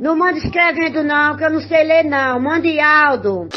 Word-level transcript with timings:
Não 0.00 0.16
manda 0.16 0.38
escrevendo 0.38 1.02
não, 1.02 1.36
que 1.36 1.44
eu 1.44 1.50
não 1.50 1.60
sei 1.60 1.84
ler 1.84 2.04
não. 2.04 2.40
Mande 2.40 2.80
áudio. 2.80 3.50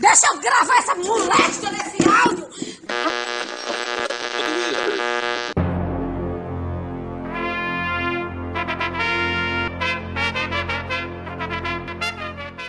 Deixa 0.00 0.26
eu 0.26 0.40
gravar 0.40 0.76
essa 0.76 0.94
moléstia 0.96 1.70
nesse 1.70 1.98
áudio! 2.08 2.48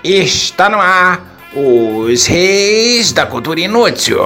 Está 0.04 0.70
no 0.70 0.80
ar 0.80 1.20
os 1.56 2.28
Reis 2.28 3.12
da 3.12 3.26
Cultura 3.26 3.60
Inútil. 3.60 4.20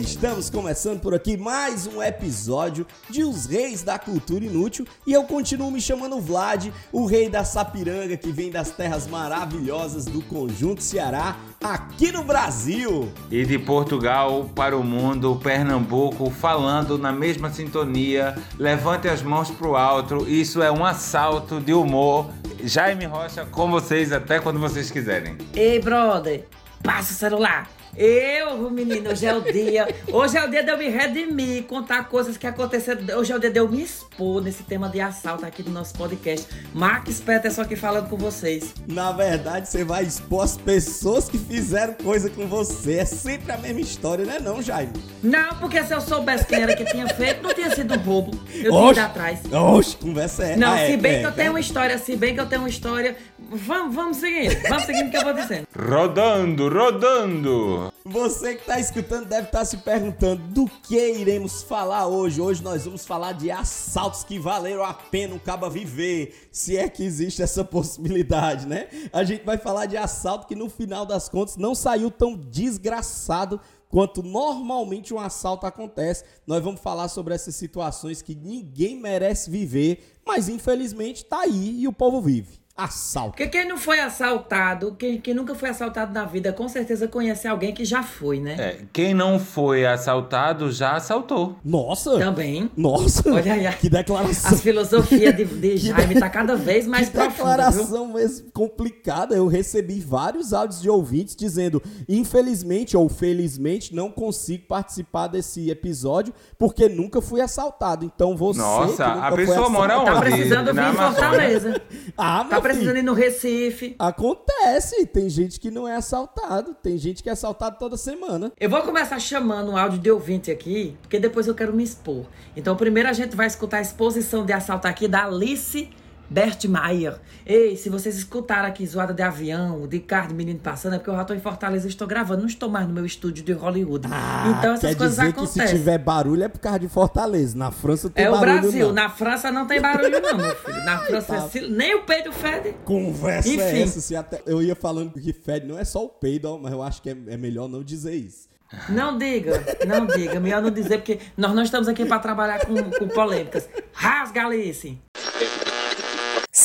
Estamos 0.00 0.50
começando 0.50 1.00
por 1.00 1.14
aqui 1.14 1.36
mais 1.36 1.86
um 1.86 2.02
episódio 2.02 2.84
de 3.08 3.22
Os 3.22 3.46
Reis 3.46 3.84
da 3.84 3.96
Cultura 3.96 4.44
Inútil 4.44 4.84
e 5.06 5.12
eu 5.12 5.22
continuo 5.22 5.70
me 5.70 5.80
chamando 5.80 6.20
Vlad, 6.20 6.72
o 6.92 7.06
rei 7.06 7.28
da 7.28 7.44
Sapiranga 7.44 8.16
que 8.16 8.32
vem 8.32 8.50
das 8.50 8.70
terras 8.70 9.06
maravilhosas 9.06 10.04
do 10.04 10.20
Conjunto 10.22 10.82
Ceará, 10.82 11.36
aqui 11.62 12.10
no 12.10 12.24
Brasil. 12.24 13.08
E 13.30 13.44
de 13.44 13.56
Portugal 13.56 14.50
para 14.52 14.76
o 14.76 14.82
mundo, 14.82 15.36
Pernambuco, 15.36 16.28
falando 16.28 16.98
na 16.98 17.12
mesma 17.12 17.50
sintonia. 17.50 18.36
Levante 18.58 19.06
as 19.06 19.22
mãos 19.22 19.48
pro 19.48 19.76
alto, 19.76 20.28
isso 20.28 20.60
é 20.60 20.72
um 20.72 20.84
assalto 20.84 21.60
de 21.60 21.72
humor. 21.72 22.30
Jaime 22.64 23.04
Rocha 23.04 23.46
com 23.46 23.70
vocês 23.70 24.10
até 24.10 24.40
quando 24.40 24.58
vocês 24.58 24.90
quiserem. 24.90 25.38
Ei, 25.54 25.78
brother, 25.78 26.46
passa 26.82 27.12
o 27.12 27.16
celular. 27.16 27.68
Eu, 27.96 28.68
menino, 28.70 29.10
hoje 29.10 29.24
é 29.24 29.34
o 29.34 29.40
dia. 29.40 29.86
Hoje 30.12 30.36
é 30.36 30.44
o 30.44 30.50
dia 30.50 30.64
de 30.64 30.70
eu 30.70 30.76
me 30.76 30.88
redimir, 30.88 31.62
contar 31.64 32.08
coisas 32.08 32.36
que 32.36 32.46
aconteceram. 32.46 33.18
Hoje 33.18 33.32
é 33.32 33.36
o 33.36 33.38
dia 33.38 33.50
de 33.50 33.58
eu 33.60 33.68
me 33.68 33.82
expor 33.82 34.42
nesse 34.42 34.64
tema 34.64 34.88
de 34.88 35.00
assalto 35.00 35.46
aqui 35.46 35.62
do 35.62 35.70
nosso 35.70 35.94
podcast. 35.94 36.46
Marcos 36.74 37.20
Peterson 37.20 37.62
aqui 37.62 37.76
falando 37.76 38.08
com 38.08 38.16
vocês. 38.16 38.74
Na 38.88 39.12
verdade, 39.12 39.68
você 39.68 39.84
vai 39.84 40.02
expor 40.02 40.42
as 40.42 40.56
pessoas 40.56 41.28
que 41.28 41.38
fizeram 41.38 41.94
coisa 41.94 42.28
com 42.28 42.48
você. 42.48 42.94
É 42.98 43.04
sempre 43.04 43.52
a 43.52 43.58
mesma 43.58 43.80
história, 43.80 44.24
né 44.24 44.38
não, 44.40 44.60
Jaime? 44.60 44.92
Não, 45.22 45.54
porque 45.60 45.82
se 45.84 45.94
eu 45.94 46.00
soubesse 46.00 46.46
quem 46.46 46.62
era 46.62 46.74
que 46.74 46.84
tinha 46.84 47.06
feito, 47.08 47.42
não 47.42 47.54
tinha 47.54 47.72
sido 47.74 47.94
roubo. 48.00 48.32
Eu 48.52 48.72
tinha 48.72 48.90
ido 48.90 49.00
atrás. 49.00 49.40
Oxe, 49.52 49.96
conversa 49.96 50.44
é. 50.44 50.56
Não, 50.56 50.72
Ah, 50.72 50.80
é, 50.80 50.90
se 50.90 50.96
bem 50.96 51.12
é, 51.16 51.18
que 51.20 51.26
eu 51.26 51.30
é. 51.30 51.32
tenho 51.32 51.50
uma 51.52 51.60
história, 51.60 51.96
se 51.98 52.16
bem 52.16 52.34
que 52.34 52.40
eu 52.40 52.46
tenho 52.46 52.62
uma 52.62 52.68
história. 52.68 53.16
Vamos, 53.50 53.94
vamos 53.94 54.16
seguindo, 54.16 54.56
vamos 54.68 54.84
seguindo 54.84 55.08
o 55.08 55.10
que 55.10 55.16
eu 55.16 55.22
vou 55.22 55.34
dizendo. 55.34 55.66
Rodando, 55.76 56.68
rodando. 56.68 57.92
Você 58.04 58.54
que 58.54 58.60
está 58.62 58.80
escutando 58.80 59.26
deve 59.26 59.46
estar 59.46 59.64
se 59.64 59.76
perguntando 59.78 60.42
do 60.48 60.66
que 60.82 60.96
iremos 60.96 61.62
falar 61.62 62.06
hoje. 62.06 62.40
Hoje 62.40 62.62
nós 62.62 62.84
vamos 62.84 63.04
falar 63.06 63.32
de 63.32 63.50
assaltos 63.50 64.24
que 64.24 64.38
valeram 64.38 64.84
a 64.84 64.94
pena 64.94 65.34
um 65.34 65.38
caba 65.38 65.68
viver, 65.68 66.48
se 66.50 66.76
é 66.76 66.88
que 66.88 67.04
existe 67.04 67.42
essa 67.42 67.62
possibilidade, 67.64 68.66
né? 68.66 68.88
A 69.12 69.24
gente 69.24 69.44
vai 69.44 69.58
falar 69.58 69.86
de 69.86 69.96
assalto 69.96 70.46
que 70.46 70.54
no 70.54 70.68
final 70.68 71.04
das 71.04 71.28
contas 71.28 71.56
não 71.56 71.74
saiu 71.74 72.10
tão 72.10 72.36
desgraçado 72.36 73.60
quanto 73.88 74.22
normalmente 74.22 75.14
um 75.14 75.20
assalto 75.20 75.66
acontece. 75.66 76.24
Nós 76.46 76.62
vamos 76.64 76.80
falar 76.80 77.08
sobre 77.08 77.34
essas 77.34 77.54
situações 77.54 78.22
que 78.22 78.34
ninguém 78.34 78.98
merece 78.98 79.50
viver, 79.50 80.18
mas 80.26 80.48
infelizmente 80.48 81.24
tá 81.24 81.40
aí 81.40 81.80
e 81.80 81.86
o 81.86 81.92
povo 81.92 82.20
vive. 82.20 82.63
Assalto. 82.76 83.36
Porque 83.36 83.46
quem 83.46 83.68
não 83.68 83.78
foi 83.78 84.00
assaltado, 84.00 84.96
quem, 84.98 85.20
quem 85.20 85.32
nunca 85.32 85.54
foi 85.54 85.68
assaltado 85.68 86.12
na 86.12 86.24
vida, 86.24 86.52
com 86.52 86.68
certeza 86.68 87.06
conhece 87.06 87.46
alguém 87.46 87.72
que 87.72 87.84
já 87.84 88.02
foi, 88.02 88.40
né? 88.40 88.56
É, 88.58 88.78
quem 88.92 89.14
não 89.14 89.38
foi 89.38 89.86
assaltado 89.86 90.72
já 90.72 90.94
assaltou. 90.96 91.56
Nossa! 91.64 92.18
Também. 92.18 92.68
Nossa! 92.76 93.32
Olha 93.32 93.52
aí, 93.52 93.72
Que 93.76 93.88
declaração. 93.88 94.50
A 94.52 94.56
filosofia 94.56 95.32
de, 95.32 95.44
de 95.44 95.76
Jaime 95.86 96.18
tá 96.18 96.28
cada 96.28 96.56
vez 96.56 96.84
mais 96.84 97.08
que 97.08 97.14
profunda, 97.14 97.32
declaração 97.56 98.08
mesmo 98.12 98.50
complicada. 98.50 99.36
Eu 99.36 99.46
recebi 99.46 100.00
vários 100.00 100.52
áudios 100.52 100.82
de 100.82 100.90
ouvintes 100.90 101.36
dizendo: 101.36 101.80
infelizmente 102.08 102.96
ou 102.96 103.08
felizmente 103.08 103.94
não 103.94 104.10
consigo 104.10 104.66
participar 104.66 105.28
desse 105.28 105.70
episódio 105.70 106.34
porque 106.58 106.88
nunca 106.88 107.20
fui 107.22 107.40
assaltado. 107.40 108.04
Então 108.04 108.36
você. 108.36 108.58
Nossa, 108.60 109.04
que 109.04 109.10
nunca 109.14 109.26
a 109.26 109.30
foi 109.30 109.46
pessoa 109.46 109.68
mora 109.68 109.92
assaltado- 109.94 110.04
Tá 110.04 110.20
Onde? 110.26 110.30
precisando 110.34 110.66
vir 110.66 110.74
Na 110.74 110.90
em? 110.90 110.94
Fortaleza. 110.96 111.82
Ah, 112.16 112.44
Tá 112.44 112.44
meu 112.44 112.62
precisando 112.68 112.96
filho, 112.96 113.04
ir 113.04 113.06
no 113.06 113.12
Recife. 113.12 113.94
Acontece. 113.98 115.06
Tem 115.06 115.28
gente 115.28 115.60
que 115.60 115.70
não 115.70 115.86
é 115.86 115.94
assaltado. 115.94 116.74
Tem 116.82 116.96
gente 116.96 117.22
que 117.22 117.28
é 117.28 117.32
assaltado 117.32 117.78
toda 117.78 117.96
semana. 117.96 118.52
Eu 118.58 118.70
vou 118.70 118.82
começar 118.82 119.18
chamando 119.18 119.72
um 119.72 119.76
áudio 119.76 119.98
de 119.98 120.10
ouvinte 120.10 120.50
aqui, 120.50 120.96
porque 121.02 121.18
depois 121.18 121.46
eu 121.46 121.54
quero 121.54 121.72
me 121.74 121.84
expor. 121.84 122.24
Então, 122.56 122.74
primeiro 122.76 123.08
a 123.08 123.12
gente 123.12 123.36
vai 123.36 123.46
escutar 123.46 123.78
a 123.78 123.82
exposição 123.82 124.44
de 124.44 124.52
assalto 124.52 124.88
aqui 124.88 125.06
da 125.06 125.26
Alice 125.26 125.90
Bertmeier. 126.30 127.16
Ei, 127.46 127.76
se 127.76 127.88
vocês 127.88 128.16
escutaram 128.16 128.68
aqui 128.68 128.86
zoada 128.86 129.12
de 129.12 129.22
avião, 129.22 129.86
de 129.86 130.00
carro 130.00 130.28
de 130.28 130.34
menino 130.34 130.58
passando, 130.58 130.94
é 130.94 130.98
porque 130.98 131.10
eu 131.10 131.14
já 131.16 131.24
tô 131.24 131.34
em 131.34 131.40
Fortaleza 131.40 131.86
e 131.86 131.90
estou 131.90 132.06
gravando. 132.06 132.40
Não 132.40 132.48
estou 132.48 132.68
mais 132.68 132.86
no 132.86 132.92
meu 132.94 133.04
estúdio 133.04 133.44
de 133.44 133.52
Hollywood. 133.52 134.08
Ah, 134.10 134.56
então, 134.58 134.72
essas 134.74 134.90
quer 134.90 134.96
coisas 134.96 135.16
dizer 135.16 135.28
acontecem. 135.30 135.62
que 135.62 135.68
se 135.68 135.74
tiver 135.76 135.98
barulho 135.98 136.42
é 136.44 136.48
por 136.48 136.58
causa 136.58 136.78
de 136.80 136.88
Fortaleza. 136.88 137.56
Na 137.56 137.70
França 137.70 138.08
tem 138.10 138.24
É 138.24 138.28
o 138.30 138.32
barulho. 138.32 138.60
Brasil. 138.62 138.86
não. 138.86 138.92
Na 138.94 139.08
França 139.10 139.50
não 139.52 139.66
tem 139.66 139.80
barulho, 139.80 140.20
não, 140.20 140.36
meu 140.38 140.54
filho. 140.56 140.84
Na 140.84 140.98
França 140.98 141.26
Tá. 141.26 141.44
é 141.44 141.48
sil- 141.48 141.68
nem 141.70 141.94
o 141.94 142.02
peito 142.04 142.32
fede. 142.32 142.74
Conversa 142.84 143.48
é 143.48 143.52
Enfim. 143.54 143.82
essa? 143.82 144.00
Se 144.00 144.16
até... 144.16 144.42
Eu 144.46 144.62
ia 144.62 144.74
falando 144.74 145.12
que 145.12 145.32
fede 145.32 145.66
não 145.66 145.78
é 145.78 145.84
só 145.84 146.04
o 146.04 146.08
peido, 146.08 146.58
mas 146.62 146.72
eu 146.72 146.82
acho 146.82 147.00
que 147.02 147.10
é, 147.10 147.16
é 147.28 147.36
melhor 147.36 147.68
não 147.68 147.82
dizer 147.82 148.14
isso. 148.14 148.48
Não 148.88 149.16
diga, 149.16 149.62
não 149.86 150.04
diga. 150.06 150.40
Melhor 150.40 150.60
não 150.60 150.70
dizer, 150.70 150.98
porque 150.98 151.20
nós 151.36 151.54
não 151.54 151.62
estamos 151.62 151.86
aqui 151.86 152.04
para 152.04 152.18
trabalhar 152.18 152.64
com, 152.66 152.74
com 152.90 153.06
polêmicas. 153.08 153.68
Rasga, 153.92 154.46
Alice. 154.46 154.98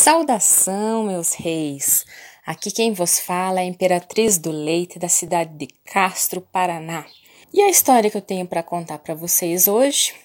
Saudação, 0.09 1.03
meus 1.03 1.35
reis! 1.35 2.03
Aqui 2.43 2.71
quem 2.71 2.93
vos 2.93 3.19
fala 3.19 3.59
é 3.59 3.63
a 3.63 3.67
Imperatriz 3.67 4.39
do 4.39 4.49
Leite 4.49 4.97
da 4.97 5.07
cidade 5.07 5.53
de 5.53 5.67
Castro, 5.85 6.41
Paraná. 6.41 7.05
E 7.53 7.61
a 7.61 7.69
história 7.69 8.09
que 8.09 8.17
eu 8.17 8.21
tenho 8.21 8.47
para 8.47 8.63
contar 8.63 8.97
para 8.97 9.13
vocês 9.13 9.67
hoje 9.67 10.15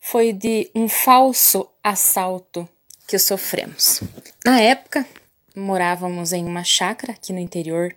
foi 0.00 0.32
de 0.32 0.70
um 0.74 0.88
falso 0.88 1.68
assalto 1.84 2.66
que 3.06 3.18
sofremos. 3.18 4.00
Na 4.46 4.62
época, 4.62 5.06
morávamos 5.54 6.32
em 6.32 6.46
uma 6.46 6.64
chácara 6.64 7.12
aqui 7.12 7.30
no 7.30 7.38
interior 7.38 7.94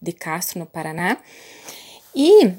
de 0.00 0.12
Castro, 0.12 0.60
no 0.60 0.64
Paraná, 0.64 1.18
e 2.14 2.54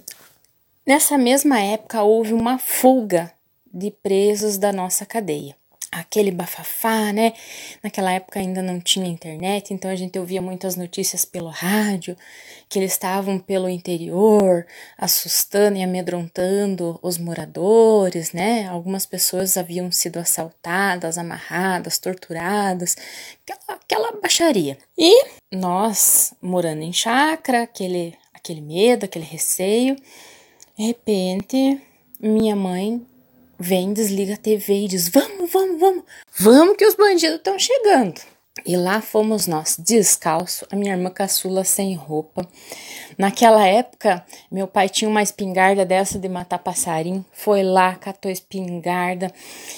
nessa 0.85 1.17
mesma 1.17 1.59
época 1.59 2.03
houve 2.03 2.33
uma 2.33 2.59
fuga 2.59 3.33
de 3.73 3.89
presos 3.89 4.59
da 4.59 4.71
nossa 4.71 5.07
cadeia 5.07 5.59
aquele 5.91 6.31
bafafá, 6.31 7.11
né? 7.11 7.33
Naquela 7.83 8.13
época 8.13 8.39
ainda 8.39 8.61
não 8.61 8.79
tinha 8.79 9.05
internet, 9.05 9.73
então 9.73 9.91
a 9.91 9.95
gente 9.95 10.17
ouvia 10.17 10.41
muitas 10.41 10.77
notícias 10.77 11.25
pelo 11.25 11.49
rádio 11.49 12.15
que 12.69 12.79
eles 12.79 12.93
estavam 12.93 13.37
pelo 13.37 13.67
interior, 13.67 14.65
assustando 14.97 15.77
e 15.77 15.83
amedrontando 15.83 16.97
os 17.01 17.17
moradores, 17.17 18.31
né? 18.31 18.67
Algumas 18.67 19.05
pessoas 19.05 19.57
haviam 19.57 19.91
sido 19.91 20.17
assaltadas, 20.17 21.17
amarradas, 21.17 21.97
torturadas, 21.97 22.95
aquela, 23.43 23.79
aquela 23.79 24.21
baixaria. 24.21 24.77
E 24.97 25.25
nós, 25.51 26.33
morando 26.41 26.83
em 26.83 26.93
chácara, 26.93 27.63
aquele, 27.63 28.17
aquele 28.33 28.61
medo, 28.61 29.03
aquele 29.03 29.25
receio, 29.25 29.97
de 30.77 30.85
repente, 30.85 31.81
minha 32.21 32.55
mãe 32.55 33.05
vem, 33.61 33.93
desliga 33.93 34.33
a 34.33 34.37
TV 34.37 34.85
e 34.85 34.87
diz: 34.87 35.09
Vamos, 35.09 35.51
vamos, 35.51 35.79
vamos, 35.79 36.03
vamos 36.39 36.77
que 36.77 36.85
os 36.85 36.95
bandidos 36.95 37.37
estão 37.37 37.57
chegando. 37.57 38.19
E 38.65 38.75
lá 38.75 39.01
fomos 39.01 39.47
nós, 39.47 39.75
descalço, 39.79 40.67
a 40.69 40.75
minha 40.75 40.93
irmã 40.93 41.09
caçula 41.09 41.63
sem 41.63 41.95
roupa. 41.95 42.45
Naquela 43.17 43.65
época, 43.65 44.23
meu 44.51 44.67
pai 44.67 44.89
tinha 44.89 45.09
uma 45.09 45.23
espingarda 45.23 45.85
dessa 45.85 46.19
de 46.19 46.27
matar 46.27 46.59
passarinho. 46.59 47.25
Foi 47.31 47.63
lá, 47.63 47.95
catou 47.95 48.29
a 48.29 48.31
espingarda 48.31 49.31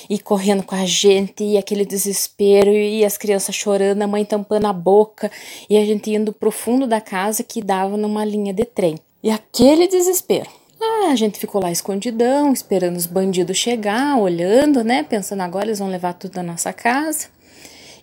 e 0.09 0.19
correndo 0.19 0.63
com 0.63 0.75
a 0.75 0.85
gente, 0.85 1.43
e 1.43 1.57
aquele 1.57 1.85
desespero, 1.85 2.71
e 2.71 3.05
as 3.05 3.17
crianças 3.17 3.55
chorando, 3.55 4.01
a 4.01 4.07
mãe 4.07 4.25
tampando 4.25 4.65
a 4.65 4.73
boca, 4.73 5.31
e 5.69 5.77
a 5.77 5.85
gente 5.85 6.11
indo 6.11 6.33
pro 6.33 6.51
fundo 6.51 6.87
da 6.87 6.99
casa 6.99 7.43
que 7.43 7.61
dava 7.61 7.95
numa 7.95 8.25
linha 8.25 8.53
de 8.53 8.65
trem. 8.65 8.97
E 9.21 9.29
aquele 9.29 9.87
desespero. 9.87 10.49
Ah, 10.83 11.11
a 11.11 11.15
gente 11.15 11.39
ficou 11.39 11.61
lá 11.61 11.71
escondidão, 11.71 12.51
esperando 12.51 12.97
os 12.97 13.05
bandidos 13.05 13.57
chegar, 13.57 14.17
olhando, 14.17 14.83
né? 14.83 15.03
Pensando 15.03 15.41
agora 15.41 15.65
eles 15.65 15.79
vão 15.79 15.87
levar 15.87 16.13
tudo 16.13 16.33
da 16.33 16.43
nossa 16.43 16.73
casa. 16.73 17.27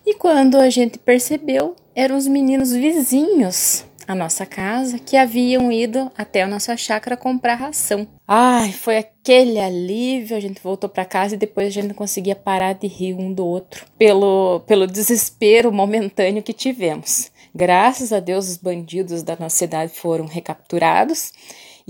E 0.05 0.15
quando 0.15 0.57
a 0.57 0.69
gente 0.69 0.97
percebeu, 0.97 1.75
eram 1.95 2.17
os 2.17 2.27
meninos 2.27 2.71
vizinhos 2.71 3.85
à 4.07 4.15
nossa 4.15 4.47
casa 4.47 4.97
que 4.97 5.15
haviam 5.15 5.71
ido 5.71 6.11
até 6.17 6.41
a 6.41 6.47
nossa 6.47 6.75
chácara 6.75 7.15
comprar 7.15 7.55
ração. 7.55 8.07
Ai, 8.27 8.71
foi 8.71 8.97
aquele 8.97 9.59
alívio. 9.59 10.35
A 10.35 10.39
gente 10.39 10.61
voltou 10.61 10.89
para 10.89 11.05
casa 11.05 11.35
e 11.35 11.37
depois 11.37 11.67
a 11.67 11.69
gente 11.69 11.89
não 11.89 11.95
conseguia 11.95 12.35
parar 12.35 12.73
de 12.73 12.87
rir 12.87 13.13
um 13.13 13.31
do 13.31 13.45
outro 13.45 13.85
pelo, 13.97 14.61
pelo 14.61 14.87
desespero 14.87 15.71
momentâneo 15.71 16.41
que 16.41 16.53
tivemos. 16.53 17.31
Graças 17.53 18.11
a 18.11 18.19
Deus, 18.19 18.49
os 18.49 18.57
bandidos 18.57 19.21
da 19.21 19.37
nossa 19.39 19.57
cidade 19.57 19.93
foram 19.93 20.25
recapturados 20.25 21.31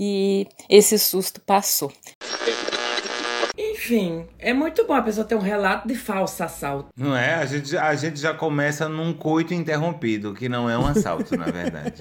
e 0.04 0.48
esse 0.68 0.98
susto 0.98 1.40
passou. 1.40 1.92
Enfim, 3.84 4.26
é 4.38 4.52
muito 4.54 4.86
bom 4.86 4.94
a 4.94 5.02
pessoa 5.02 5.26
ter 5.26 5.34
um 5.34 5.40
relato 5.40 5.88
de 5.88 5.96
falso 5.96 6.40
assalto. 6.44 6.90
Não 6.96 7.16
é? 7.16 7.34
A 7.34 7.44
gente, 7.46 7.76
a 7.76 7.92
gente 7.96 8.20
já 8.20 8.32
começa 8.32 8.88
num 8.88 9.12
coito 9.12 9.52
interrompido, 9.52 10.32
que 10.34 10.48
não 10.48 10.70
é 10.70 10.78
um 10.78 10.86
assalto, 10.86 11.36
na 11.36 11.46
verdade. 11.46 12.00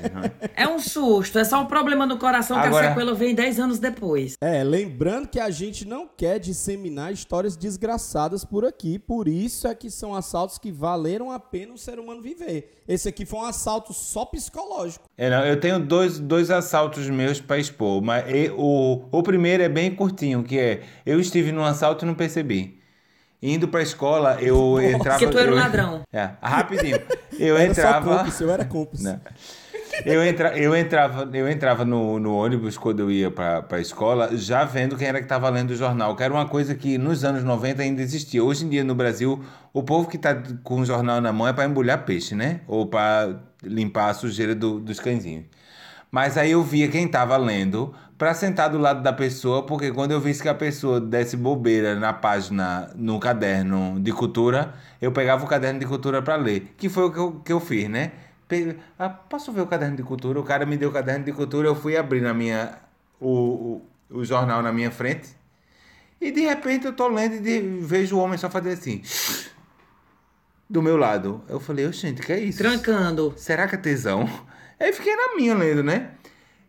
É? 0.54 0.64
É 0.64 0.68
um 0.68 0.78
susto, 0.78 1.40
é 1.40 1.44
só 1.44 1.60
um 1.62 1.66
problema 1.66 2.06
no 2.06 2.20
coração 2.20 2.60
que 2.62 2.68
Agora- 2.68 2.86
a 2.86 2.90
sequela 2.90 3.16
vem 3.16 3.34
10 3.34 3.60
anos 3.60 3.80
depois. 3.80 4.36
É, 4.40 4.64
lembrando 4.64 5.28
que 5.28 5.40
a 5.40 5.50
gente 5.50 5.84
não 5.88 6.08
quer 6.08 6.38
disseminar 6.40 7.12
histórias 7.12 7.58
desgraçadas 7.58 8.46
por 8.46 8.64
aqui, 8.64 9.00
por 9.00 9.28
isso 9.28 9.68
é 9.68 9.74
que 9.74 9.90
são 9.90 10.14
assaltos 10.14 10.60
que 10.60 10.72
valeram 10.72 11.32
a 11.32 11.40
pena 11.40 11.74
o 11.74 11.78
ser 11.80 11.98
humano 12.00 12.22
viver. 12.22 12.84
Esse 12.88 13.10
aqui 13.10 13.26
foi 13.26 13.40
um 13.40 13.46
assalto 13.46 13.92
só 13.92 14.24
psicológico. 14.26 15.06
É, 15.18 15.30
não, 15.32 15.44
eu 15.46 15.60
tenho 15.60 15.80
dois, 15.80 16.20
dois 16.20 16.52
assaltos 16.52 17.10
meus 17.10 17.40
para 17.42 17.58
expor, 17.58 18.02
mas 18.04 18.24
e- 18.30 18.52
o, 18.56 19.06
o 19.12 19.24
primeiro 19.24 19.64
é 19.64 19.70
bem 19.70 19.96
curtinho, 19.96 20.44
que 20.44 20.60
é 20.60 20.82
eu 21.06 21.20
estive 21.20 21.52
num 21.52 21.71
assalto 21.72 22.06
e 22.06 22.08
não 22.08 22.14
percebi. 22.16 22.80
Indo 23.44 23.68
pra 23.68 23.82
escola, 23.82 24.38
eu 24.40 24.80
entrava. 24.80 25.18
Porque 25.20 25.32
tu 25.32 25.40
era 25.40 25.50
um 25.52 25.56
eu- 25.56 25.60
ladrão. 25.60 26.02
É, 26.14 26.30
rapidinho. 26.42 27.00
Eu 27.40 27.58
Era 27.58 27.74
só 27.74 27.82
entrava. 27.82 28.18
cúmplice, 28.18 28.44
eu 28.44 28.52
era 28.52 28.66
cúmplice. 28.66 29.18
Eu, 30.06 30.24
entra, 30.24 30.58
eu 30.58 30.76
entrava, 30.76 31.30
eu 31.34 31.50
entrava 31.50 31.84
no, 31.84 32.18
no 32.20 32.36
ônibus 32.36 32.78
quando 32.78 33.00
eu 33.02 33.12
ia 33.12 33.30
pra, 33.30 33.62
pra 33.62 33.80
escola, 33.80 34.30
já 34.38 34.64
vendo 34.64 34.96
quem 34.96 35.08
era 35.08 35.18
que 35.20 35.26
estava 35.26 35.50
lendo 35.50 35.72
o 35.72 35.76
jornal, 35.76 36.16
que 36.16 36.24
era 36.24 36.34
uma 36.34 36.48
coisa 36.48 36.74
que 36.76 36.98
nos 36.98 37.24
anos 37.26 37.44
90 37.44 37.82
ainda 37.82 38.02
existia. 38.02 38.44
Hoje 38.44 38.66
em 38.66 38.70
dia 38.70 38.84
no 38.84 38.96
Brasil, 38.96 39.44
o 39.74 39.84
povo 39.84 40.08
que 40.08 40.18
tá 40.18 40.36
com 40.64 40.80
o 40.82 40.86
jornal 40.86 41.20
na 41.20 41.34
mão 41.34 41.48
é 41.48 41.54
para 41.54 41.66
embrulhar 41.66 42.06
peixe, 42.06 42.34
né? 42.36 42.62
Ou 42.68 42.86
para 42.88 43.36
limpar 43.64 44.10
a 44.10 44.14
sujeira 44.14 44.56
do- 44.56 44.80
dos 44.80 45.00
cãezinhos. 45.00 45.46
Mas 46.10 46.38
aí 46.38 46.52
eu 46.52 46.64
via 46.64 46.88
quem 46.88 47.08
tava 47.08 47.36
lendo 47.38 47.94
para 48.22 48.36
sentar 48.36 48.70
do 48.70 48.78
lado 48.78 49.02
da 49.02 49.12
pessoa, 49.12 49.66
porque 49.66 49.92
quando 49.92 50.12
eu 50.12 50.20
visse 50.22 50.44
que 50.44 50.48
a 50.48 50.54
pessoa 50.54 51.02
desse 51.02 51.36
bobeira 51.36 51.96
na 51.96 52.14
página, 52.14 52.92
no 52.96 53.20
caderno 53.20 54.00
de 54.00 54.12
cultura, 54.12 54.76
eu 55.02 55.12
pegava 55.12 55.44
o 55.44 55.48
caderno 55.48 55.80
de 55.80 55.88
cultura 55.88 56.22
para 56.22 56.36
ler. 56.36 56.72
Que 56.78 56.88
foi 56.88 57.06
o 57.06 57.12
que 57.12 57.18
eu, 57.18 57.32
que 57.44 57.52
eu 57.52 57.60
fiz, 57.60 57.90
né? 57.90 58.12
Pe- 58.48 58.78
Ah, 59.00 59.10
posso 59.10 59.52
ver 59.52 59.62
o 59.62 59.66
caderno 59.66 59.96
de 59.98 60.04
cultura? 60.04 60.40
O 60.40 60.44
cara 60.44 60.68
me 60.68 60.78
deu 60.78 60.90
o 60.90 60.92
caderno 60.92 61.26
de 61.26 61.32
cultura, 61.34 61.68
eu 61.68 61.74
fui 61.74 61.98
abrir 61.98 62.22
na 62.22 62.32
minha, 62.32 62.78
o, 63.20 63.82
o, 64.12 64.18
o 64.20 64.24
jornal 64.24 64.62
na 64.62 64.72
minha 64.72 64.92
frente. 64.92 65.30
E 66.22 66.30
de 66.32 66.42
repente 66.42 66.86
eu 66.86 66.94
tô 66.94 67.08
lendo 67.08 67.38
e 67.38 67.40
de- 67.40 67.80
vejo 67.84 68.18
o 68.18 68.20
homem 68.20 68.38
só 68.38 68.52
fazer 68.52 68.74
assim. 68.74 69.02
Do 70.70 70.80
meu 70.80 70.96
lado. 70.96 71.42
Eu 71.50 71.60
falei, 71.60 71.92
gente, 71.92 72.22
que 72.22 72.32
é 72.32 72.40
isso? 72.40 72.60
Trancando. 72.60 73.34
Será 73.36 73.68
que 73.68 73.74
é 73.74 73.80
tesão? 73.80 74.30
Aí 74.80 74.94
fiquei 74.94 75.16
na 75.16 75.36
minha 75.36 75.56
lendo, 75.56 75.82
né? 75.82 76.12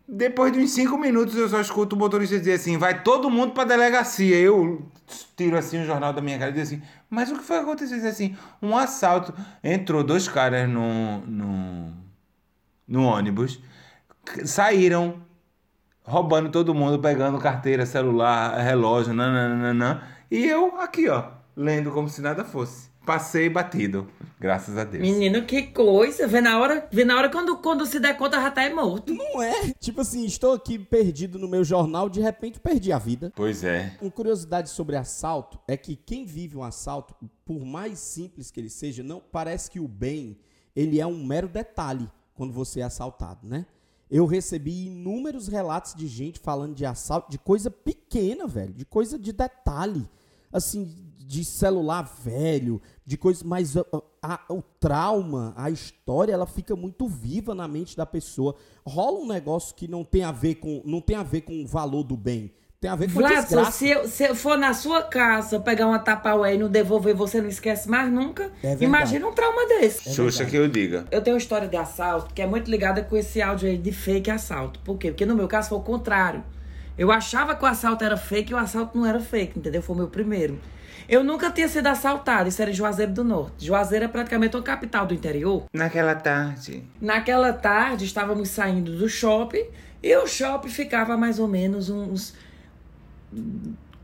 Depois 0.07 0.51
de 0.51 0.59
uns 0.59 0.71
cinco 0.71 0.97
minutos 0.97 1.35
eu 1.35 1.47
só 1.47 1.61
escuto 1.61 1.95
o 1.95 1.99
motorista 1.99 2.37
dizer 2.37 2.53
assim, 2.53 2.77
vai 2.77 3.03
todo 3.03 3.29
mundo 3.29 3.53
pra 3.53 3.63
delegacia. 3.63 4.35
Eu 4.37 4.85
tiro 5.35 5.57
assim 5.57 5.81
o 5.81 5.85
jornal 5.85 6.11
da 6.11 6.21
minha 6.21 6.37
cara 6.37 6.51
e 6.51 6.53
digo 6.53 6.63
assim, 6.63 6.81
mas 7.09 7.31
o 7.31 7.37
que 7.37 7.43
foi 7.43 7.57
que 7.57 7.63
aconteceu? 7.63 7.97
Diz 7.97 8.05
assim, 8.05 8.35
um 8.61 8.77
assalto. 8.77 9.33
Entrou 9.63 10.03
dois 10.03 10.27
caras 10.27 10.69
no, 10.69 11.19
no, 11.25 11.93
no 12.87 13.03
ônibus, 13.03 13.59
saíram 14.45 15.21
roubando 16.03 16.49
todo 16.49 16.73
mundo, 16.75 16.99
pegando 16.99 17.39
carteira, 17.39 17.85
celular, 17.85 18.57
relógio, 18.59 19.13
nananana. 19.13 20.03
E 20.29 20.45
eu 20.45 20.79
aqui, 20.81 21.07
ó, 21.07 21.31
lendo 21.55 21.91
como 21.91 22.09
se 22.09 22.21
nada 22.21 22.43
fosse. 22.43 22.92
Passei 23.05 23.49
batido, 23.49 24.07
graças 24.39 24.77
a 24.77 24.85
Deus. 24.85 25.01
Menino, 25.01 25.45
que 25.45 25.63
coisa. 25.63 26.25
Vê 26.25 26.39
na 26.39 26.57
hora, 26.57 26.87
vê 26.89 27.03
na 27.03 27.17
hora 27.17 27.29
quando, 27.29 27.57
quando 27.57 27.85
se 27.85 27.99
der 27.99 28.15
conta 28.15 28.39
já 28.39 28.49
tá 28.49 28.63
é 28.63 28.73
morto. 28.73 29.13
Não 29.13 29.41
é? 29.41 29.73
Tipo 29.79 30.01
assim, 30.01 30.25
estou 30.25 30.53
aqui 30.53 30.79
perdido 30.79 31.37
no 31.37 31.47
meu 31.47 31.65
jornal, 31.65 32.09
de 32.09 32.21
repente 32.21 32.61
perdi 32.61 32.93
a 32.93 32.97
vida. 32.97 33.33
Pois 33.35 33.61
é. 33.63 33.97
Uma 34.01 34.09
curiosidade 34.09 34.69
sobre 34.69 34.95
assalto 34.95 35.59
é 35.67 35.75
que 35.75 35.97
quem 35.97 36.25
vive 36.25 36.55
um 36.55 36.63
assalto, 36.63 37.13
por 37.45 37.65
mais 37.65 37.99
simples 37.99 38.49
que 38.49 38.59
ele 38.59 38.69
seja, 38.69 39.03
não 39.03 39.19
parece 39.19 39.69
que 39.69 39.81
o 39.81 39.87
bem 39.87 40.37
ele 40.73 40.99
é 40.99 41.05
um 41.05 41.25
mero 41.25 41.47
detalhe 41.47 42.09
quando 42.33 42.53
você 42.53 42.79
é 42.79 42.83
assaltado, 42.83 43.45
né? 43.45 43.65
Eu 44.09 44.25
recebi 44.25 44.87
inúmeros 44.87 45.47
relatos 45.47 45.93
de 45.93 46.07
gente 46.07 46.39
falando 46.39 46.75
de 46.75 46.85
assalto, 46.85 47.31
de 47.31 47.37
coisa 47.37 47.69
pequena, 47.69 48.47
velho, 48.47 48.73
de 48.73 48.85
coisa 48.85 49.17
de 49.17 49.33
detalhe, 49.33 50.07
assim, 50.51 50.95
de 51.27 51.43
celular 51.45 52.03
velho, 52.23 52.81
de 53.05 53.17
coisas, 53.17 53.43
mas 53.43 53.75
a- 53.77 53.85
a- 54.21 54.39
o 54.49 54.61
trauma, 54.79 55.53
a 55.55 55.69
história, 55.69 56.33
ela 56.33 56.45
fica 56.45 56.75
muito 56.75 57.07
viva 57.07 57.55
na 57.55 57.67
mente 57.67 57.95
da 57.97 58.05
pessoa. 58.05 58.55
Rola 58.85 59.19
um 59.19 59.27
negócio 59.27 59.73
que 59.75 59.87
não 59.87 60.03
tem 60.03 60.23
a 60.23 60.31
ver 60.31 60.55
com, 60.55 60.81
não 60.85 61.01
tem 61.01 61.15
a 61.15 61.23
ver 61.23 61.41
com 61.41 61.63
o 61.63 61.67
valor 61.67 62.03
do 62.03 62.15
bem. 62.17 62.51
Tem 62.79 62.91
a 62.91 62.95
ver 62.97 63.07
com 63.07 63.13
Vlad, 63.13 63.45
desgraça. 63.45 63.71
se 63.71 63.89
eu, 63.89 64.07
se 64.09 64.23
eu 64.25 64.35
for 64.35 64.57
na 64.57 64.73
sua 64.73 65.01
casa 65.03 65.57
pegar 65.57 65.87
uma 65.87 65.99
tapaué 65.99 66.55
e 66.55 66.57
não 66.57 66.67
devolver, 66.69 67.15
você 67.15 67.39
não 67.41 67.47
esquece 67.47 67.89
mais 67.89 68.11
nunca. 68.11 68.51
É. 68.61 68.75
Imagina 68.81 69.25
um 69.25 69.31
trauma 69.33 69.65
desse. 69.67 70.13
Xuxa 70.13 70.43
que 70.45 70.57
eu 70.57 70.67
diga. 70.67 71.05
Eu 71.09 71.21
tenho 71.21 71.35
uma 71.35 71.39
história 71.41 71.65
de 71.69 71.77
assalto 71.77 72.33
que 72.33 72.41
é 72.41 72.45
muito 72.45 72.69
ligada 72.69 73.01
com 73.01 73.15
esse 73.15 73.41
áudio 73.41 73.69
aí 73.69 73.77
de 73.77 73.93
fake 73.93 74.29
assalto. 74.29 74.81
Por 74.81 74.97
quê? 74.97 75.11
Porque 75.11 75.25
no 75.25 75.33
meu 75.33 75.47
caso 75.47 75.69
foi 75.69 75.77
o 75.77 75.81
contrário. 75.81 76.43
Eu 76.97 77.11
achava 77.11 77.55
que 77.55 77.63
o 77.63 77.67
assalto 77.67 78.03
era 78.03 78.17
fake 78.17 78.51
e 78.51 78.55
o 78.55 78.57
assalto 78.57 78.97
não 78.97 79.05
era 79.05 79.19
fake, 79.19 79.59
entendeu? 79.59 79.81
Foi 79.81 79.95
o 79.95 79.99
meu 79.99 80.07
primeiro. 80.07 80.59
Eu 81.07 81.23
nunca 81.23 81.51
tinha 81.51 81.67
sido 81.67 81.87
assaltado, 81.87 82.47
isso 82.47 82.61
era 82.61 82.71
em 82.71 82.73
Juazeiro 82.73 83.11
do 83.11 83.23
Norte. 83.23 83.65
Juazeiro 83.65 84.05
é 84.05 84.07
praticamente 84.07 84.55
uma 84.55 84.63
capital 84.63 85.05
do 85.05 85.13
interior. 85.13 85.65
Naquela 85.73 86.15
tarde. 86.15 86.83
Naquela 87.01 87.51
tarde, 87.51 88.05
estávamos 88.05 88.49
saindo 88.49 88.97
do 88.97 89.09
shopping 89.09 89.65
e 90.01 90.15
o 90.15 90.27
shopping 90.27 90.69
ficava 90.69 91.17
mais 91.17 91.39
ou 91.39 91.47
menos 91.47 91.89
uns 91.89 92.33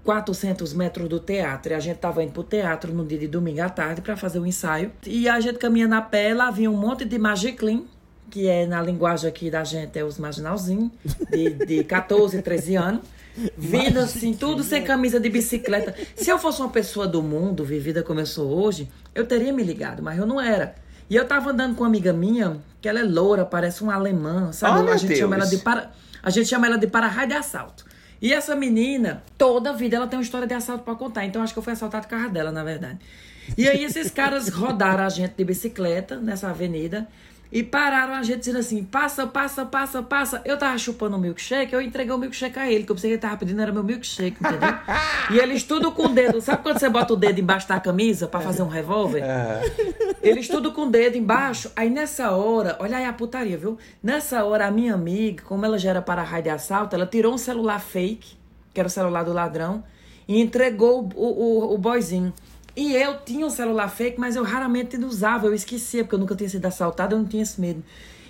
400 0.04 0.74
metros 0.74 1.08
do 1.08 1.20
teatro. 1.20 1.72
E 1.72 1.76
a 1.76 1.80
gente 1.80 1.96
estava 1.96 2.24
indo 2.24 2.34
pro 2.34 2.44
teatro 2.44 2.94
no 2.94 3.06
dia 3.06 3.18
de 3.18 3.28
domingo 3.28 3.62
à 3.62 3.70
tarde 3.70 4.02
para 4.02 4.18
fazer 4.18 4.40
o 4.40 4.46
ensaio. 4.46 4.92
E 5.06 5.30
a 5.30 5.40
gente 5.40 5.58
caminhando 5.58 5.96
a 5.96 6.02
pé, 6.02 6.34
lá 6.34 6.52
vinha 6.52 6.70
um 6.70 6.78
monte 6.78 7.06
de 7.06 7.18
magiclean, 7.18 7.84
que 8.30 8.48
é 8.48 8.66
na 8.66 8.82
linguagem 8.82 9.30
aqui 9.30 9.50
da 9.50 9.64
gente 9.64 9.98
é 9.98 10.04
os 10.04 10.18
marginalzinhos, 10.18 10.92
de, 11.32 11.50
de 11.66 11.84
14, 11.84 12.42
13 12.42 12.76
anos. 12.76 13.02
Vindo 13.58 14.00
assim, 14.00 14.34
tudo 14.34 14.64
sem 14.64 14.84
camisa 14.84 15.20
de 15.20 15.30
bicicleta. 15.30 15.96
Se 16.16 16.30
eu 16.30 16.38
fosse 16.38 16.62
uma 16.62 16.70
pessoa 16.70 17.08
do 17.08 17.22
mundo, 17.22 17.64
vivida 17.64 18.04
como 18.04 18.20
eu 18.20 18.26
sou 18.26 18.50
hoje, 18.50 18.90
eu 19.16 19.26
teria 19.26 19.54
me 19.54 19.64
ligado, 19.64 20.04
mas 20.04 20.18
eu 20.18 20.26
não 20.26 20.42
era. 20.42 20.76
E 21.10 21.16
eu 21.16 21.26
tava 21.26 21.52
andando 21.52 21.76
com 21.76 21.84
uma 21.84 21.88
amiga 21.88 22.12
minha, 22.12 22.58
que 22.82 22.88
ela 22.88 23.00
é 23.00 23.04
loura, 23.04 23.46
parece 23.46 23.82
uma 23.82 23.96
alemã, 23.96 24.52
sabe? 24.52 24.88
Oh, 24.88 24.92
a 24.92 24.98
gente 24.98 25.16
chama 25.16 25.36
ela 25.36 25.46
de 25.46 25.58
para, 25.58 25.92
a 26.22 26.30
gente 26.30 26.50
chama 26.50 26.68
ela 26.68 26.78
de 26.78 26.88
para-raio 26.88 27.30
de 27.30 27.34
assalto. 27.34 27.86
E 28.22 28.34
essa 28.34 28.56
menina, 28.56 29.24
toda 29.38 29.72
vida 29.74 29.96
ela 29.96 30.08
tem 30.08 30.20
uma 30.20 30.24
história 30.24 30.46
de 30.46 30.54
assalto 30.54 30.84
pra 30.84 30.96
contar. 30.96 31.26
Então 31.26 31.42
acho 31.42 31.54
que 31.54 31.60
eu 31.60 31.64
fui 31.64 31.74
assaltado 31.74 32.08
com 32.08 32.16
a 32.16 32.18
carro 32.20 32.32
dela, 32.32 32.52
na 32.52 32.64
verdade. 32.64 33.00
E 33.58 33.68
aí 33.68 33.84
esses 33.84 34.12
caras 34.12 34.50
rodaram 34.50 35.04
a 35.04 35.10
gente 35.10 35.34
de 35.36 35.44
bicicleta 35.44 36.18
nessa 36.18 36.50
avenida 36.50 37.08
e 37.52 37.64
pararam 37.64 38.14
a 38.14 38.22
gente 38.22 38.40
dizendo 38.40 38.60
assim: 38.60 38.84
passa, 38.84 39.26
passa, 39.26 39.66
passa, 39.66 40.04
passa. 40.04 40.42
Eu 40.46 40.58
tava 40.58 40.78
chupando 40.78 41.18
um 41.18 41.20
milkshake, 41.20 41.74
eu 41.74 41.82
entreguei 41.82 42.14
o 42.14 42.18
milkshake 42.18 42.60
a 42.60 42.72
ele, 42.72 42.84
que 42.84 42.92
eu 42.92 42.96
pensei 42.96 43.10
que 43.10 43.14
ele 43.16 43.22
tava 43.22 43.38
pedindo, 43.38 43.62
era 43.62 43.72
meu 43.72 43.84
milkshake, 43.84 44.38
entendeu? 44.40 44.70
e 45.32 45.40
eles 45.40 45.64
tudo 45.64 45.92
com 45.92 46.06
o 46.06 46.10
dedo. 46.10 46.40
Sabe 46.42 46.62
quando 46.62 46.80
você 46.80 46.90
bota 46.90 47.14
o 47.14 47.18
dedo 47.18 47.40
embaixo 47.40 47.68
da 47.68 47.80
camisa 47.80 48.28
pra 48.28 48.40
fazer 48.40 48.62
um 48.62 48.68
revólver? 48.68 49.24
Eles 50.22 50.48
tudo 50.48 50.72
com 50.72 50.88
o 50.88 50.90
dedo 50.92 51.18
embaixo. 51.18 51.72
Aí 51.76 51.90
nessa 51.90 52.32
hora, 52.32 52.78
olha 52.80 52.98
aí 52.98 53.06
a 53.06 53.14
putaria, 53.14 53.58
viu? 53.58 53.78
Nessa 54.04 54.44
hora, 54.44 54.68
a 54.68 54.72
minha 54.72 54.94
amiga, 54.94 55.44
como 55.44 55.66
ela 55.66 55.78
já 55.78 55.90
era 55.90 56.02
para 56.02 56.22
raio 56.22 56.44
de 56.44 56.50
assalto, 56.50 56.96
ela 56.96 57.08
tirou 57.08 57.34
um 57.34 57.38
celular 57.38 57.80
fake, 57.80 58.38
que 58.74 58.80
era 58.80 58.88
o 58.88 58.92
celular 58.92 59.24
do 59.24 59.34
ladrão, 59.34 59.84
e 60.28 60.40
entregou 60.40 61.10
o, 61.16 61.26
o, 61.26 61.74
o 61.74 61.78
boyzinho. 61.78 62.32
E 62.80 62.96
eu 62.96 63.18
tinha 63.26 63.46
um 63.46 63.50
celular 63.50 63.90
fake, 63.90 64.18
mas 64.18 64.38
eu 64.38 64.44
raramente 64.44 64.96
usava, 64.98 65.48
eu 65.48 65.54
esquecia, 65.54 66.02
porque 66.06 66.16
eu 66.16 66.20
nunca 66.20 66.34
tinha 66.34 66.48
sido 66.48 66.66
assaltada, 66.66 67.14
eu 67.14 67.20
não 67.20 67.26
tinha 67.26 67.44
esse 67.44 67.60
medo. 67.60 67.84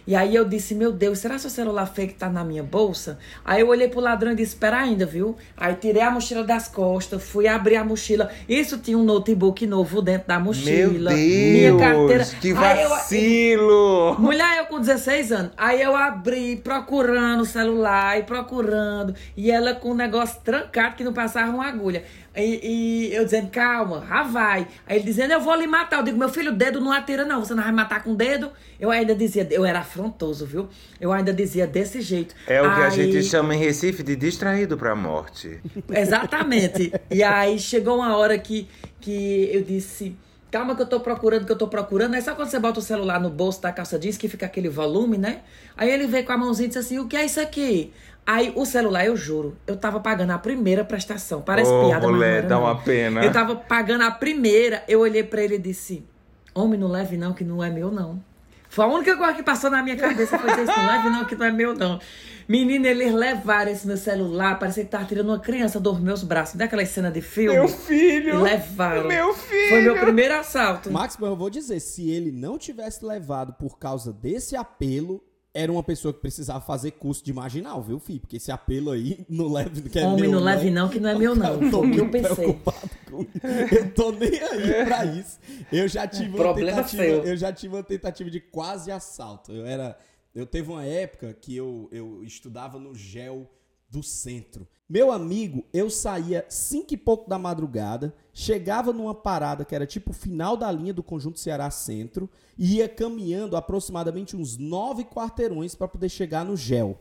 E 0.08 0.16
aí 0.16 0.34
eu 0.34 0.44
disse, 0.44 0.74
meu 0.74 0.92
Deus, 0.92 1.20
será 1.20 1.38
que 1.38 1.46
o 1.46 1.50
celular 1.52 1.86
fake 1.86 2.16
tá 2.16 2.28
na 2.32 2.44
minha 2.44 2.64
bolsa? 2.64 3.20
Aí 3.46 3.62
eu 3.62 3.68
olhei 3.68 3.88
pro 3.88 4.00
ladrão 4.00 4.32
e 4.32 4.36
disse, 4.36 4.54
espera 4.56 4.78
ainda, 4.80 5.06
viu? 5.06 5.36
Aí 5.56 5.76
tirei 5.76 6.02
a 6.02 6.10
mochila 6.10 6.44
das 6.44 6.68
costas, 6.68 7.22
fui 7.24 7.48
abrir 7.48 7.76
a 7.76 7.84
mochila. 7.84 8.28
Isso 8.48 8.80
tinha 8.80 8.98
um 8.98 9.04
notebook 9.04 9.68
novo 9.68 10.02
dentro 10.02 10.28
da 10.28 10.40
mochila. 10.40 11.12
Meu 11.12 11.20
minha 11.20 11.78
carteira. 11.78 12.24
Deus, 12.24 12.34
que 12.34 12.52
Aí 12.54 12.82
eu- 12.82 12.90
vacilo! 12.90 14.16
Mulher, 14.18 14.58
eu 14.58 14.66
com 14.66 14.80
16 14.80 15.32
anos. 15.32 15.52
Aí 15.56 15.80
eu 15.80 15.96
abri, 15.96 16.56
procurando 16.56 17.42
o 17.42 17.46
celular 17.46 18.18
e 18.18 18.24
procurando. 18.24 19.14
E 19.38 19.52
ela 19.52 19.76
com 19.76 19.92
o 19.92 19.96
negócio 19.96 20.42
trancado 20.44 20.96
que 20.96 21.04
não 21.04 21.14
passava 21.14 21.52
uma 21.52 21.68
agulha. 21.68 22.04
E, 22.36 23.08
e 23.12 23.14
eu 23.16 23.26
dizendo, 23.26 23.50
calma, 23.50 24.06
já 24.08 24.24
vai. 24.24 24.68
Aí 24.88 24.98
ele 24.98 25.06
dizendo, 25.06 25.32
eu 25.34 25.42
vou 25.42 25.56
lhe 25.56 25.68
matar. 25.68 25.98
Eu 26.00 26.04
digo, 26.04 26.18
meu 26.18 26.30
filho, 26.30 26.52
o 26.52 26.56
dedo 26.56 26.80
não 26.80 26.92
atira, 26.92 27.26
não. 27.26 27.44
Você 27.44 27.54
não 27.54 27.64
vai 27.64 27.72
matar 27.72 28.04
com 28.04 28.12
o 28.12 28.16
dedo? 28.16 28.52
Eu 28.80 28.92
ainda 28.92 29.14
dizia, 29.16 29.48
eu 29.52 29.66
era 29.66 29.80
afrontoso, 29.80 30.46
viu? 30.46 30.70
Eu 31.02 31.12
ainda 31.12 31.34
dizia 31.34 31.66
desse 31.68 32.02
jeito. 32.02 32.34
É 32.48 32.62
o 32.62 32.66
que 32.76 32.82
a 32.82 32.86
Aí- 32.86 32.92
gente 32.92 33.24
chama 33.24 33.56
em 33.56 33.58
Recife 33.60 34.04
de 34.04 34.16
distraído 34.16 34.78
pra 34.78 34.96
morte. 34.96 35.60
Exatamente. 35.90 36.94
e 37.10 37.24
aí 37.24 37.60
chegou 37.60 37.98
uma 37.98 38.16
hora 38.16 38.38
que, 38.38 38.68
que 39.02 39.50
eu 39.52 39.62
disse, 39.64 40.16
calma 40.52 40.76
que 40.76 40.82
eu 40.82 40.86
tô 40.88 41.00
procurando, 41.00 41.46
que 41.46 41.52
eu 41.52 41.58
tô 41.58 41.68
procurando. 41.68 42.14
Aí 42.14 42.22
só 42.22 42.36
quando 42.36 42.50
você 42.50 42.60
bota 42.60 42.80
o 42.80 42.84
celular 42.84 43.20
no 43.20 43.30
bolso 43.30 43.62
da 43.62 43.72
calça 43.72 43.98
jeans, 44.00 44.18
que 44.18 44.28
fica 44.30 44.46
aquele 44.46 44.70
volume, 44.70 45.18
né? 45.18 45.42
Aí 45.76 45.90
ele 45.90 46.08
veio 46.08 46.26
com 46.26 46.32
a 46.32 46.38
mãozinha 46.38 46.66
e 46.66 46.68
disse 46.70 46.80
assim, 46.80 47.00
o 47.00 47.08
que 47.08 47.18
é 47.18 47.26
isso 47.26 47.40
aqui? 47.42 47.92
Aí 48.32 48.54
o 48.56 48.64
celular, 48.64 49.08
eu 49.08 49.18
juro, 49.18 49.58
eu 49.66 49.76
tava 49.76 50.00
pagando 50.00 50.30
a 50.30 50.38
primeira 50.38 50.86
prestação. 50.86 51.42
Parece 51.42 51.72
Ô, 51.72 51.88
piada, 51.88 52.02
mas 52.02 52.04
não 52.04 52.14
mulher, 52.14 52.38
era, 52.38 52.48
dá 52.48 52.56
não. 52.58 52.62
uma 52.62 52.76
pena. 52.80 53.26
Eu 53.26 53.32
tava 53.32 53.56
pagando 53.56 54.04
a 54.04 54.12
primeira, 54.12 54.84
eu 54.88 55.00
olhei 55.00 55.24
pra 55.24 55.42
ele 55.42 55.56
e 55.56 55.58
disse, 55.58 56.06
homem, 56.54 56.80
não 56.80 56.88
leve 56.88 57.18
não, 57.18 57.34
que 57.34 57.44
não 57.44 57.64
é 57.64 57.72
meu 57.72 57.90
não. 57.90 58.24
Foi 58.70 58.86
a 58.86 58.88
única 58.88 59.18
coisa 59.18 59.34
que 59.34 59.42
passou 59.42 59.72
na 59.72 59.82
minha 59.82 59.96
cabeça, 59.96 60.38
foi 60.38 60.48
dizer 60.52 60.62
isso, 60.62 60.80
não 60.80 60.86
leve 60.86 61.10
não, 61.10 61.26
que 61.26 61.36
não 61.36 61.44
é 61.44 61.52
meu 61.52 61.74
não. 61.74 62.00
Menina, 62.48 62.88
eles 62.90 63.12
levaram 63.12 63.72
esse 63.72 63.88
meu 63.88 63.98
celular, 63.98 64.60
parecia 64.60 64.84
que 64.84 64.92
tava 64.92 65.06
tirando 65.06 65.30
uma 65.30 65.40
criança 65.40 65.80
dos 65.80 66.00
meus 66.00 66.22
braços, 66.22 66.54
daquela 66.54 66.86
cena 66.86 67.10
de 67.10 67.22
filme. 67.22 67.58
Meu 67.58 67.68
filho! 67.68 68.44
Levaram. 68.44 69.08
Meu 69.08 69.34
filho! 69.34 69.70
Foi 69.70 69.82
meu 69.82 70.00
primeiro 70.00 70.36
assalto. 70.36 70.92
Max, 70.92 71.18
mas 71.20 71.32
eu 71.32 71.36
vou 71.36 71.50
dizer, 71.50 71.80
se 71.80 72.12
ele 72.12 72.32
não 72.32 72.60
tivesse 72.60 73.04
levado 73.04 73.54
por 73.54 73.80
causa 73.80 74.14
desse 74.14 74.56
apelo, 74.56 75.24
era 75.60 75.72
uma 75.72 75.84
pessoa 75.84 76.14
que 76.14 76.20
precisava 76.20 76.62
fazer 76.62 76.92
curso 76.92 77.24
de 77.24 77.34
marginal, 77.34 77.82
viu, 77.82 78.00
filho? 78.00 78.20
Porque 78.20 78.38
esse 78.38 78.52
apelo 78.52 78.92
aí 78.92 79.26
não 79.30 79.52
leve 79.52 79.82
que 79.90 80.00
é 80.00 80.06
Homem, 80.06 80.22
meu, 80.22 80.32
não 80.32 80.40
leve 80.40 80.70
não, 80.72 80.90
que 80.90 81.00
não 81.00 81.10
é 81.10 81.16
meu 81.18 81.36
não. 81.36 81.62
Eu 81.62 81.72
tô 81.72 81.80
Foi 81.80 81.88
o 81.88 81.92
que 81.92 81.98
eu 82.00 82.04
muito 82.06 82.12
pensei. 82.12 82.36
preocupado 82.36 82.90
com 83.10 83.22
isso. 83.22 83.76
Eu 83.76 83.94
tô 83.94 84.12
nem 84.12 84.40
aí 84.42 84.86
pra 84.86 85.06
isso. 85.06 85.40
Eu 85.72 85.88
já 85.88 86.08
tive 86.08 86.30
uma 86.30 86.38
Problema 86.38 86.78
tentativa, 86.78 87.04
seu. 87.04 87.24
eu 87.26 87.38
já 87.38 87.52
tive 87.54 87.76
uma 87.76 87.84
tentativa 87.84 88.30
de 88.30 88.40
quase 88.40 88.92
assalto. 88.92 89.52
Eu 89.52 89.66
era, 89.66 89.98
eu 90.34 90.46
teve 90.46 90.70
uma 90.72 90.84
época 90.86 91.34
que 91.34 91.56
eu, 91.56 91.88
eu 91.92 92.24
estudava 92.24 92.80
no 92.80 92.96
GEL 92.96 93.50
do 93.90 94.04
centro. 94.04 94.68
Meu 94.90 95.12
amigo, 95.12 95.64
eu 95.72 95.88
saía 95.90 96.46
cinco 96.50 96.96
e 96.96 96.98
pouco 96.98 97.30
da 97.30 97.38
madrugada, 97.38 98.14
chegava 98.34 98.92
numa 98.92 99.14
parada 99.14 99.64
que 99.64 99.76
era 99.76 99.86
tipo 99.86 100.12
final 100.12 100.58
da 100.58 100.72
linha 100.72 100.94
do 100.94 101.04
Conjunto 101.04 101.40
Ceará 101.40 101.70
Centro 101.70 102.28
e 102.58 102.78
ia 102.78 102.90
caminhando 102.90 103.56
aproximadamente 103.56 104.36
uns 104.36 104.58
nove 104.58 105.04
quarteirões 105.04 105.76
para 105.76 105.88
poder 105.88 106.10
chegar 106.10 106.44
no 106.44 106.58
GEL. 106.58 107.00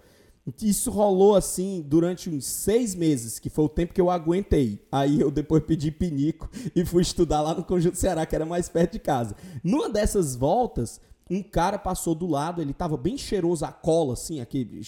Isso 0.62 0.90
rolou 0.90 1.35
assim 1.35 1.85
durante 1.87 2.30
uns 2.30 2.47
seis 2.47 2.95
meses, 2.95 3.38
que 3.38 3.50
foi 3.50 3.64
o 3.64 3.68
tempo 3.68 3.92
que 3.92 4.00
eu 4.00 4.11
aguentei. 4.11 4.87
Aí 4.90 5.21
eu 5.21 5.30
depois 5.30 5.62
pedi 5.62 5.90
pinico 5.90 6.49
e 6.75 6.85
fui 6.85 7.02
estudar 7.02 7.42
lá 7.42 7.54
no 7.54 7.64
Conjunto 7.64 7.97
Ceará, 7.97 8.25
que 8.25 8.35
era 8.35 8.47
mais 8.47 8.68
perto 8.68 8.92
de 8.92 8.99
casa. 8.99 9.37
Numa 9.62 9.90
dessas 9.90 10.35
voltas, 10.35 11.00
um 11.30 11.42
cara 11.42 11.78
passou 11.78 12.14
do 12.14 12.26
lado, 12.26 12.62
ele 12.62 12.73
tava 12.73 12.97
bem 12.97 13.16
cheiroso 13.18 13.64
a 13.64 13.73
cola, 13.73 14.14
assim, 14.14 14.40
aquele, 14.40 14.80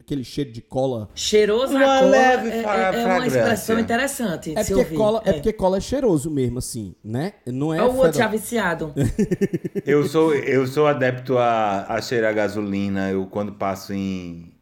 aquele 0.00 0.22
cheiro 0.24 0.52
de 0.52 0.60
cola. 0.60 1.08
Cheiroso 1.14 1.72
Uma 1.74 1.80
a 1.80 1.98
cola 2.00 2.10
leve 2.10 2.48
é, 2.50 2.58
é- 2.58 3.00
é 3.02 3.06
uma 3.06 3.26
expressão 3.26 3.78
interessante 3.78 4.52
É 4.56 4.62
se 4.62 4.68
porque, 4.74 4.84
ouvir. 4.84 4.96
cola, 4.96 5.22
é. 5.24 5.32
porque 5.32 5.52
cola 5.52 5.76
é 5.78 5.80
cheiroso 5.80 6.30
mesmo, 6.30 6.58
assim, 6.58 6.94
né? 7.02 7.32
Não 7.46 7.72
é. 7.72 7.80
Olha 7.80 7.90
o 7.92 7.96
outro 7.96 8.18
já 8.18 8.28
viciado. 8.28 8.92
Eu 9.86 10.06
sou, 10.06 10.34
eu 10.34 10.66
sou 10.66 10.86
adepto 10.86 11.38
a, 11.38 11.86
a 11.88 12.00
cheirar 12.02 12.34
gasolina. 12.34 13.10
Eu, 13.10 13.26
quando 13.26 13.52
passo 13.52 13.92
em 13.94 14.52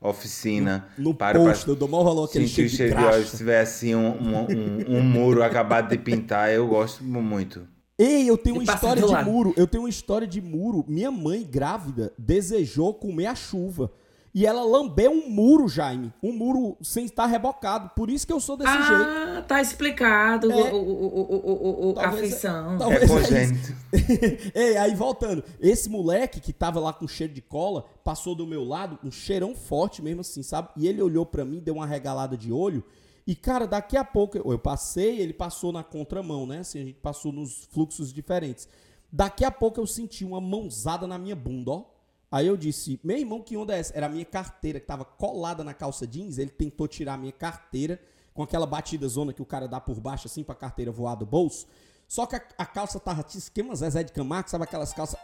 oficina, 0.00 0.86
No 0.96 1.14
paro 1.14 1.44
posto, 1.44 1.70
eu 1.72 1.76
dou 1.76 1.86
maior 1.86 2.04
valor 2.04 2.28
cheiro 2.30 2.46
de 2.46 2.88
graxa. 2.88 3.22
Se 3.24 3.36
tiver 3.36 3.60
assim 3.60 3.94
um, 3.94 4.08
um, 4.08 4.36
um- 4.46 4.96
um 4.98 5.02
muro 5.02 5.42
acabado 5.42 5.90
de 5.90 5.98
pintar, 5.98 6.50
eu 6.52 6.66
gosto 6.66 7.04
muito. 7.04 7.66
Ei, 8.02 8.28
eu 8.30 8.38
tenho 8.38 8.56
E 8.56 8.58
uma 8.60 8.74
história 8.74 9.02
de 9.02 9.08
lado. 9.12 9.30
muro. 9.30 9.54
Eu 9.56 9.66
tenho 9.66 9.82
uma 9.84 9.90
história 9.90 10.26
de 10.26 10.40
muro. 10.40 10.84
Minha 10.88 11.10
mãe, 11.10 11.42
grávida, 11.42 12.12
desejou 12.18 12.94
comer 12.94 13.26
a 13.26 13.34
chuva. 13.34 13.90
E 14.32 14.46
ela 14.46 14.62
lambeu 14.62 15.10
um 15.10 15.28
muro, 15.28 15.68
Jaime. 15.68 16.12
Um 16.22 16.32
muro 16.32 16.76
sem 16.80 17.04
estar 17.04 17.26
rebocado. 17.26 17.90
Por 17.96 18.08
isso 18.08 18.24
que 18.24 18.32
eu 18.32 18.38
sou 18.38 18.56
desse 18.56 18.70
jeito. 18.72 18.92
ah, 18.92 19.44
tá 19.46 19.60
explicado 19.60 20.50
É. 20.52 20.72
o, 20.72 20.76
o, 20.76 20.80
o, 20.80 21.86
o, 21.88 21.90
a 21.98 22.02
Talvez- 22.02 22.32
aflição. 22.44 22.78
É 22.92 23.04
isso. 23.04 23.12
congênito. 23.14 23.74
Ei, 24.54 24.76
aí 24.76 24.94
voltando. 24.94 25.42
Esse 25.60 25.88
moleque 25.90 26.40
que 26.40 26.52
tava 26.52 26.78
lá 26.78 26.92
com 26.92 27.08
cheiro 27.08 27.32
de 27.32 27.42
cola, 27.42 27.84
passou 28.04 28.36
do 28.36 28.46
meu 28.46 28.62
lado, 28.64 28.98
um 29.04 29.10
cheirão 29.10 29.52
forte 29.54 30.00
mesmo 30.00 30.20
assim, 30.20 30.44
sabe? 30.44 30.68
E 30.76 30.86
ele 30.86 31.02
olhou 31.02 31.26
pra 31.26 31.44
mim, 31.44 31.58
deu 31.58 31.74
uma 31.74 31.86
regalada 31.86 32.36
de 32.36 32.52
olho. 32.52 32.84
E, 33.26 33.34
cara, 33.34 33.66
daqui 33.66 33.96
a 33.96 34.04
pouco 34.04 34.36
eu, 34.36 34.52
eu 34.52 34.58
passei, 34.58 35.20
ele 35.20 35.32
passou 35.32 35.72
na 35.72 35.82
contramão, 35.82 36.46
né? 36.46 36.60
Assim, 36.60 36.80
a 36.80 36.84
gente 36.84 37.00
passou 37.00 37.32
nos 37.32 37.64
fluxos 37.66 38.12
diferentes. 38.12 38.68
Daqui 39.12 39.44
a 39.44 39.50
pouco 39.50 39.80
eu 39.80 39.86
senti 39.86 40.24
uma 40.24 40.40
mãozada 40.40 41.06
na 41.06 41.18
minha 41.18 41.36
bunda, 41.36 41.70
ó. 41.72 41.84
Aí 42.30 42.46
eu 42.46 42.56
disse, 42.56 43.00
meu 43.02 43.16
irmão, 43.16 43.42
que 43.42 43.56
onda 43.56 43.74
é 43.74 43.80
essa? 43.80 43.96
Era 43.96 44.06
a 44.06 44.08
minha 44.08 44.24
carteira 44.24 44.78
que 44.78 44.86
tava 44.86 45.04
colada 45.04 45.64
na 45.64 45.74
calça 45.74 46.06
jeans. 46.06 46.38
Ele 46.38 46.50
tentou 46.50 46.86
tirar 46.86 47.14
a 47.14 47.18
minha 47.18 47.32
carteira 47.32 48.00
com 48.32 48.42
aquela 48.42 48.66
batida 48.66 49.08
zona 49.08 49.32
que 49.32 49.42
o 49.42 49.46
cara 49.46 49.66
dá 49.66 49.80
por 49.80 49.98
baixo, 50.00 50.28
assim, 50.28 50.44
pra 50.44 50.54
carteira 50.54 50.92
voar 50.92 51.16
do 51.16 51.26
bolso. 51.26 51.66
Só 52.10 52.26
que 52.26 52.34
a, 52.34 52.42
a 52.58 52.66
calça 52.66 52.98
tava 52.98 53.24
esquema 53.32 53.72
Zezé 53.76 54.02
de 54.02 54.10
Camargo, 54.10 54.50
sabe 54.50 54.64
aquelas 54.64 54.92
calças. 54.92 55.16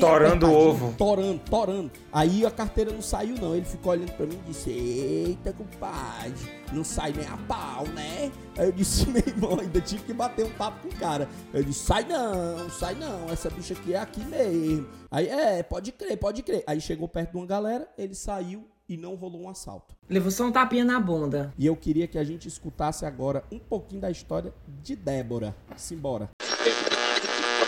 Torando 0.00 0.46
o 0.46 0.52
ovo. 0.52 0.94
Torando, 0.96 1.38
torando. 1.40 1.92
Aí 2.10 2.44
a 2.46 2.50
carteira 2.50 2.90
não 2.90 3.02
saiu, 3.02 3.36
não. 3.36 3.54
Ele 3.54 3.66
ficou 3.66 3.92
olhando 3.92 4.12
pra 4.12 4.24
mim 4.24 4.40
e 4.46 4.48
disse: 4.48 4.70
Eita, 4.70 5.52
compadre, 5.52 6.32
não 6.72 6.82
sai 6.82 7.12
nem 7.12 7.26
a 7.26 7.36
pau, 7.36 7.86
né? 7.88 8.32
Aí 8.56 8.64
eu 8.64 8.72
disse: 8.72 9.06
Meu 9.12 9.22
irmão, 9.26 9.60
ainda 9.60 9.78
tive 9.82 10.04
que 10.04 10.14
bater 10.14 10.46
um 10.46 10.52
papo 10.52 10.88
com 10.88 10.88
o 10.88 10.98
cara. 10.98 11.28
Eu 11.52 11.62
disse: 11.62 11.84
Sai 11.84 12.04
não, 12.04 12.70
sai 12.70 12.94
não, 12.94 13.30
essa 13.30 13.50
bicha 13.50 13.74
aqui 13.74 13.92
é 13.92 13.98
aqui 13.98 14.24
mesmo. 14.24 14.88
Aí, 15.10 15.28
é, 15.28 15.62
pode 15.62 15.92
crer, 15.92 16.16
pode 16.16 16.42
crer. 16.42 16.64
Aí 16.66 16.80
chegou 16.80 17.06
perto 17.06 17.32
de 17.32 17.36
uma 17.36 17.46
galera, 17.46 17.86
ele 17.98 18.14
saiu 18.14 18.66
e 18.88 18.96
não 18.96 19.14
rolou 19.14 19.42
um 19.42 19.48
assalto. 19.48 19.94
Levou 20.08 20.30
só 20.30 20.44
um 20.44 20.52
tapinha 20.52 20.84
na 20.84 21.00
bunda. 21.00 21.52
E 21.58 21.66
eu 21.66 21.76
queria 21.76 22.06
que 22.06 22.18
a 22.18 22.24
gente 22.24 22.48
escutasse 22.48 23.06
agora 23.06 23.44
um 23.50 23.58
pouquinho 23.58 24.00
da 24.00 24.10
história 24.10 24.52
de 24.82 24.94
Débora. 24.94 25.54
Simbora. 25.76 26.30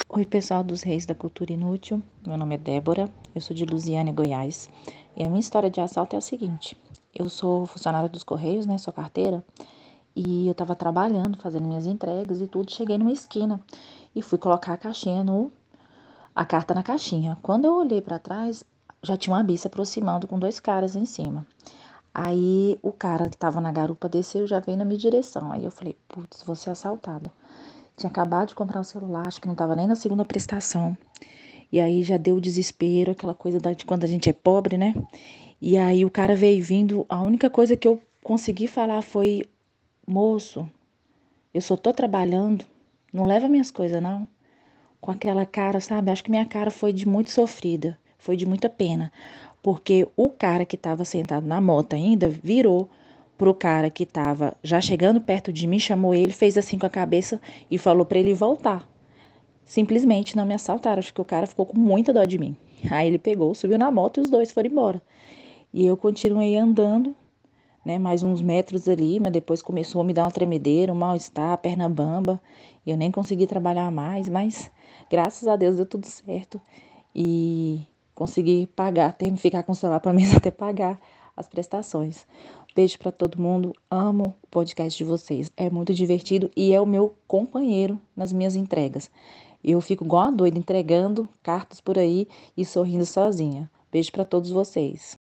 Oi, 0.09 0.25
pessoal 0.25 0.63
dos 0.63 0.83
Reis 0.83 1.05
da 1.05 1.15
Cultura 1.15 1.53
Inútil. 1.53 2.03
Meu 2.27 2.37
nome 2.37 2.55
é 2.55 2.59
Débora, 2.59 3.11
eu 3.35 3.41
sou 3.41 3.55
de 3.55 3.65
Lusiane, 3.65 4.13
Goiás. 4.13 4.69
E 5.17 5.25
a 5.25 5.29
minha 5.29 5.41
história 5.41 5.71
de 5.71 5.81
assalto 5.81 6.15
é 6.15 6.19
a 6.19 6.23
seguinte: 6.23 6.77
eu 7.15 7.29
sou 7.29 7.67
funcionária 7.67 8.09
dos 8.09 8.23
Correios, 8.23 8.67
né? 8.67 8.79
Sou 8.79 8.93
carteira. 8.93 9.45
E 10.15 10.49
eu 10.49 10.55
tava 10.55 10.75
trabalhando, 10.75 11.37
fazendo 11.39 11.67
minhas 11.67 11.87
entregas 11.87 12.41
e 12.41 12.47
tudo. 12.47 12.71
Cheguei 12.71 12.97
numa 12.97 13.13
esquina 13.13 13.61
e 14.15 14.23
fui 14.23 14.39
colocar 14.39 14.75
a 14.75 14.79
caixinha 14.79 15.23
no. 15.23 15.53
a 16.35 16.45
carta 16.45 16.75
na 16.75 16.83
caixinha. 16.83 17.37
Quando 17.43 17.67
eu 17.67 17.75
olhei 17.75 18.01
para 18.01 18.19
trás, 18.19 18.65
já 19.03 19.17
tinha 19.17 19.35
uma 19.35 19.43
bicha 19.43 19.63
se 19.63 19.67
aproximando 19.69 20.27
com 20.27 20.39
dois 20.39 20.61
caras 20.61 20.97
em 20.97 21.05
cima. 21.05 21.47
Aí 22.15 22.79
o 22.83 22.93
cara 22.93 23.29
que 23.29 23.37
tava 23.37 23.61
na 23.61 23.71
garupa 23.71 24.09
desceu 24.09 24.47
já 24.47 24.59
veio 24.59 24.79
na 24.79 24.85
minha 24.85 24.99
direção. 24.99 25.53
Aí 25.53 25.65
eu 25.65 25.71
falei, 25.71 25.97
putz, 26.09 26.43
vou 26.43 26.57
ser 26.57 26.71
assaltada. 26.71 27.31
Tinha 27.97 28.11
acabado 28.11 28.49
de 28.49 28.55
comprar 28.55 28.81
o 28.81 28.85
celular, 28.85 29.27
acho 29.27 29.41
que 29.41 29.49
não 29.49 29.55
tava 29.55 29.77
nem 29.77 29.87
na 29.87 29.95
segunda 29.95 30.25
prestação. 30.25 30.97
E 31.71 31.81
aí 31.81 32.03
já 32.03 32.17
deu 32.17 32.37
o 32.37 32.41
desespero, 32.41 33.13
aquela 33.13 33.35
coisa 33.35 33.59
de 33.75 33.85
quando 33.85 34.05
a 34.05 34.07
gente 34.07 34.31
é 34.31 34.33
pobre, 34.33 34.79
né? 34.79 34.95
E 35.61 35.77
aí 35.77 36.05
o 36.05 36.11
cara 36.11 36.37
veio 36.37 36.63
vindo, 36.63 37.05
a 37.09 37.21
única 37.21 37.51
coisa 37.51 37.77
que 37.77 37.89
eu 37.89 38.01
consegui 38.23 38.67
falar 38.69 39.03
foi: 39.03 39.49
moço, 40.07 40.69
eu 41.53 41.61
só 41.61 41.77
tô 41.77 41.93
trabalhando, 41.93 42.65
não 43.13 43.25
leva 43.25 43.49
minhas 43.49 43.71
coisas, 43.71 44.03
não. 44.03 44.29
Com 45.01 45.11
aquela 45.11 45.47
cara, 45.47 45.81
sabe? 45.81 46.11
Acho 46.11 46.25
que 46.25 46.31
minha 46.31 46.47
cara 46.47 46.71
foi 46.71 46.93
de 46.93 47.07
muito 47.07 47.31
sofrida, 47.31 47.99
foi 48.27 48.37
de 48.37 48.45
muita 48.45 48.69
pena. 48.69 49.13
Porque 49.63 50.07
o 50.17 50.29
cara 50.29 50.67
que 50.67 50.75
estava 50.75 51.05
sentado 51.05 51.47
na 51.47 51.61
moto 51.61 51.95
ainda 51.95 52.29
virou 52.29 52.89
pro 53.39 53.55
cara 53.55 53.89
que 53.89 54.03
estava 54.03 54.57
já 54.63 54.81
chegando 54.81 55.21
perto 55.21 55.53
de 55.53 55.67
mim, 55.67 55.79
chamou 55.79 56.15
ele, 56.15 56.33
fez 56.33 56.59
assim 56.59 56.79
com 56.79 56.87
a 56.87 56.91
cabeça 56.91 57.41
e 57.71 57.79
falou 57.79 58.05
para 58.05 58.19
ele 58.19 58.35
voltar. 58.35 58.87
Simplesmente 59.65 60.37
não 60.37 60.45
me 60.45 60.55
assaltaram, 60.55 60.99
acho 60.99 61.15
que 61.15 61.21
o 61.21 61.25
cara 61.25 61.47
ficou 61.47 61.67
com 61.67 61.79
muita 61.79 62.13
dó 62.13 62.25
de 62.25 62.39
mim. 62.39 62.57
Aí 62.91 63.07
ele 63.07 63.19
pegou, 63.19 63.55
subiu 63.55 63.79
na 63.79 63.91
moto 63.91 64.19
e 64.19 64.23
os 64.23 64.31
dois 64.31 64.51
foram 64.51 64.71
embora. 64.71 65.01
E 65.73 65.87
eu 65.87 65.97
continuei 65.97 66.57
andando, 66.57 67.15
né, 67.85 67.99
mais 67.99 68.23
uns 68.23 68.41
metros 68.43 68.89
ali, 68.89 69.21
mas 69.21 69.33
depois 69.33 69.63
começou 69.63 70.01
a 70.01 70.05
me 70.05 70.13
dar 70.13 70.25
uma 70.25 70.31
tremedeira, 70.31 70.93
um 70.93 70.97
mal-estar, 70.97 71.57
perna 71.59 71.89
bamba. 71.89 72.41
Eu 72.87 72.97
nem 72.97 73.11
consegui 73.11 73.47
trabalhar 73.47 73.91
mais, 73.91 74.29
mas 74.29 74.71
graças 75.11 75.47
a 75.47 75.57
Deus 75.57 75.77
deu 75.77 75.87
tudo 75.87 76.07
certo. 76.07 76.61
E 77.15 77.87
consegui 78.17 78.67
pagar, 78.75 79.13
ter 79.13 79.31
que 79.31 79.37
ficar 79.37 79.63
com 79.63 79.71
o 79.71 79.75
celular 79.77 80.01
para 80.01 80.13
mim 80.13 80.25
até 80.35 80.51
pagar 80.51 80.99
as 81.37 81.47
prestações. 81.47 82.27
Beijo 82.75 82.99
para 82.99 83.13
todo 83.13 83.41
mundo. 83.41 83.73
Amo 83.91 84.35
o 84.43 84.47
podcast 84.49 84.99
de 84.99 85.05
vocês. 85.05 85.51
É 85.57 85.71
muito 85.71 85.95
divertido 85.95 86.51
e 86.57 86.75
é 86.75 86.81
o 86.81 86.87
meu 86.87 87.15
companheiro 87.29 88.01
nas 88.17 88.33
minhas 88.33 88.57
entregas. 88.57 89.11
Eu 89.63 89.81
fico 89.81 90.05
igual 90.05 90.29
a 90.29 90.31
doida 90.31 90.59
entregando 90.59 91.29
cartas 91.43 91.81
por 91.81 91.99
aí 91.99 92.27
e 92.57 92.65
sorrindo 92.65 93.07
sozinha. 93.07 93.71
Beijo 93.93 94.13
para 94.13 94.25
todos 94.25 94.51
vocês. 94.51 95.17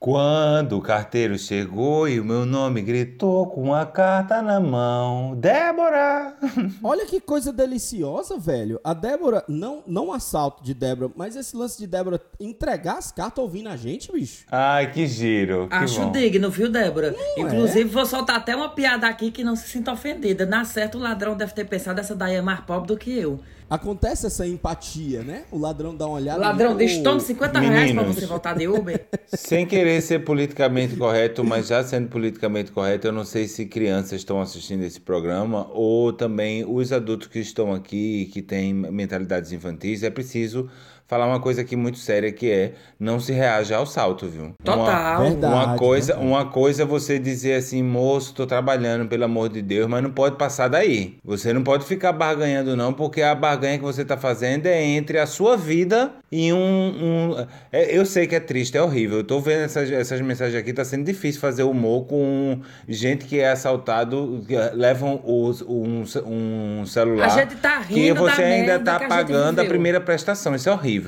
Quando 0.00 0.78
o 0.78 0.80
carteiro 0.80 1.38
chegou 1.38 2.08
e 2.08 2.18
o 2.18 2.24
meu 2.24 2.46
nome 2.46 2.80
gritou 2.80 3.46
com 3.48 3.74
a 3.74 3.84
carta 3.84 4.40
na 4.40 4.58
mão, 4.58 5.36
Débora! 5.36 6.36
Olha 6.82 7.04
que 7.04 7.20
coisa 7.20 7.52
deliciosa, 7.52 8.38
velho. 8.38 8.80
A 8.82 8.94
Débora, 8.94 9.44
não, 9.46 9.82
não 9.86 10.10
assalto 10.10 10.64
de 10.64 10.72
Débora, 10.72 11.12
mas 11.14 11.36
esse 11.36 11.54
lance 11.54 11.78
de 11.78 11.86
Débora 11.86 12.18
entregar 12.40 12.96
as 12.96 13.12
cartas 13.12 13.44
ouvindo 13.44 13.68
a 13.68 13.76
gente, 13.76 14.10
bicho. 14.10 14.46
Ai, 14.50 14.90
que 14.90 15.06
giro. 15.06 15.68
Que 15.68 15.74
Acho 15.74 16.00
bom. 16.00 16.12
digno, 16.12 16.50
viu, 16.50 16.70
Débora? 16.70 17.14
Não 17.36 17.44
Inclusive, 17.44 17.84
vou 17.90 18.06
soltar 18.06 18.36
até 18.36 18.56
uma 18.56 18.70
piada 18.70 19.06
aqui 19.06 19.30
que 19.30 19.44
não 19.44 19.54
se 19.54 19.68
sinta 19.68 19.92
ofendida. 19.92 20.46
Na 20.46 20.64
certa, 20.64 20.96
o 20.96 21.00
ladrão 21.00 21.36
deve 21.36 21.52
ter 21.52 21.66
pensado 21.66 22.00
essa 22.00 22.16
daí 22.16 22.36
é 22.36 22.40
mais 22.40 22.60
pobre 22.60 22.88
do 22.88 22.96
que 22.96 23.18
eu. 23.18 23.38
Acontece 23.70 24.26
essa 24.26 24.44
empatia, 24.44 25.22
né? 25.22 25.44
O 25.52 25.56
ladrão 25.56 25.94
dá 25.94 26.04
uma 26.04 26.14
O 26.14 26.16
olhada. 26.16 26.40
ladrão 26.40 26.76
diz, 26.76 26.98
toma 26.98 27.20
50 27.20 27.60
reais 27.60 27.92
pra 27.92 28.00
Meninos. 28.02 28.16
você 28.20 28.26
voltar 28.26 28.54
de 28.54 28.66
Uber. 28.66 29.06
Sem 29.32 29.64
querer 29.64 30.02
ser 30.02 30.24
politicamente 30.24 30.96
correto, 30.96 31.44
mas 31.44 31.68
já 31.68 31.84
sendo 31.84 32.08
politicamente 32.08 32.72
correto, 32.72 33.06
eu 33.06 33.12
não 33.12 33.24
sei 33.24 33.46
se 33.46 33.66
crianças 33.66 34.14
estão 34.14 34.40
assistindo 34.40 34.82
esse 34.82 35.00
programa 35.00 35.68
ou 35.72 36.12
também 36.12 36.64
os 36.66 36.92
adultos 36.92 37.28
que 37.28 37.38
estão 37.38 37.72
aqui, 37.72 38.28
que 38.32 38.42
têm 38.42 38.74
mentalidades 38.74 39.52
infantis. 39.52 40.02
É 40.02 40.10
preciso 40.10 40.68
falar 41.10 41.26
uma 41.26 41.40
coisa 41.40 41.62
aqui 41.62 41.74
muito 41.74 41.98
séria 41.98 42.30
que 42.30 42.48
é 42.48 42.72
não 43.00 43.18
se 43.18 43.32
reaja 43.32 43.76
ao 43.76 43.84
salto, 43.84 44.28
viu? 44.28 44.52
Total. 44.62 45.22
Verdade. 45.22 45.52
Uma 45.52 45.76
coisa, 45.76 46.12
verdade. 46.12 46.28
uma 46.30 46.44
coisa 46.46 46.82
é 46.84 46.86
você 46.86 47.18
dizer 47.18 47.54
assim, 47.54 47.82
moço, 47.82 48.32
tô 48.32 48.46
trabalhando, 48.46 49.08
pelo 49.08 49.24
amor 49.24 49.48
de 49.48 49.60
Deus, 49.60 49.88
mas 49.88 50.02
não 50.04 50.10
pode 50.12 50.36
passar 50.36 50.68
daí. 50.68 51.16
Você 51.24 51.52
não 51.52 51.64
pode 51.64 51.84
ficar 51.84 52.12
barganhando, 52.12 52.76
não, 52.76 52.92
porque 52.92 53.22
a 53.22 53.34
barganha 53.34 53.76
que 53.78 53.84
você 53.84 54.04
tá 54.04 54.16
fazendo 54.16 54.66
é 54.66 54.80
entre 54.82 55.18
a 55.18 55.26
sua 55.26 55.56
vida 55.56 56.12
e 56.30 56.52
um. 56.52 56.56
um- 56.58 57.46
é, 57.72 57.96
eu 57.96 58.06
sei 58.06 58.28
que 58.28 58.36
é 58.36 58.40
triste, 58.40 58.76
é 58.76 58.82
horrível. 58.82 59.18
Eu 59.18 59.24
tô 59.24 59.40
vendo 59.40 59.62
essas, 59.64 59.90
essas 59.90 60.20
mensagens 60.20 60.56
aqui, 60.60 60.72
tá 60.72 60.84
sendo 60.84 61.04
difícil 61.04 61.40
fazer 61.40 61.64
humor 61.64 62.04
com 62.06 62.60
gente 62.88 63.24
que 63.24 63.40
é 63.40 63.50
assaltado, 63.50 64.44
que 64.46 64.54
levam 64.74 65.20
os, 65.24 65.60
um, 65.62 66.04
um 66.26 66.86
celular. 66.86 67.26
A 67.26 67.28
gente 67.30 67.56
tá 67.56 67.80
que 67.80 67.94
rindo 67.94 68.20
você 68.20 68.36
da 68.42 68.46
ainda 68.46 68.66
merda 68.66 68.84
tá 68.92 68.98
que 69.00 69.04
a 69.06 69.08
pagando 69.08 69.58
a 69.58 69.62
viveu. 69.62 69.66
primeira 69.68 70.00
prestação. 70.00 70.54
Isso 70.54 70.68
é 70.68 70.72
horrível. 70.72 70.99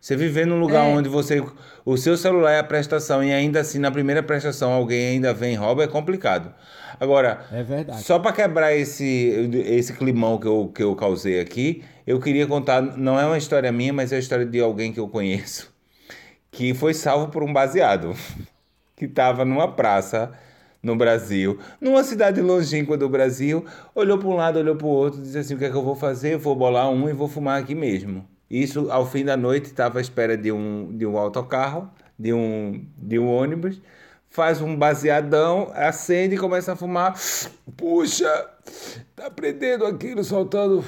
Você 0.00 0.16
viver 0.16 0.46
num 0.46 0.58
lugar 0.60 0.84
É. 0.84 0.88
onde 0.88 1.08
você 1.08 1.42
o 1.84 1.96
seu 1.96 2.16
celular 2.16 2.52
é 2.52 2.58
a 2.58 2.64
prestação 2.64 3.22
e 3.22 3.32
ainda 3.32 3.60
assim 3.60 3.78
na 3.78 3.90
primeira 3.90 4.22
prestação 4.22 4.72
alguém 4.72 5.08
ainda 5.14 5.32
vem 5.34 5.52
e 5.54 5.56
rouba 5.56 5.84
é 5.84 5.86
complicado. 5.88 6.52
Agora, 6.98 7.40
É 7.52 7.62
verdade. 7.62 8.02
só 8.02 8.18
para 8.18 8.32
quebrar 8.32 8.74
esse 8.74 9.50
esse 9.66 9.92
climão 9.94 10.38
que 10.38 10.46
eu, 10.46 10.70
que 10.74 10.82
eu 10.82 10.94
causei 10.94 11.40
aqui, 11.40 11.82
eu 12.06 12.20
queria 12.20 12.46
contar, 12.46 12.80
não 12.82 13.18
é 13.18 13.24
uma 13.26 13.38
história 13.38 13.70
minha, 13.72 13.92
mas 13.92 14.12
é 14.12 14.16
a 14.16 14.18
história 14.18 14.44
de 14.44 14.60
alguém 14.60 14.92
que 14.92 15.00
eu 15.00 15.08
conheço, 15.08 15.72
que 16.50 16.74
foi 16.74 16.92
salvo 16.94 17.28
por 17.28 17.42
um 17.42 17.52
baseado, 17.52 18.14
que 18.96 19.06
estava 19.06 19.44
numa 19.44 19.66
praça 19.68 20.30
no 20.82 20.96
Brasil, 20.96 21.58
numa 21.80 22.02
cidade 22.02 22.40
longínqua 22.40 22.96
do 22.96 23.06
Brasil, 23.08 23.64
olhou 23.94 24.16
para 24.18 24.28
um 24.28 24.34
lado, 24.36 24.58
olhou 24.58 24.76
para 24.76 24.86
o 24.86 24.90
outro, 24.90 25.20
disse 25.20 25.36
assim, 25.38 25.54
o 25.54 25.58
que 25.58 25.64
é 25.66 25.70
que 25.70 25.76
eu 25.76 25.82
vou 25.82 25.94
fazer? 25.94 26.34
Eu 26.34 26.38
vou 26.38 26.54
bolar 26.56 26.88
um 26.90 27.06
e 27.08 27.12
vou 27.12 27.28
fumar 27.28 27.60
aqui 27.60 27.74
mesmo. 27.74 28.26
Isso, 28.50 28.90
ao 28.90 29.06
fim 29.06 29.24
da 29.24 29.36
noite, 29.36 29.66
estava 29.66 29.98
à 29.98 30.00
espera 30.00 30.36
de 30.36 30.50
um, 30.50 30.96
de 30.96 31.06
um 31.06 31.16
autocarro, 31.16 31.88
de 32.18 32.32
um, 32.32 32.84
de 32.98 33.18
um 33.18 33.28
ônibus, 33.28 33.80
faz 34.28 34.60
um 34.60 34.76
baseadão, 34.76 35.70
acende 35.72 36.34
e 36.34 36.38
começa 36.38 36.72
a 36.72 36.76
fumar. 36.76 37.14
Puxa, 37.76 38.50
tá 39.14 39.30
prendendo 39.30 39.86
aquilo, 39.86 40.24
soltando. 40.24 40.84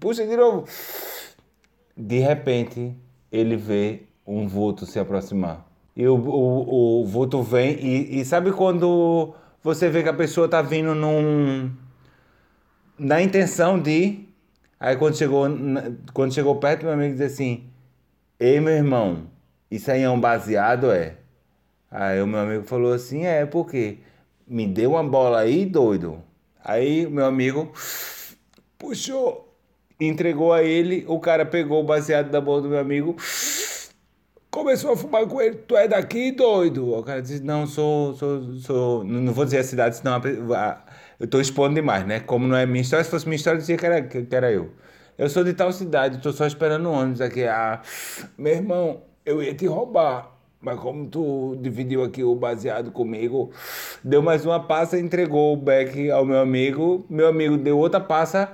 Puxa 0.00 0.26
de 0.26 0.36
novo. 0.36 0.66
De 1.94 2.18
repente, 2.18 2.96
ele 3.30 3.56
vê 3.56 4.04
um 4.26 4.46
vulto 4.46 4.86
se 4.86 4.98
aproximar. 4.98 5.66
E 5.94 6.06
o, 6.06 6.14
o, 6.14 7.02
o 7.02 7.04
vulto 7.04 7.42
vem 7.42 7.72
e, 7.72 8.20
e 8.20 8.24
sabe 8.24 8.52
quando 8.52 9.34
você 9.62 9.90
vê 9.90 10.02
que 10.02 10.08
a 10.08 10.14
pessoa 10.14 10.48
tá 10.48 10.62
vindo 10.62 10.94
num... 10.94 11.70
Na 12.98 13.20
intenção 13.20 13.78
de... 13.78 14.27
Aí 14.80 14.96
quando 14.96 15.16
chegou, 15.16 15.46
quando 16.14 16.32
chegou 16.34 16.56
perto, 16.56 16.84
meu 16.84 16.92
amigo 16.94 17.12
disse 17.12 17.24
assim... 17.24 17.64
Ei, 18.40 18.60
meu 18.60 18.72
irmão, 18.72 19.26
isso 19.70 19.90
aí 19.90 20.02
é 20.02 20.10
um 20.10 20.20
baseado, 20.20 20.92
é? 20.92 21.16
Aí 21.90 22.22
o 22.22 22.26
meu 22.26 22.38
amigo 22.40 22.64
falou 22.64 22.92
assim, 22.92 23.24
é, 23.26 23.44
por 23.46 23.68
quê? 23.68 23.98
Me 24.46 24.66
deu 24.66 24.92
uma 24.92 25.02
bola 25.02 25.40
aí, 25.40 25.66
doido. 25.66 26.22
Aí 26.64 27.06
o 27.06 27.10
meu 27.10 27.24
amigo 27.26 27.72
puxou, 28.78 29.52
entregou 30.00 30.52
a 30.52 30.62
ele, 30.62 31.04
o 31.08 31.18
cara 31.18 31.44
pegou 31.44 31.80
o 31.80 31.84
baseado 31.86 32.30
da 32.30 32.40
boca 32.40 32.62
do 32.62 32.68
meu 32.68 32.78
amigo, 32.78 33.16
começou 34.50 34.92
a 34.92 34.96
fumar 34.96 35.26
com 35.26 35.40
ele, 35.40 35.56
tu 35.56 35.76
é 35.76 35.88
daqui, 35.88 36.32
doido? 36.32 36.94
O 36.94 37.02
cara 37.02 37.20
disse, 37.22 37.42
não, 37.42 37.66
sou, 37.66 38.14
sou, 38.14 38.54
sou, 38.56 39.04
não 39.04 39.32
vou 39.32 39.44
dizer 39.44 39.58
a 39.58 39.64
cidade, 39.64 39.96
senão 39.96 40.20
a- 40.54 40.84
eu 41.20 41.26
tô 41.26 41.40
expondo 41.40 41.74
demais, 41.74 42.06
né? 42.06 42.20
Como 42.20 42.46
não 42.46 42.56
é 42.56 42.66
minha 42.66 42.82
história, 42.82 43.04
se 43.04 43.10
fosse 43.10 43.26
minha 43.26 43.36
história, 43.36 43.56
eu 43.56 43.60
dizia 43.60 43.76
que 43.76 43.86
era, 43.86 44.02
que 44.02 44.22
que 44.24 44.36
era 44.36 44.50
eu. 44.52 44.70
Eu 45.16 45.28
sou 45.28 45.42
de 45.42 45.52
tal 45.52 45.72
cidade, 45.72 46.22
tô 46.22 46.32
só 46.32 46.46
esperando 46.46 46.88
o 46.88 46.92
ônibus 46.92 47.20
aqui. 47.20 47.44
Ah, 47.44 47.82
meu 48.38 48.52
irmão, 48.54 49.02
eu 49.26 49.42
ia 49.42 49.54
te 49.54 49.66
roubar. 49.66 50.38
Mas 50.60 50.78
como 50.80 51.06
tu 51.08 51.56
dividiu 51.60 52.02
aqui 52.02 52.22
o 52.24 52.34
baseado 52.34 52.90
comigo, 52.90 53.52
deu 54.02 54.20
mais 54.22 54.44
uma 54.44 54.60
passa, 54.66 54.98
entregou 54.98 55.54
o 55.54 55.56
beck 55.56 56.10
ao 56.10 56.24
meu 56.24 56.38
amigo. 56.38 57.06
Meu 57.08 57.28
amigo 57.28 57.56
deu 57.56 57.78
outra 57.78 58.00
passa. 58.00 58.50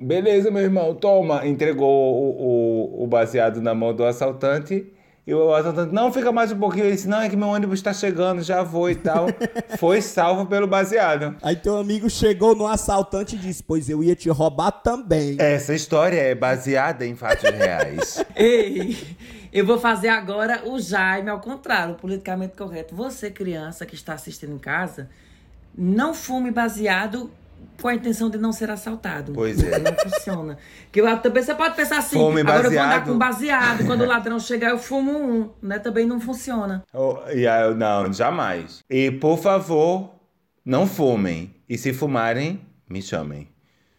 Beleza, 0.00 0.50
meu 0.50 0.62
irmão, 0.62 0.94
toma. 0.94 1.46
Entregou 1.46 1.88
o, 1.88 3.00
o, 3.00 3.04
o 3.04 3.06
baseado 3.06 3.60
na 3.60 3.74
mão 3.74 3.94
do 3.94 4.04
assaltante. 4.04 4.92
E 5.26 5.34
o 5.34 5.52
assaltante, 5.52 5.92
não, 5.92 6.12
fica 6.12 6.30
mais 6.30 6.52
um 6.52 6.58
pouquinho. 6.58 6.84
Ele 6.84 6.94
disse, 6.94 7.08
não, 7.08 7.20
é 7.20 7.28
que 7.28 7.34
meu 7.34 7.48
ônibus 7.48 7.80
está 7.80 7.92
chegando, 7.92 8.44
já 8.44 8.62
vou 8.62 8.88
e 8.88 8.94
tal. 8.94 9.26
Foi 9.76 10.00
salvo 10.00 10.46
pelo 10.46 10.68
baseado. 10.68 11.34
Aí 11.42 11.56
teu 11.56 11.76
amigo 11.76 12.08
chegou 12.08 12.54
no 12.54 12.64
assaltante 12.64 13.34
e 13.34 13.38
disse: 13.38 13.60
Pois 13.60 13.88
eu 13.88 14.04
ia 14.04 14.14
te 14.14 14.28
roubar 14.30 14.70
também. 14.70 15.36
Essa 15.40 15.74
história 15.74 16.20
é 16.20 16.32
baseada 16.32 17.04
em 17.04 17.16
fatos 17.16 17.50
reais. 17.50 18.24
Ei, 18.36 18.96
eu 19.52 19.66
vou 19.66 19.80
fazer 19.80 20.10
agora 20.10 20.62
o 20.64 20.78
Jaime 20.78 21.28
ao 21.28 21.40
contrário, 21.40 21.94
o 21.94 21.96
politicamente 21.96 22.56
correto. 22.56 22.94
Você, 22.94 23.28
criança 23.28 23.84
que 23.84 23.96
está 23.96 24.14
assistindo 24.14 24.54
em 24.54 24.58
casa, 24.58 25.10
não 25.76 26.14
fume 26.14 26.52
baseado 26.52 27.32
com 27.80 27.88
a 27.88 27.94
intenção 27.94 28.28
de 28.30 28.38
não 28.38 28.52
ser 28.52 28.70
assaltado. 28.70 29.32
Pois 29.32 29.62
é. 29.62 29.78
Não 29.78 29.92
funciona. 29.94 30.56
Que 30.90 31.00
lá 31.02 31.16
também 31.16 31.42
você 31.42 31.54
pode 31.54 31.76
pensar 31.76 31.98
assim, 31.98 32.18
Fume 32.18 32.40
agora 32.40 32.58
eu 32.66 32.70
vou 32.70 32.80
andar 32.80 32.88
baseado. 32.88 33.06
com 33.12 33.18
baseado, 33.18 33.86
quando 33.86 34.00
o 34.02 34.06
ladrão 34.06 34.38
chegar 34.40 34.70
eu 34.70 34.78
fumo 34.78 35.12
um, 35.12 35.50
né? 35.62 35.78
Também 35.78 36.06
não 36.06 36.20
funciona. 36.20 36.82
Oh, 36.92 37.18
e 37.34 37.44
eu- 37.44 37.74
não, 37.74 38.12
jamais. 38.12 38.80
E 38.88 39.10
por 39.10 39.38
favor, 39.38 40.10
não 40.64 40.86
fumem. 40.86 41.54
E 41.68 41.76
se 41.76 41.92
fumarem, 41.92 42.60
me 42.88 43.02
chamem. 43.02 43.48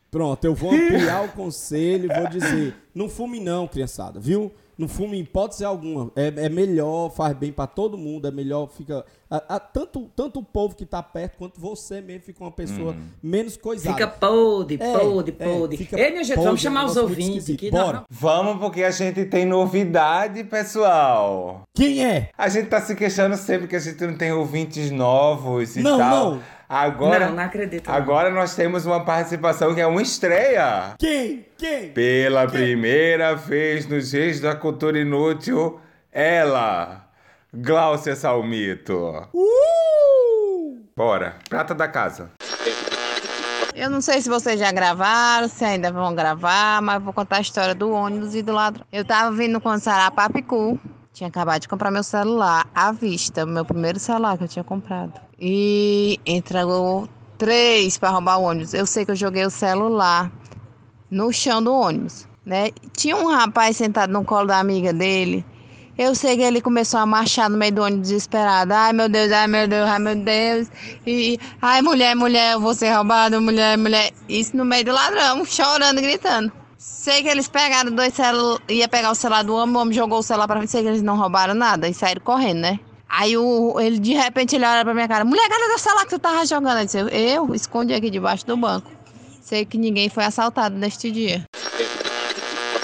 Pronto, 0.10 0.44
eu 0.46 0.56
vou 0.56 0.72
ampliar 0.72 1.26
o 1.26 1.30
conselho 1.30 2.10
e 2.12 2.16
vou 2.20 2.28
dizer: 2.30 2.74
Não 2.96 3.10
fume, 3.10 3.40
não, 3.40 3.68
criançada, 3.68 4.20
viu? 4.20 4.52
Não 4.78 4.88
fume 4.88 5.18
em 5.18 5.22
hipótese 5.22 5.66
alguma. 5.66 6.12
É, 6.16 6.28
é 6.46 6.50
melhor, 6.50 7.10
faz 7.10 7.36
bem 7.36 7.52
pra 7.52 7.66
todo 7.66 7.98
mundo, 7.98 8.28
é 8.28 8.32
melhor, 8.32 8.68
fica. 8.70 9.04
a- 9.30 9.56
a- 9.56 9.60
tanto, 9.60 10.10
tanto 10.16 10.40
o 10.40 10.44
povo 10.44 10.76
que 10.76 10.86
tá 10.86 11.02
perto 11.04 11.38
quanto 11.38 11.60
você 11.60 12.00
mesmo 12.00 12.22
fica 12.24 12.44
uma 12.44 12.52
pessoa 12.52 12.96
menos 13.22 13.58
coisada. 13.58 13.94
Fica 13.96 14.08
podre, 14.08 14.78
É, 14.80 14.98
podre, 14.98 15.36
é, 15.40 15.44
podre. 15.46 15.78
fica 15.78 16.00
Ei, 16.00 16.12
minha 16.12 16.24
gente, 16.24 16.38
vamos 16.38 16.62
chamar 16.62 16.84
é 16.84 16.86
os 16.86 16.96
ouvintes 16.96 17.50
aqui. 17.50 17.72
Não, 17.72 17.86
Bora. 17.86 17.98
não. 17.98 18.06
Vamos, 18.10 18.58
porque 18.60 18.84
a 18.84 18.92
gente 18.92 19.26
tem 19.26 19.46
novidade, 19.46 20.44
pessoal. 20.44 21.64
Quem 21.76 22.06
é? 22.06 22.30
A 22.38 22.48
gente 22.48 22.68
tá 22.70 22.80
se 22.80 22.96
queixando 22.96 23.36
sempre 23.36 23.68
que 23.68 23.76
a 23.76 23.80
gente 23.80 24.02
não 24.06 24.16
tem 24.18 24.32
ouvintes 24.32 24.92
novos 24.92 25.76
e 25.76 25.82
Não, 25.82 25.98
tal. 25.98 26.32
não. 26.36 26.42
Agora, 26.70 27.28
Não, 27.28 27.36
não 27.36 27.44
acredito, 27.44 27.88
não. 27.88 27.96
Agora 27.96 28.30
nós 28.30 28.54
temos 28.54 28.86
uma 28.86 29.06
participação 29.06 29.74
que 29.74 29.80
é 29.80 29.88
uma 29.88 30.02
estreia. 30.02 30.96
Quem? 31.00 31.46
Quem? 31.58 31.90
Pela 31.92 32.46
primeira 32.48 33.36
vez 33.36 33.88
nos 33.88 34.12
Reis 34.12 34.42
da 34.42 34.54
Cultura 34.54 35.00
Inútil, 35.00 35.80
ela, 36.12 37.08
Gláucia 37.54 38.16
Salmito. 38.16 39.30
Uh! 39.34 40.78
Bora, 40.96 41.36
prata 41.48 41.74
da 41.74 41.88
casa. 41.88 42.32
Eu 43.74 43.90
não 43.90 44.02
sei 44.02 44.20
se 44.22 44.28
vocês 44.28 44.60
já 44.60 44.72
gravaram, 44.72 45.48
se 45.48 45.64
ainda 45.64 45.92
vão 45.92 46.14
gravar, 46.16 46.82
mas 46.82 47.02
vou 47.02 47.14
contar 47.14 47.38
a 47.38 47.42
história 47.42 47.76
do 47.76 47.92
ônibus 47.92 48.34
e 48.34 48.42
do 48.42 48.52
ladrão. 48.52 48.84
Eu 48.92 49.06
tava 49.06 49.32
vindo 49.36 49.62
com 49.62 49.70
o 49.70 49.78
Sarapapicu, 49.80 50.80
tinha 51.18 51.30
acabado 51.30 51.62
de 51.62 51.68
comprar 51.68 51.90
meu 51.90 52.04
celular 52.04 52.70
à 52.76 52.92
vista, 52.92 53.44
meu 53.44 53.66
primeiro 53.66 54.00
celular 54.00 54.38
que 54.38 54.44
eu 54.44 54.48
tinha 54.48 54.64
comprado. 54.64 55.20
E 55.40 56.20
entregou 56.24 57.10
três 57.40 57.98
para 57.98 58.12
roubar 58.12 58.38
o 58.38 58.44
ônibus. 58.44 58.76
Eu 58.76 58.86
sei 58.86 59.04
que 59.04 59.10
eu 59.10 59.16
joguei 59.16 59.44
o 59.44 59.50
celular 59.50 60.32
no 61.10 61.34
chão 61.34 61.64
do 61.64 61.74
ônibus, 61.74 62.28
né? 62.46 62.70
Tinha 62.96 63.16
um 63.16 63.26
rapaz 63.32 63.78
sentado 63.78 64.14
no 64.14 64.24
colo 64.24 64.46
da 64.46 64.60
amiga 64.60 64.94
dele. 64.94 65.44
Eu 65.98 66.14
sei 66.14 66.38
que 66.38 66.44
ele 66.44 66.62
começou 66.62 67.00
a 67.00 67.06
marchar 67.08 67.50
no 67.50 67.58
meio 67.58 67.72
do 67.72 67.82
ônibus 67.82 68.10
desesperado. 68.10 68.72
Ai, 68.72 68.94
meu 68.94 69.10
Deus, 69.10 69.32
ai, 69.32 69.48
meu 69.48 69.68
Deus, 69.68 69.90
ai, 69.90 69.98
meu 69.98 70.16
Deus. 70.16 70.68
E, 71.04 71.40
ai, 71.60 71.82
mulher, 71.82 72.16
mulher, 72.16 72.54
eu 72.54 72.60
vou 72.60 72.76
ser 72.76 72.92
roubado, 72.92 73.42
mulher, 73.42 73.76
mulher. 73.76 74.12
Isso 74.30 74.56
no 74.56 74.64
meio 74.64 74.86
do 74.86 74.92
ladrão, 74.92 75.44
chorando, 75.44 76.00
gritando. 76.00 76.52
Sei 76.78 77.24
que 77.24 77.30
eles 77.30 77.48
pegaram 77.48 77.92
dois 77.92 78.14
celulares, 78.14 78.64
ia 78.70 78.88
pegar 78.88 79.12
o 79.12 79.16
celular 79.16 79.44
do 79.44 79.56
homem, 79.56 79.76
o 79.76 79.80
homem 79.80 79.94
jogou 79.94 80.20
o 80.20 80.24
celular 80.24 80.48
pra 80.48 80.60
mim, 80.60 80.68
sei 80.68 80.84
que 80.84 80.88
eles 80.88 81.02
não 81.02 81.18
roubaram 81.18 81.54
nada 81.54 81.88
e 81.90 81.94
saíram 81.94 82.22
correndo, 82.22 82.60
né? 82.60 82.80
Aí 83.10 83.36
o, 83.38 83.80
ele, 83.80 84.00
de 84.00 84.14
repente, 84.14 84.56
ele 84.56 84.66
olha 84.66 84.84
pra 84.84 84.94
minha 84.94 85.08
cara, 85.08 85.24
mulher, 85.26 85.48
cadê 85.50 85.74
o 85.74 85.78
celular 85.80 86.04
que 86.04 86.10
tu 86.10 86.20
tava 86.20 86.46
jogando? 86.46 86.80
Eu 86.80 86.86
disse, 86.86 86.98
eu 87.00 87.56
escondi 87.56 87.94
aqui 87.94 88.10
debaixo 88.10 88.46
do 88.46 88.56
banco. 88.58 88.92
Sei 89.42 89.66
que 89.66 89.78
ninguém 89.78 90.10
foi 90.10 90.26
assaltado 90.26 90.76
neste 90.76 91.10
dia. 91.10 91.44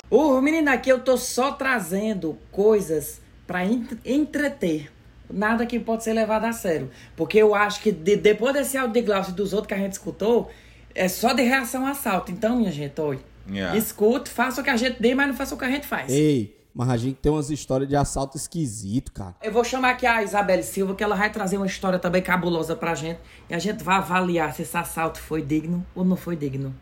Ô, 0.09 0.39
menina, 0.39 0.73
aqui 0.73 0.89
eu 0.89 0.99
tô 0.99 1.17
só 1.17 1.51
trazendo 1.51 2.37
coisas 2.51 3.21
ent- 3.69 3.97
entreter. 4.05 4.89
Nada 5.29 5.65
que 5.65 5.77
pode 5.79 6.03
ser 6.03 6.13
levado 6.13 6.45
a 6.45 6.53
sério. 6.53 6.89
Porque 7.17 7.37
eu 7.37 7.53
acho 7.53 7.81
que 7.81 7.91
de- 7.91 8.15
depois 8.15 8.53
desse 8.53 8.77
áudio 8.77 8.93
de 8.93 9.01
Glaucio 9.01 9.31
e 9.31 9.35
dos 9.35 9.51
outros 9.51 9.67
que 9.67 9.73
a 9.73 9.77
gente 9.77 9.93
escutou, 9.93 10.49
é 10.95 11.07
só 11.09 11.33
de 11.33 11.41
reação 11.43 11.85
a 11.85 11.89
assalto. 11.91 12.31
Então, 12.31 12.55
minha 12.57 12.71
gente, 12.71 12.99
oi. 13.01 13.19
Yeah. 13.49 13.77
Escute, 13.77 14.29
faça 14.29 14.61
o 14.61 14.63
que 14.63 14.69
a 14.69 14.77
gente 14.77 15.01
dê, 15.01 15.13
mas 15.13 15.27
não 15.27 15.35
faça 15.35 15.55
o 15.55 15.57
que 15.57 15.65
a 15.65 15.69
gente 15.69 15.85
faz. 15.85 16.11
Ei, 16.11 16.55
mas 16.73 16.89
a 16.89 16.97
gente 16.97 17.15
tem 17.15 17.31
umas 17.31 17.49
histórias 17.49 17.87
de 17.87 17.95
assalto 17.95 18.35
esquisito, 18.35 19.11
cara. 19.11 19.35
Eu 19.43 19.51
vou 19.51 19.63
chamar 19.63 19.91
aqui 19.91 20.07
a 20.07 20.23
Isabelle 20.23 20.63
Silva, 20.63 20.95
que 20.95 21.03
ela 21.03 21.15
vai 21.15 21.29
trazer 21.29 21.57
uma 21.57 21.67
história 21.67 21.99
também 21.99 22.21
cabulosa 22.21 22.75
pra 22.75 22.95
gente. 22.95 23.19
E 23.49 23.53
a 23.53 23.59
gente 23.59 23.83
vai 23.83 23.97
avaliar 23.97 24.53
se 24.53 24.63
esse 24.63 24.75
assalto 24.75 25.19
foi 25.19 25.41
digno 25.41 25.85
ou 25.93 26.03
não 26.03 26.15
foi 26.15 26.35
digno. 26.35 26.73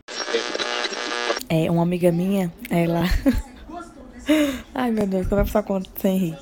É, 1.48 1.70
uma 1.70 1.82
amiga 1.82 2.10
minha, 2.10 2.50
ela. 2.70 3.02
Ai 4.74 4.90
meu 4.90 5.06
Deus, 5.06 5.26
como 5.26 5.40
é 5.40 5.44
que 5.44 5.50
só 5.50 5.62
conta 5.62 5.90
sem 6.00 6.16
rir? 6.16 6.38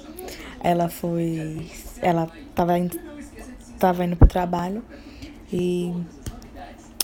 Ela 0.63 0.89
foi. 0.89 1.67
Ela 2.01 2.31
tava 2.55 2.79
indo, 2.79 2.97
tava 3.79 4.05
indo 4.05 4.15
pro 4.15 4.29
trabalho 4.29 4.85
e 5.53 5.93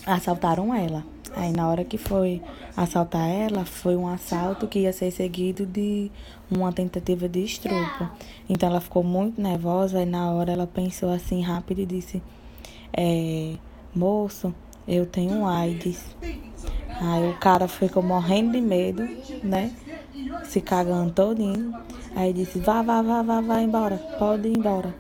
assaltaram 0.07 0.73
ela. 0.73 1.03
Aí 1.37 1.53
na 1.53 1.69
hora 1.69 1.85
que 1.85 1.99
foi 1.99 2.41
assaltar 2.75 3.29
ela, 3.29 3.67
foi 3.67 3.95
um 3.95 4.09
assalto 4.09 4.67
que 4.67 4.81
ia 4.81 4.93
ser 4.93 5.11
seguido 5.11 5.67
de 5.67 6.11
uma 6.51 6.73
tentativa 6.73 7.29
de 7.29 7.45
estupro. 7.45 8.09
Então 8.49 8.71
ela 8.71 8.81
ficou 8.81 9.05
muito 9.05 9.39
nervosa 9.39 10.01
e 10.01 10.07
na 10.07 10.33
hora 10.33 10.53
ela 10.53 10.67
pensou 10.67 11.11
assim 11.11 11.43
rápido 11.43 11.81
e 11.81 11.87
disse, 11.87 12.23
é, 12.91 13.53
moço, 13.95 14.55
eu 14.89 15.05
tenho 15.05 15.47
AIDS. 15.47 16.03
Aí 16.99 17.31
o 17.31 17.37
cara 17.39 17.69
ficou 17.69 18.03
morrendo 18.03 18.53
de 18.53 18.61
medo, 18.63 19.07
né? 19.45 19.73
Se 20.45 20.63
cagando 20.63 21.13
todinho. 21.13 21.75
Aí 22.15 22.33
disse, 22.33 22.59
vá, 22.59 22.81
vá, 22.81 23.03
vá, 23.03 23.21
vá, 23.21 23.43
vá 23.43 23.61
embora, 23.61 23.99
pode 24.19 24.49
ir 24.49 24.57
embora. 24.57 24.95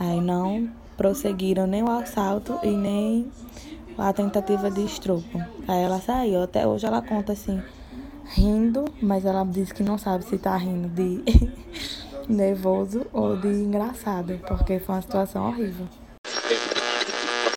Aí 0.00 0.18
não 0.18 0.70
prosseguiram 0.96 1.66
nem 1.66 1.82
o 1.82 1.90
assalto 1.90 2.58
e 2.62 2.70
nem 2.70 3.30
a 3.98 4.12
tentativa 4.14 4.70
de 4.70 4.82
estupro. 4.82 5.57
Aí 5.68 5.82
ela 5.82 6.00
saiu, 6.00 6.42
até 6.42 6.66
hoje 6.66 6.86
ela 6.86 7.02
conta 7.02 7.34
assim, 7.34 7.62
rindo, 8.24 8.86
mas 9.02 9.26
ela 9.26 9.44
diz 9.44 9.70
que 9.70 9.82
não 9.82 9.98
sabe 9.98 10.24
se 10.24 10.38
tá 10.38 10.56
rindo 10.56 10.88
de 10.88 11.22
nervoso 12.26 13.06
ou 13.12 13.36
de 13.36 13.48
engraçado, 13.48 14.40
porque 14.48 14.78
foi 14.78 14.94
uma 14.94 15.02
situação 15.02 15.46
horrível. 15.46 15.86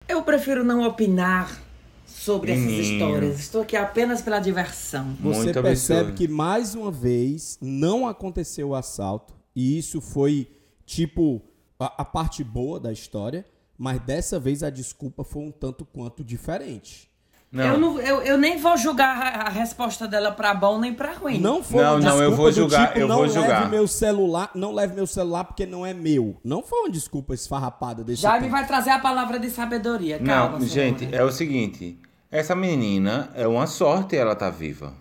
Eu 0.10 0.21
prefiro 0.24 0.62
não 0.62 0.86
opinar 0.86 1.58
sobre 2.06 2.52
essas 2.52 2.65
Menino. 2.65 2.84
histórias. 2.84 3.39
Estou 3.39 3.62
aqui 3.62 3.78
apenas 3.78 4.21
pela 4.21 4.39
diversão. 4.39 5.15
Você 5.21 5.43
Muito 5.43 5.62
percebe 5.62 6.00
absurdo. 6.02 6.17
que 6.17 6.28
mais 6.28 6.76
uma 6.76 6.91
vez 6.91 7.58
não 7.62 8.06
aconteceu 8.06 8.69
o 8.69 8.76
assalto 8.76 9.34
e 9.56 9.78
isso 9.78 10.02
foi 10.02 10.52
tipo 10.86 11.41
a, 11.80 12.02
a 12.02 12.06
parte 12.06 12.43
boa 12.43 12.78
da 12.78 12.91
história, 12.91 13.45
mas 13.78 14.02
dessa 14.02 14.38
vez 14.38 14.63
a 14.63 14.69
desculpa 14.69 15.24
foi 15.24 15.43
um 15.43 15.52
tanto 15.52 15.86
quanto 15.86 16.26
diferente. 16.26 17.10
Não. 17.52 17.66
Eu, 17.66 17.78
não, 17.78 18.00
eu, 18.00 18.22
eu 18.22 18.38
nem 18.38 18.58
vou 18.58 18.78
julgar 18.78 19.10
a, 19.22 19.48
a 19.48 19.50
resposta 19.50 20.08
dela 20.08 20.32
pra 20.32 20.54
bom 20.54 20.80
nem 20.80 20.94
pra 20.94 21.12
ruim. 21.12 21.38
Não 21.40 21.62
foi 21.62 21.84
Não, 21.84 21.96
uma 21.96 22.00
não, 22.00 22.08
eu 22.22 22.30
desculpa 22.30 22.36
vou 22.38 22.46
do 22.46 22.52
julgar, 22.56 22.88
tipo, 22.88 23.00
eu 23.00 23.08
não 23.10 23.16
vou 23.18 23.26
leve 23.26 23.36
julgar. 23.40 23.70
meu 23.70 23.88
celular, 23.88 24.52
não 24.56 24.74
leve 24.74 24.96
meu 24.96 25.06
celular 25.06 25.44
porque 25.44 25.66
não 25.66 25.86
é 25.86 25.94
meu. 25.94 26.38
Não 26.46 26.64
foi 26.64 26.80
uma 26.80 26.90
desculpa 26.90 27.34
esfarrapada 27.34 28.06
desse 28.06 28.22
Jaime 28.22 28.46
tipo. 28.46 28.52
vai 28.52 28.66
trazer 28.66 28.92
a 28.92 29.00
palavra 29.00 29.38
de 29.38 29.50
sabedoria. 29.50 30.18
Calma, 30.20 30.60
Não, 30.60 30.66
gente, 30.66 31.14
é 31.14 31.24
o 31.26 31.32
seguinte. 31.32 32.00
Essa 32.32 32.56
menina 32.56 33.30
é 33.36 33.46
uma 33.46 33.68
sorte 33.68 34.16
ela 34.16 34.34
tá 34.34 34.50
viva. 34.50 34.94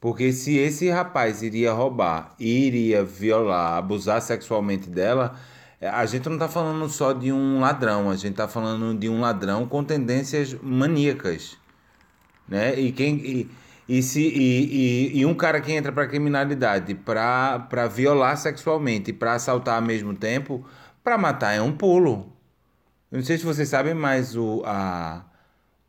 Porque 0.00 0.32
se 0.32 0.56
esse 0.56 0.88
rapaz 0.90 1.42
iria 1.42 1.72
roubar, 1.72 2.34
iria 2.38 3.04
violar, 3.04 3.76
abusar 3.76 4.20
sexualmente 4.22 4.88
dela, 4.88 5.36
a 5.88 6.06
gente 6.06 6.28
não 6.28 6.38
tá 6.38 6.48
falando 6.48 6.88
só 6.88 7.12
de 7.12 7.32
um 7.32 7.60
ladrão, 7.60 8.10
a 8.10 8.16
gente 8.16 8.34
tá 8.34 8.46
falando 8.46 8.96
de 8.98 9.08
um 9.08 9.20
ladrão 9.20 9.66
com 9.66 9.82
tendências 9.82 10.54
maníacas. 10.62 11.56
Né? 12.48 12.78
E 12.78 12.92
quem 12.92 13.16
e, 13.16 13.50
e 13.88 14.02
se 14.02 14.20
e, 14.20 15.10
e, 15.14 15.18
e 15.20 15.26
um 15.26 15.34
cara 15.34 15.60
que 15.60 15.72
entra 15.72 15.90
pra 15.90 16.06
criminalidade 16.06 16.94
pra 16.94 17.58
para 17.58 17.88
violar 17.88 18.36
sexualmente 18.36 19.10
e 19.10 19.12
pra 19.12 19.34
assaltar 19.34 19.76
ao 19.76 19.82
mesmo 19.82 20.14
tempo, 20.14 20.64
pra 21.02 21.18
matar 21.18 21.52
é 21.52 21.62
um 21.62 21.72
pulo. 21.72 22.32
Eu 23.10 23.18
não 23.18 23.24
sei 23.24 23.36
se 23.36 23.44
vocês 23.44 23.68
sabem, 23.68 23.92
mas 23.94 24.36
o, 24.36 24.62
a, 24.64 25.24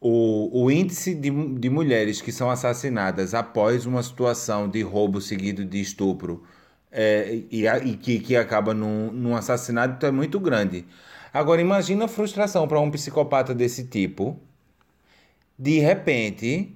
o, 0.01 0.65
o 0.65 0.71
índice 0.71 1.15
de, 1.15 1.29
de 1.59 1.69
mulheres 1.69 2.21
que 2.21 2.31
são 2.31 2.49
assassinadas 2.49 3.33
após 3.33 3.85
uma 3.85 4.03
situação 4.03 4.67
de 4.67 4.81
roubo 4.81 5.21
seguido 5.21 5.63
de 5.63 5.79
estupro 5.79 6.43
é, 6.93 7.39
e, 7.51 7.65
e 7.67 7.97
que, 7.97 8.19
que 8.19 8.35
acaba 8.35 8.73
num, 8.73 9.11
num 9.11 9.35
assassinato 9.35 10.05
é 10.05 10.11
muito 10.11 10.39
grande. 10.39 10.85
Agora, 11.33 11.59
imagina 11.59 12.05
a 12.05 12.07
frustração 12.07 12.67
para 12.67 12.79
um 12.79 12.91
psicopata 12.91 13.53
desse 13.55 13.85
tipo, 13.85 14.39
de 15.57 15.79
repente, 15.79 16.75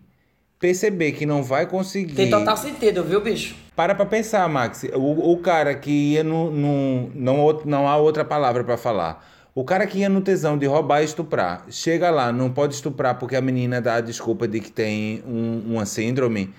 perceber 0.60 1.12
que 1.14 1.26
não 1.26 1.44
vai 1.44 1.66
conseguir. 1.68 2.16
Tem 2.16 2.30
total 2.30 2.58
sentido, 2.58 3.04
viu, 3.04 3.22
bicho? 3.22 3.56
Para 3.76 3.94
pra 3.94 4.06
pensar, 4.06 4.48
Max. 4.50 4.84
O, 4.96 5.32
o 5.34 5.38
cara 5.38 5.76
que 5.76 5.92
ia 6.14 6.24
no. 6.24 6.50
no 6.52 7.12
não, 7.14 7.62
não 7.66 7.88
há 7.88 7.98
outra 7.98 8.26
palavra 8.26 8.64
pra 8.64 8.78
falar. 8.78 9.26
O 9.54 9.64
cara 9.64 9.88
que 9.88 10.00
ia 10.00 10.10
no 10.10 10.22
tesão 10.22 10.56
de 10.58 10.68
roubar 10.68 11.02
e 11.02 11.06
estuprar, 11.06 11.66
chega 11.70 12.12
lá, 12.12 12.32
não 12.32 12.52
pode 12.52 12.76
estuprar 12.76 13.18
porque 13.18 13.36
a 13.36 13.42
menina 13.42 13.82
dá 13.82 13.96
a 13.96 14.02
desculpa 14.02 14.48
de 14.48 14.60
que 14.60 14.72
tem 14.72 15.24
um- 15.26 15.74
uma 15.74 15.86
síndrome. 15.86 16.54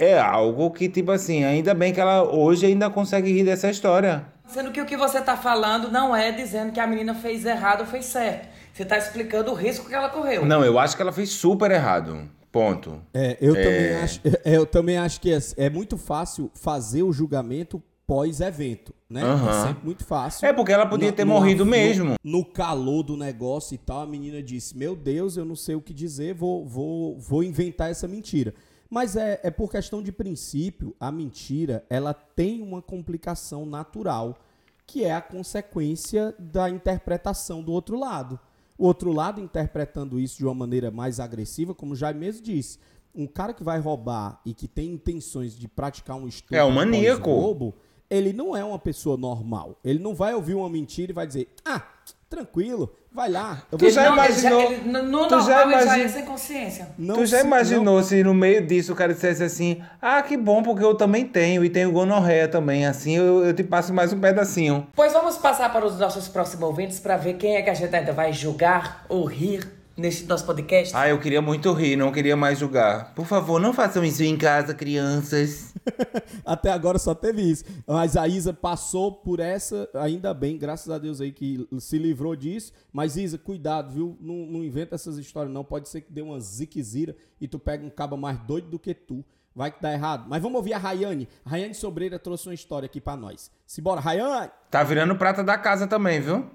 É 0.00 0.18
algo 0.18 0.70
que, 0.70 0.88
tipo 0.88 1.10
assim, 1.12 1.44
ainda 1.44 1.74
bem 1.74 1.92
que 1.92 2.00
ela 2.00 2.22
hoje 2.24 2.64
ainda 2.66 2.88
consegue 2.88 3.30
rir 3.30 3.44
dessa 3.44 3.68
história. 3.68 4.24
Sendo 4.48 4.72
que 4.72 4.80
o 4.80 4.86
que 4.86 4.96
você 4.96 5.20
tá 5.20 5.36
falando 5.36 5.90
não 5.92 6.16
é 6.16 6.32
dizendo 6.32 6.72
que 6.72 6.80
a 6.80 6.86
menina 6.86 7.14
fez 7.14 7.44
errado 7.44 7.82
ou 7.82 7.86
fez 7.86 8.06
certo. 8.06 8.48
Você 8.72 8.84
tá 8.84 8.96
explicando 8.98 9.50
o 9.50 9.54
risco 9.54 9.88
que 9.88 9.94
ela 9.94 10.08
correu. 10.08 10.44
Não, 10.44 10.64
eu 10.64 10.78
acho 10.78 10.96
que 10.96 11.02
ela 11.02 11.12
fez 11.12 11.28
super 11.30 11.70
errado. 11.70 12.28
Ponto. 12.50 13.00
É, 13.14 13.36
eu, 13.40 13.54
É. 13.54 13.62
Também 13.62 13.94
acho, 14.02 14.20
é, 14.24 14.56
eu 14.56 14.66
também 14.66 14.98
acho 14.98 15.20
que 15.20 15.32
é, 15.32 15.38
é 15.56 15.70
muito 15.70 15.96
fácil 15.98 16.50
fazer 16.54 17.02
o 17.04 17.12
julgamento 17.12 17.80
pós-evento, 18.06 18.92
né? 19.08 19.22
Aham. 19.22 19.50
É 19.64 19.66
sempre 19.68 19.84
muito 19.84 20.04
fácil. 20.04 20.44
É 20.46 20.52
porque 20.52 20.72
ela 20.72 20.84
podia 20.86 21.10
Na- 21.10 21.16
ter 21.16 21.24
morrido 21.24 21.64
no- 21.64 21.70
mesmo. 21.70 22.14
No 22.24 22.44
calor 22.44 23.04
do 23.04 23.16
negócio 23.16 23.74
e 23.74 23.78
tal, 23.78 24.00
a 24.00 24.06
menina 24.06 24.42
disse: 24.42 24.76
Meu 24.76 24.96
Deus, 24.96 25.36
eu 25.36 25.44
não 25.44 25.54
sei 25.54 25.76
o 25.76 25.80
que 25.80 25.94
dizer, 25.94 26.34
vou, 26.34 26.66
vou, 26.66 27.16
vou 27.20 27.44
inventar 27.44 27.88
essa 27.90 28.08
mentira. 28.08 28.52
Mas 28.90 29.14
é, 29.14 29.38
é 29.44 29.50
por 29.50 29.70
questão 29.70 30.02
de 30.02 30.10
princípio, 30.10 30.94
a 30.98 31.12
mentira 31.12 31.86
ela 31.88 32.12
tem 32.12 32.60
uma 32.60 32.82
complicação 32.82 33.64
natural, 33.64 34.36
que 34.84 35.04
é 35.04 35.14
a 35.14 35.20
consequência 35.20 36.34
da 36.36 36.68
interpretação 36.68 37.62
do 37.62 37.70
outro 37.72 37.96
lado. 37.96 38.38
O 38.76 38.86
outro 38.86 39.12
lado 39.12 39.40
interpretando 39.40 40.18
isso 40.18 40.38
de 40.38 40.44
uma 40.44 40.54
maneira 40.54 40.90
mais 40.90 41.20
agressiva, 41.20 41.72
como 41.74 41.94
já 41.94 42.12
mesmo 42.12 42.42
disse. 42.42 42.78
Um 43.14 43.26
cara 43.26 43.52
que 43.52 43.62
vai 43.62 43.78
roubar 43.78 44.40
e 44.44 44.52
que 44.52 44.66
tem 44.66 44.90
intenções 44.92 45.56
de 45.56 45.68
praticar 45.68 46.16
um 46.16 46.26
estupro 46.26 46.56
É 46.56 46.64
um 46.64 46.70
maníaco. 46.72 47.22
pós-roubo, 47.22 47.74
ele 48.08 48.32
não 48.32 48.56
é 48.56 48.64
uma 48.64 48.78
pessoa 48.78 49.16
normal. 49.16 49.78
Ele 49.84 49.98
não 50.00 50.14
vai 50.14 50.34
ouvir 50.34 50.54
uma 50.54 50.68
mentira 50.68 51.12
e 51.12 51.14
vai 51.14 51.26
dizer, 51.26 51.48
ah, 51.64 51.86
tranquilo, 52.30 52.94
vai 53.12 53.28
lá. 53.28 53.62
Eu 53.72 53.76
Tu 53.76 53.82
vou 53.86 53.90
já 53.90 54.04
Não, 54.04 54.12
imaginou- 54.14 54.60
ele 54.62 54.68
já- 54.76 54.80
ele- 55.00 55.02
no 55.02 55.26
tu 55.26 55.40
já 55.40 55.62
ele 55.64 55.84
já 55.84 55.98
é 55.98 56.08
sem 56.08 56.24
consciência. 56.24 56.88
Não 56.96 57.16
tu 57.16 57.26
já 57.26 57.40
se- 57.40 57.44
imaginou 57.44 58.02
se 58.04 58.22
no 58.22 58.32
meio 58.32 58.64
disso 58.64 58.92
o 58.92 58.96
cara 58.96 59.12
dissesse 59.12 59.42
assim: 59.42 59.82
Ah, 60.00 60.22
que 60.22 60.36
bom, 60.36 60.62
porque 60.62 60.84
eu 60.84 60.94
também 60.94 61.26
tenho, 61.26 61.64
e 61.64 61.68
tenho 61.68 61.90
gonorreia 61.90 62.46
também. 62.46 62.86
Assim 62.86 63.16
eu, 63.16 63.44
eu 63.44 63.52
te 63.52 63.64
passo 63.64 63.92
mais 63.92 64.12
um 64.12 64.20
pedacinho. 64.20 64.86
Pois 64.94 65.12
vamos 65.12 65.36
passar 65.36 65.70
para 65.72 65.84
os 65.84 65.98
nossos 65.98 66.28
próximos 66.28 66.62
ouvintes 66.64 67.00
para 67.00 67.16
ver 67.16 67.34
quem 67.34 67.56
é 67.56 67.62
que 67.62 67.70
a 67.70 67.74
gente 67.74 67.94
ainda 67.94 68.12
vai 68.12 68.32
julgar 68.32 69.04
ou 69.08 69.24
rir 69.24 69.68
nesse 70.00 70.24
nosso 70.24 70.44
podcast. 70.44 70.96
Ah, 70.96 71.08
eu 71.08 71.20
queria 71.20 71.42
muito 71.42 71.72
rir, 71.72 71.94
não 71.94 72.10
queria 72.10 72.36
mais 72.36 72.58
julgar. 72.58 73.14
Por 73.14 73.26
favor, 73.26 73.60
não 73.60 73.72
façam 73.72 74.02
isso 74.02 74.22
em 74.24 74.36
casa, 74.36 74.74
crianças. 74.74 75.74
Até 76.44 76.70
agora 76.72 76.98
só 76.98 77.14
teve 77.14 77.42
isso. 77.42 77.64
Mas 77.86 78.16
a 78.16 78.26
Isa 78.26 78.52
passou 78.52 79.12
por 79.12 79.38
essa, 79.38 79.88
ainda 79.94 80.32
bem, 80.32 80.56
graças 80.56 80.90
a 80.90 80.98
Deus 80.98 81.20
aí 81.20 81.30
que 81.30 81.68
se 81.78 81.98
livrou 81.98 82.34
disso. 82.34 82.72
Mas 82.92 83.16
Isa, 83.16 83.38
cuidado, 83.38 83.92
viu? 83.92 84.16
Não, 84.20 84.34
não 84.46 84.64
inventa 84.64 84.94
essas 84.94 85.18
histórias 85.18 85.52
não. 85.52 85.62
Pode 85.62 85.88
ser 85.88 86.00
que 86.00 86.12
dê 86.12 86.22
uma 86.22 86.40
ziquezira 86.40 87.14
e 87.40 87.46
tu 87.46 87.58
pega 87.58 87.84
um 87.84 87.90
caba 87.90 88.16
mais 88.16 88.38
doido 88.40 88.68
do 88.68 88.78
que 88.78 88.94
tu. 88.94 89.24
Vai 89.54 89.70
que 89.70 89.82
dá 89.82 89.92
errado. 89.92 90.26
Mas 90.28 90.40
vamos 90.40 90.56
ouvir 90.56 90.72
a 90.72 90.78
Rayane. 90.78 91.28
A 91.44 91.50
Rayane 91.50 91.74
Sobreira 91.74 92.18
trouxe 92.18 92.48
uma 92.48 92.54
história 92.54 92.86
aqui 92.86 93.00
pra 93.00 93.16
nós. 93.16 93.50
Simbora, 93.66 94.00
Rayane! 94.00 94.50
Tá 94.70 94.82
virando 94.82 95.14
prata 95.16 95.42
da 95.42 95.58
casa 95.58 95.86
também, 95.86 96.20
viu? 96.20 96.48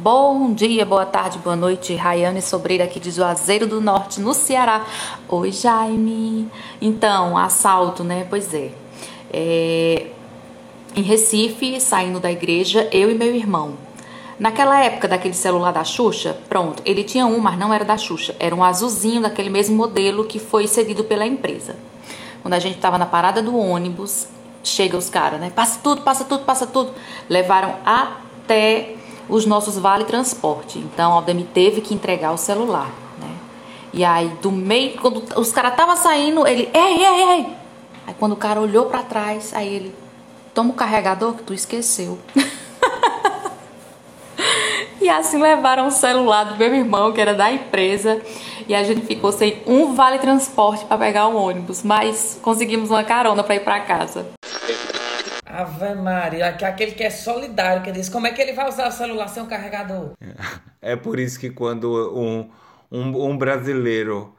Bom 0.00 0.54
dia, 0.54 0.86
boa 0.86 1.04
tarde, 1.04 1.40
boa 1.40 1.56
noite. 1.56 1.92
Rayane 1.92 2.40
Sobreira 2.40 2.84
aqui 2.84 3.00
de 3.00 3.10
Juazeiro 3.10 3.66
do 3.66 3.80
Norte, 3.80 4.20
no 4.20 4.32
Ceará. 4.32 4.86
Oi, 5.28 5.50
Jaime. 5.50 6.48
Então, 6.80 7.36
assalto, 7.36 8.04
né? 8.04 8.24
Pois 8.30 8.54
é. 8.54 8.70
É, 9.32 10.06
em 10.94 11.02
Recife, 11.02 11.80
saindo 11.80 12.20
da 12.20 12.30
igreja, 12.30 12.88
eu 12.92 13.10
e 13.10 13.14
meu 13.14 13.34
irmão. 13.34 13.74
Naquela 14.38 14.78
época 14.84 15.08
daquele 15.08 15.34
celular 15.34 15.72
da 15.72 15.82
Xuxa, 15.82 16.38
pronto, 16.48 16.80
ele 16.86 17.02
tinha 17.02 17.26
um, 17.26 17.40
mas 17.40 17.58
não 17.58 17.74
era 17.74 17.84
da 17.84 17.96
Xuxa, 17.96 18.36
era 18.38 18.54
um 18.54 18.62
azulzinho 18.62 19.22
daquele 19.22 19.50
mesmo 19.50 19.74
modelo 19.74 20.24
que 20.26 20.38
foi 20.38 20.68
cedido 20.68 21.02
pela 21.02 21.26
empresa. 21.26 21.74
Quando 22.40 22.54
a 22.54 22.60
gente 22.60 22.76
estava 22.76 22.98
na 22.98 23.06
parada 23.06 23.42
do 23.42 23.58
ônibus, 23.58 24.28
chega 24.62 24.96
os 24.96 25.10
caras, 25.10 25.40
né? 25.40 25.50
Passa 25.50 25.80
tudo, 25.82 26.02
passa 26.02 26.24
tudo, 26.24 26.44
passa 26.44 26.68
tudo. 26.68 26.92
Levaram 27.28 27.74
até 27.84 28.94
os 29.28 29.44
nossos 29.44 29.78
vale 29.78 30.04
transporte. 30.04 30.78
Então, 30.78 31.12
Aldemir 31.12 31.46
teve 31.52 31.80
que 31.80 31.94
entregar 31.94 32.32
o 32.32 32.38
celular, 32.38 32.90
né? 33.18 33.36
E 33.92 34.04
aí, 34.04 34.28
do 34.40 34.50
meio, 34.50 34.98
quando 35.00 35.22
os 35.38 35.52
caras 35.52 35.72
estavam 35.72 35.96
saindo, 35.96 36.46
ele, 36.46 36.68
ei, 36.72 37.04
ei, 37.04 37.22
ei. 37.22 37.46
Aí, 38.06 38.14
quando 38.18 38.32
o 38.32 38.36
cara 38.36 38.60
olhou 38.60 38.86
para 38.86 39.02
trás, 39.02 39.52
aí 39.54 39.74
ele, 39.74 39.94
toma 40.54 40.70
o 40.70 40.74
carregador 40.74 41.34
que 41.34 41.42
tu 41.42 41.52
esqueceu. 41.52 42.18
e 45.00 45.08
assim 45.08 45.38
levaram 45.38 45.86
o 45.86 45.90
celular 45.90 46.44
do 46.44 46.56
meu 46.56 46.74
irmão, 46.74 47.12
que 47.12 47.20
era 47.20 47.34
da 47.34 47.52
empresa, 47.52 48.20
e 48.66 48.74
a 48.74 48.82
gente 48.82 49.06
ficou 49.06 49.32
sem 49.32 49.62
um 49.66 49.94
vale 49.94 50.18
transporte 50.18 50.84
para 50.84 50.98
pegar 50.98 51.28
o 51.28 51.36
ônibus, 51.36 51.82
mas 51.82 52.38
conseguimos 52.42 52.90
uma 52.90 53.04
carona 53.04 53.42
para 53.42 53.54
ir 53.54 53.60
para 53.60 53.80
casa. 53.80 54.37
Ave 55.58 55.94
Maria, 55.94 56.52
que 56.56 56.64
aquele 56.64 56.92
que 56.92 57.02
é 57.02 57.10
solidário, 57.10 57.82
que 57.82 57.90
diz 57.92 58.08
como 58.08 58.26
é 58.26 58.32
que 58.32 58.40
ele 58.40 58.52
vai 58.52 58.68
usar 58.68 58.88
o 58.88 58.92
celular 58.92 59.28
sem 59.28 59.42
um 59.42 59.46
carregador? 59.46 60.12
É 60.80 60.96
por 60.96 61.18
isso 61.18 61.38
que 61.38 61.50
quando 61.50 61.88
um, 62.16 62.50
um, 62.90 63.30
um 63.30 63.36
brasileiro 63.38 64.34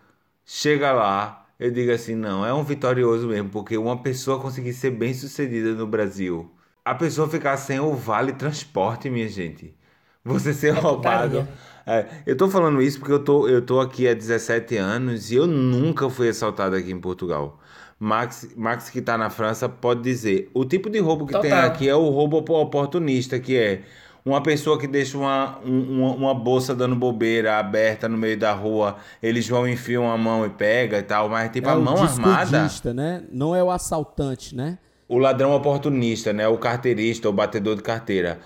chega 0.46 0.92
lá, 0.92 1.48
eu 1.60 1.72
digo 1.72 1.92
assim, 1.92 2.16
não, 2.16 2.46
é 2.46 2.54
um 2.54 2.64
vitorioso 2.64 3.28
mesmo, 3.28 3.50
porque 3.50 3.78
uma 3.78 4.02
pessoa 4.02 4.40
conseguir 4.42 4.74
ser 4.74 4.92
bem 4.92 5.14
sucedida 5.14 5.74
no 5.74 5.86
Brasil, 5.88 6.50
a 6.86 6.96
pessoa 6.96 7.30
ficar 7.30 7.58
sem 7.58 7.80
o 7.80 7.94
vale 7.96 8.34
transporte, 8.34 9.10
minha 9.10 9.28
gente. 9.28 9.76
Você 10.24 10.54
ser 10.54 10.76
É 10.76 10.80
roubado. 10.80 11.48
É, 11.86 12.06
eu 12.26 12.38
tô 12.38 12.50
falando 12.50 12.82
isso 12.82 13.00
porque 13.00 13.14
eu 13.14 13.24
tô, 13.24 13.48
eu 13.48 13.66
tô 13.66 13.80
aqui 13.80 14.08
há 14.08 14.14
17 14.14 14.78
anos 14.78 15.32
e 15.32 15.36
eu 15.36 15.48
nunca 15.48 16.10
fui 16.10 16.30
assaltado 16.30 16.76
aqui 16.76 16.92
em 16.92 17.00
Portugal. 17.00 17.60
Max, 18.00 18.48
Max 18.56 18.90
que 18.90 19.02
tá 19.02 19.18
na 19.18 19.30
França 19.30 19.68
pode 19.68 20.02
dizer. 20.02 20.50
O 20.54 20.64
tipo 20.64 20.90
de 20.90 21.00
roubo 21.00 21.26
que 21.26 21.34
tem 21.34 21.52
Total. 21.52 21.66
aqui 21.68 21.88
é 21.90 21.96
o 21.96 22.10
roubo 22.10 22.38
oportunista, 22.38 23.38
que 23.40 23.58
é 23.58 23.82
uma 24.26 24.42
pessoa 24.42 24.80
que 24.80 24.88
deixa 24.88 25.18
uma, 25.18 25.60
um- 25.66 25.98
uma, 26.00 26.14
uma 26.16 26.34
bolsa 26.34 26.74
dando 26.74 26.96
bobeira 26.96 27.58
aberta 27.58 28.08
no 28.08 28.18
meio 28.18 28.38
da 28.38 28.54
rua, 28.54 28.98
eles 29.22 29.48
vão 29.50 29.68
enfiam 29.68 30.10
a 30.10 30.18
mão 30.18 30.46
e 30.46 30.50
pega 30.50 31.00
e 31.00 31.04
tal, 31.04 31.28
mas 31.28 31.52
tipo 31.52 31.68
é 31.68 31.72
a 31.72 31.76
mão 31.76 31.96
armada. 32.02 32.68
né? 32.94 33.24
Não 33.32 33.56
é 33.56 33.62
o 33.64 33.70
assaltante, 33.72 34.56
né? 34.56 34.78
O 35.08 35.18
ladrão 35.18 35.52
oportunista, 35.54 36.32
né? 36.32 36.48
O 36.48 36.58
carteirista, 36.58 37.28
o 37.28 37.34
batedor 37.34 37.76
de 37.76 37.82
carteira. 37.82 38.40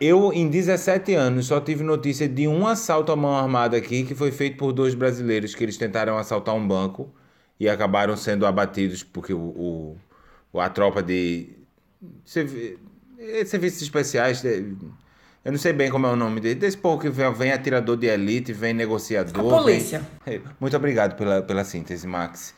Eu, 0.00 0.32
em 0.32 0.48
17 0.48 1.14
anos, 1.14 1.46
só 1.46 1.60
tive 1.60 1.82
notícia 1.82 2.28
de 2.28 2.46
um 2.46 2.66
assalto 2.66 3.10
à 3.10 3.16
mão 3.16 3.34
armada 3.36 3.76
aqui, 3.76 4.04
que 4.04 4.14
foi 4.14 4.30
feito 4.30 4.56
por 4.56 4.72
dois 4.72 4.94
brasileiros 4.94 5.54
que 5.54 5.64
eles 5.64 5.76
tentaram 5.76 6.16
assaltar 6.18 6.54
um 6.54 6.66
banco 6.66 7.08
e 7.58 7.68
acabaram 7.68 8.16
sendo 8.16 8.46
abatidos 8.46 9.02
porque 9.02 9.32
o, 9.32 9.96
o- 10.52 10.60
a 10.60 10.68
tropa 10.68 11.02
de 11.02 11.50
servi- 12.24 12.78
eh, 13.18 13.44
serviços 13.44 13.82
especiais, 13.82 14.44
eh, 14.44 14.62
eu 15.44 15.52
não 15.52 15.58
sei 15.58 15.72
bem 15.72 15.90
como 15.90 16.06
é 16.06 16.10
o 16.10 16.16
nome 16.16 16.40
dele, 16.40 16.54
desse 16.56 16.76
povo 16.76 17.00
que 17.00 17.08
vem, 17.08 17.32
vem 17.32 17.52
atirador 17.52 17.96
de 17.96 18.06
elite, 18.06 18.52
vem 18.52 18.72
negociador. 18.74 19.54
A 19.54 19.58
polícia. 19.62 20.02
vem- 20.24 20.42
Muito 20.60 20.76
obrigado 20.76 21.16
pela, 21.16 21.42
pela 21.42 21.64
síntese, 21.64 22.06
Max. 22.06 22.54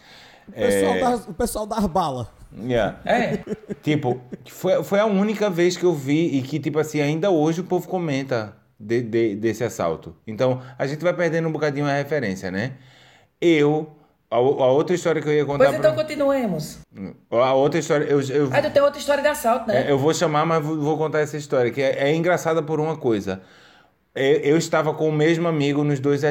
O 0.48 0.52
pessoal, 0.52 0.94
É, 0.94 1.00
das, 1.00 1.28
o 1.28 1.34
pessoal 1.34 1.66
das 1.66 1.86
balas. 1.86 2.26
Yeah. 2.58 2.98
É. 3.04 3.38
Tipo, 3.82 4.20
foi, 4.48 4.82
foi 4.82 4.98
a 4.98 5.06
única 5.06 5.48
vez 5.48 5.76
que 5.76 5.84
eu 5.84 5.94
vi 5.94 6.36
e 6.38 6.42
que, 6.42 6.58
tipo 6.58 6.78
assim, 6.80 7.00
ainda 7.00 7.30
hoje 7.30 7.60
o 7.60 7.64
povo 7.64 7.86
comenta 7.86 8.56
de, 8.78 9.02
de- 9.02 9.36
desse 9.36 9.62
assalto. 9.62 10.16
Então, 10.26 10.60
a 10.76 10.84
gente 10.86 11.00
vai 11.02 11.14
perdendo 11.14 11.46
um 11.48 11.52
bocadinho 11.52 11.86
a 11.86 11.92
referência, 11.92 12.50
né? 12.50 12.72
Eu, 13.40 13.92
a, 14.30 14.36
a 14.36 14.38
outra 14.38 14.94
história 14.94 15.20
que 15.20 15.28
eu 15.28 15.32
ia 15.32 15.44
contar 15.44 15.64
Pois 15.66 15.78
então 15.78 15.92
pra... 15.92 16.02
continuemos. 16.02 16.78
A 17.30 17.52
outra 17.54 17.80
história, 17.80 18.04
eu, 18.04 18.20
eu, 18.20 18.48
Aí 18.52 18.62
tu 18.62 18.70
tem 18.70 18.80
outra 18.80 19.00
história 19.00 19.22
de 19.22 19.28
assalto, 19.28 19.66
né? 19.66 19.88
é, 19.88 19.90
eu 19.90 19.98
vou 19.98 20.14
chamar, 20.14 20.46
mas 20.46 20.64
vou, 20.64 20.78
vou 20.78 20.96
contar 20.96 21.18
essa 21.18 21.36
história, 21.36 21.70
que 21.70 21.82
é, 21.82 22.10
é 22.10 22.14
engraçada 22.14 22.62
por 22.62 22.78
uma 22.78 22.96
coisa. 22.96 23.42
Eu, 24.14 24.36
eu 24.40 24.56
estava 24.56 24.92
com 24.92 25.08
o 25.08 25.12
mesmo 25.12 25.46
amigo 25.46 25.84
nos 25.84 26.00
dois, 26.00 26.22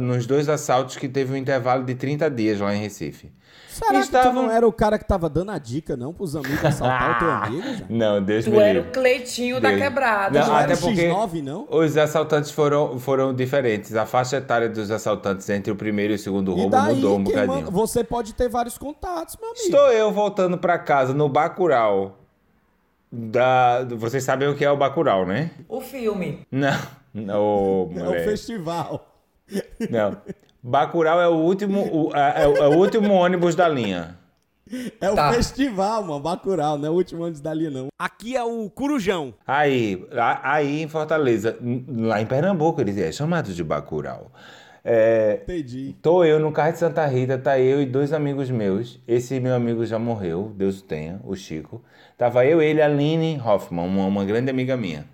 nos 0.00 0.26
dois 0.26 0.48
assaltos 0.48 0.96
que 0.96 1.08
teve 1.08 1.32
um 1.32 1.36
intervalo 1.36 1.84
de 1.84 1.94
30 1.94 2.28
dias 2.30 2.58
lá 2.58 2.74
em 2.74 2.80
Recife. 2.80 3.30
Será 3.68 3.92
que 3.92 3.98
tu 3.98 4.02
Estavam- 4.06 4.42
não 4.42 4.50
era 4.50 4.66
o 4.66 4.72
cara 4.72 4.98
que 4.98 5.04
tava 5.04 5.28
dando 5.28 5.52
a 5.52 5.58
dica, 5.58 5.96
não, 5.96 6.12
pros 6.12 6.34
amigos 6.34 6.64
assaltar 6.64 7.14
o 7.14 7.18
teu 7.20 7.30
amigo, 7.62 7.78
já? 7.78 7.84
Não, 7.88 8.20
Deus 8.20 8.44
Tu 8.44 8.50
me 8.50 8.56
era 8.58 8.72
livre. 8.72 8.88
o 8.88 8.92
Cleitinho 8.92 9.60
da 9.60 9.68
Deus. 9.68 9.80
quebrada. 9.82 10.40
Não, 10.40 10.48
Não 10.48 10.58
era 10.58 10.72
até 10.74 10.76
porque 10.82 11.08
X9, 11.08 11.42
não? 11.44 11.68
os 11.70 11.96
assaltantes 11.96 12.50
foram, 12.50 12.98
foram 12.98 13.32
diferentes. 13.32 13.94
A 13.94 14.04
faixa 14.04 14.38
etária 14.38 14.68
dos 14.68 14.90
assaltantes 14.90 15.48
entre 15.48 15.70
o 15.70 15.76
primeiro 15.76 16.12
e 16.12 16.16
o 16.16 16.18
segundo 16.18 16.52
roubo 16.52 16.70
daí, 16.70 16.96
mudou 16.96 17.18
um 17.18 17.22
bocadinho. 17.22 17.54
manda- 17.54 17.70
você 17.70 18.02
pode 18.02 18.34
ter 18.34 18.48
vários 18.48 18.76
contatos, 18.76 19.36
meu 19.40 19.50
amigo. 19.50 19.64
Estou 19.64 19.92
eu 19.92 20.10
voltando 20.10 20.58
pra 20.58 20.76
casa 20.76 21.14
no 21.14 21.28
Bacurau. 21.28 22.18
Da... 23.12 23.84
Vocês 23.96 24.24
sabem 24.24 24.48
o 24.48 24.54
que 24.56 24.64
é 24.64 24.70
o 24.70 24.76
Bacurau, 24.76 25.24
né? 25.24 25.50
O 25.68 25.80
filme. 25.80 26.40
Não, 26.50 26.76
não, 27.12 27.90
É 27.96 28.08
o 28.08 28.24
festival. 28.24 29.14
Não. 29.90 30.16
Bacurau 30.62 31.20
é 31.20 31.28
o 31.28 31.34
último, 31.36 31.80
o, 32.10 32.16
é, 32.16 32.42
é 32.42 32.46
o- 32.68 32.76
último 32.78 33.14
ônibus 33.14 33.54
da 33.54 33.68
linha. 33.68 34.18
É 35.00 35.10
o 35.10 35.14
Tá. 35.14 35.32
festival, 35.32 36.02
mano. 36.02 36.20
Bacurau, 36.20 36.76
não 36.76 36.88
é 36.88 36.90
o 36.90 36.94
último 36.94 37.24
antes 37.24 37.40
dali, 37.40 37.70
não. 37.70 37.86
Aqui 37.98 38.36
é 38.36 38.44
o 38.44 38.68
Corujão. 38.68 39.32
Aí, 39.46 40.06
aí 40.42 40.82
em 40.82 40.88
Fortaleza, 40.88 41.56
lá 41.88 42.20
em 42.20 42.26
Pernambuco, 42.26 42.80
eles 42.80 42.98
é 42.98 43.10
chamado 43.10 43.54
de 43.54 43.64
Bacurau. 43.64 44.30
É, 44.84 45.40
Entendi. 45.42 45.96
Tô 46.02 46.24
eu 46.24 46.38
no 46.38 46.52
carro 46.52 46.72
de 46.72 46.78
Santa 46.78 47.04
Rita, 47.06 47.36
tá 47.38 47.58
eu 47.58 47.80
e 47.82 47.86
dois 47.86 48.12
amigos 48.12 48.50
meus. 48.50 49.00
Esse 49.08 49.38
meu 49.40 49.54
amigo 49.54 49.84
já 49.86 49.98
morreu, 49.98 50.52
Deus 50.56 50.80
o 50.80 50.84
tenha, 50.84 51.20
o 51.24 51.34
Chico. 51.34 51.82
Tava 52.16 52.44
eu, 52.44 52.60
ele 52.60 52.80
a 52.82 52.86
Aline 52.86 53.40
Hoffman, 53.42 53.86
uma, 53.86 54.06
uma 54.06 54.24
grande 54.24 54.50
amiga 54.50 54.76
minha. 54.76 55.06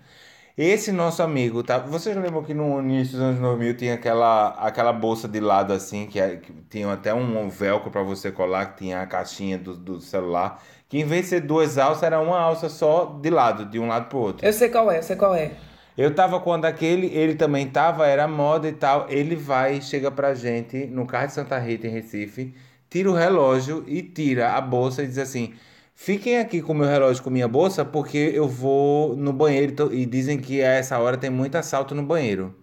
Esse 0.57 0.89
nosso 0.93 1.21
amigo, 1.21 1.61
tá? 1.63 1.79
Vocês 1.79 2.15
lembram 2.15 2.41
que 2.41 2.53
no 2.53 2.79
início 2.79 3.13
dos 3.17 3.21
anos 3.21 3.41
2000 3.41 3.75
tinha 3.75 3.93
aquela, 3.95 4.49
aquela 4.51 4.93
bolsa 4.93 5.27
de 5.27 5.41
lado 5.41 5.73
assim, 5.73 6.07
que, 6.07 6.17
é- 6.17 6.37
que 6.37 6.53
tinha 6.69 6.89
até 6.93 7.13
um 7.13 7.49
velcro 7.49 7.91
pra 7.91 8.01
você 8.03 8.31
colar, 8.31 8.67
que 8.67 8.77
tinha 8.85 9.01
a 9.01 9.05
caixinha 9.05 9.57
do, 9.57 9.75
do 9.75 9.99
celular, 9.99 10.63
que 10.87 10.97
em 10.97 11.03
vez 11.03 11.23
de 11.23 11.29
ser 11.31 11.41
duas 11.41 11.77
alças, 11.77 12.03
era 12.03 12.21
uma 12.21 12.39
alça 12.39 12.69
só 12.69 13.19
de 13.21 13.29
lado, 13.29 13.65
de 13.65 13.77
um 13.79 13.87
lado 13.87 14.07
pro 14.07 14.17
outro. 14.19 14.45
Eu 14.47 14.53
sei 14.53 14.69
qual 14.69 14.89
é, 14.89 14.99
eu 14.99 15.03
sei 15.03 15.17
qual 15.17 15.35
é. 15.35 15.51
Eu 15.97 16.15
tava 16.15 16.39
com 16.39 16.57
daquele, 16.57 17.07
ele 17.07 17.35
também 17.35 17.67
tava, 17.67 18.07
era 18.07 18.25
moda 18.27 18.67
e 18.69 18.73
tal. 18.73 19.07
Ele 19.09 19.35
vai, 19.35 19.81
chega 19.81 20.09
pra 20.09 20.33
gente 20.33 20.85
no 20.87 21.05
carro 21.05 21.27
de 21.27 21.33
Santa 21.33 21.57
Rita, 21.59 21.85
em 21.87 21.89
Recife, 21.89 22.53
tira 22.89 23.09
o 23.09 23.13
relógio 23.13 23.83
e 23.87 24.01
tira 24.01 24.53
a 24.53 24.61
bolsa 24.61 25.03
e 25.03 25.07
diz 25.07 25.17
assim: 25.17 25.53
Fiquem 25.95 26.37
aqui 26.39 26.61
com 26.61 26.73
meu 26.73 26.87
relógio 26.87 27.23
com 27.23 27.29
minha 27.29 27.47
bolsa, 27.47 27.85
porque 27.85 28.17
eu 28.17 28.47
vou 28.47 29.15
no 29.15 29.33
banheiro 29.33 29.71
e 29.71 29.75
tô- 29.75 29.91
e 29.91 30.05
dizem 30.05 30.37
que 30.39 30.61
a 30.61 30.67
essa 30.73 30.99
hora 30.99 31.17
tem 31.17 31.29
muito 31.29 31.55
assalto 31.55 31.95
no 31.95 32.03
banheiro. 32.03 32.53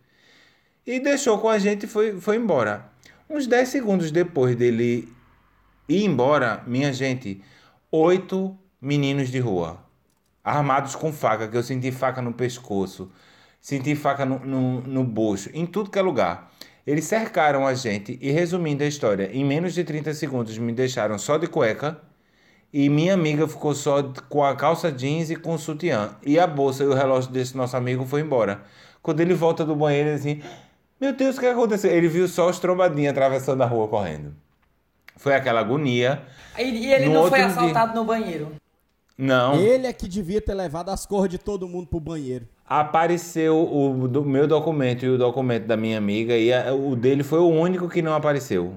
E 0.86 1.00
deixou 1.00 1.38
com 1.38 1.48
a 1.48 1.58
gente 1.58 1.84
e 1.84 1.88
foi, 1.88 2.20
foi 2.20 2.36
embora. 2.36 2.90
Uns 3.30 3.46
10 3.46 3.68
segundos 3.68 4.10
depois 4.10 4.56
dele 4.56 5.08
ir 5.88 6.04
embora, 6.04 6.62
minha 6.66 6.92
gente, 6.92 7.42
oito 7.90 8.56
meninos 8.80 9.30
de 9.30 9.38
rua 9.38 9.80
armados 10.44 10.96
com 10.96 11.12
faca, 11.12 11.48
que 11.48 11.56
eu 11.56 11.62
senti 11.62 11.92
faca 11.92 12.20
no 12.22 12.32
pescoço, 12.32 13.10
senti 13.60 13.94
faca 13.94 14.24
no, 14.24 14.40
no, 14.40 14.80
no 14.82 15.04
bucho, 15.04 15.50
em 15.54 15.66
tudo 15.66 15.90
que 15.90 15.98
é 15.98 16.02
lugar. 16.02 16.52
Eles 16.86 17.04
cercaram 17.04 17.66
a 17.66 17.74
gente 17.74 18.18
e, 18.20 18.30
resumindo 18.32 18.82
a 18.82 18.86
história, 18.86 19.30
em 19.32 19.44
menos 19.44 19.72
de 19.74 19.84
30 19.84 20.12
segundos 20.14 20.58
me 20.58 20.72
deixaram 20.72 21.18
só 21.18 21.38
de 21.38 21.46
cueca 21.46 22.00
e 22.72 22.88
minha 22.88 23.14
amiga 23.14 23.46
ficou 23.46 23.74
só 23.74 24.02
com 24.28 24.42
a 24.44 24.56
calça 24.56 24.90
jeans 24.90 25.30
e 25.30 25.36
com 25.36 25.54
o 25.54 25.58
sutiã. 25.58 26.10
E 26.24 26.38
a 26.38 26.46
bolsa 26.46 26.82
e 26.84 26.86
o 26.86 26.94
relógio 26.94 27.30
desse 27.30 27.56
nosso 27.56 27.76
amigo 27.76 28.04
foi 28.06 28.20
embora. 28.22 28.62
Quando 29.02 29.20
ele 29.20 29.34
volta 29.34 29.64
do 29.64 29.74
banheiro, 29.76 30.08
ele 30.10 30.16
assim, 30.16 30.42
meu 31.00 31.12
Deus, 31.12 31.36
o 31.36 31.40
que 31.40 31.46
aconteceu? 31.46 31.90
Ele 31.90 32.08
viu 32.08 32.26
só 32.28 32.48
os 32.48 32.58
trombadinhos 32.58 33.10
atravessando 33.10 33.62
a 33.62 33.66
rua 33.66 33.88
correndo. 33.88 34.32
Foi 35.16 35.34
aquela 35.34 35.60
agonia. 35.60 36.22
E, 36.58 36.62
e 36.62 36.92
ele 36.92 37.06
No 37.06 37.14
não 37.14 37.28
foi 37.28 37.40
outro 37.42 37.54
dia- 37.54 37.62
assaltado 37.70 37.94
no 37.94 38.04
banheiro. 38.04 38.52
Não. 39.18 39.54
Ele 39.56 39.86
é 39.86 39.92
que 39.92 40.08
devia 40.08 40.40
ter 40.40 40.54
levado 40.54 40.88
as 40.88 41.04
cores 41.04 41.30
de 41.30 41.38
todo 41.38 41.68
mundo 41.68 41.86
pro 41.86 42.00
banheiro. 42.00 42.46
Apareceu 42.66 43.56
o 43.70 44.08
do 44.08 44.24
meu 44.24 44.46
documento 44.48 45.04
e 45.04 45.08
o 45.10 45.18
documento 45.18 45.66
da 45.66 45.76
minha 45.76 45.98
amiga 45.98 46.34
e 46.36 46.52
a- 46.52 46.72
o 46.72 46.96
dele 46.96 47.22
foi 47.22 47.38
o 47.38 47.48
único 47.48 47.88
que 47.88 48.00
não 48.00 48.14
apareceu. 48.14 48.74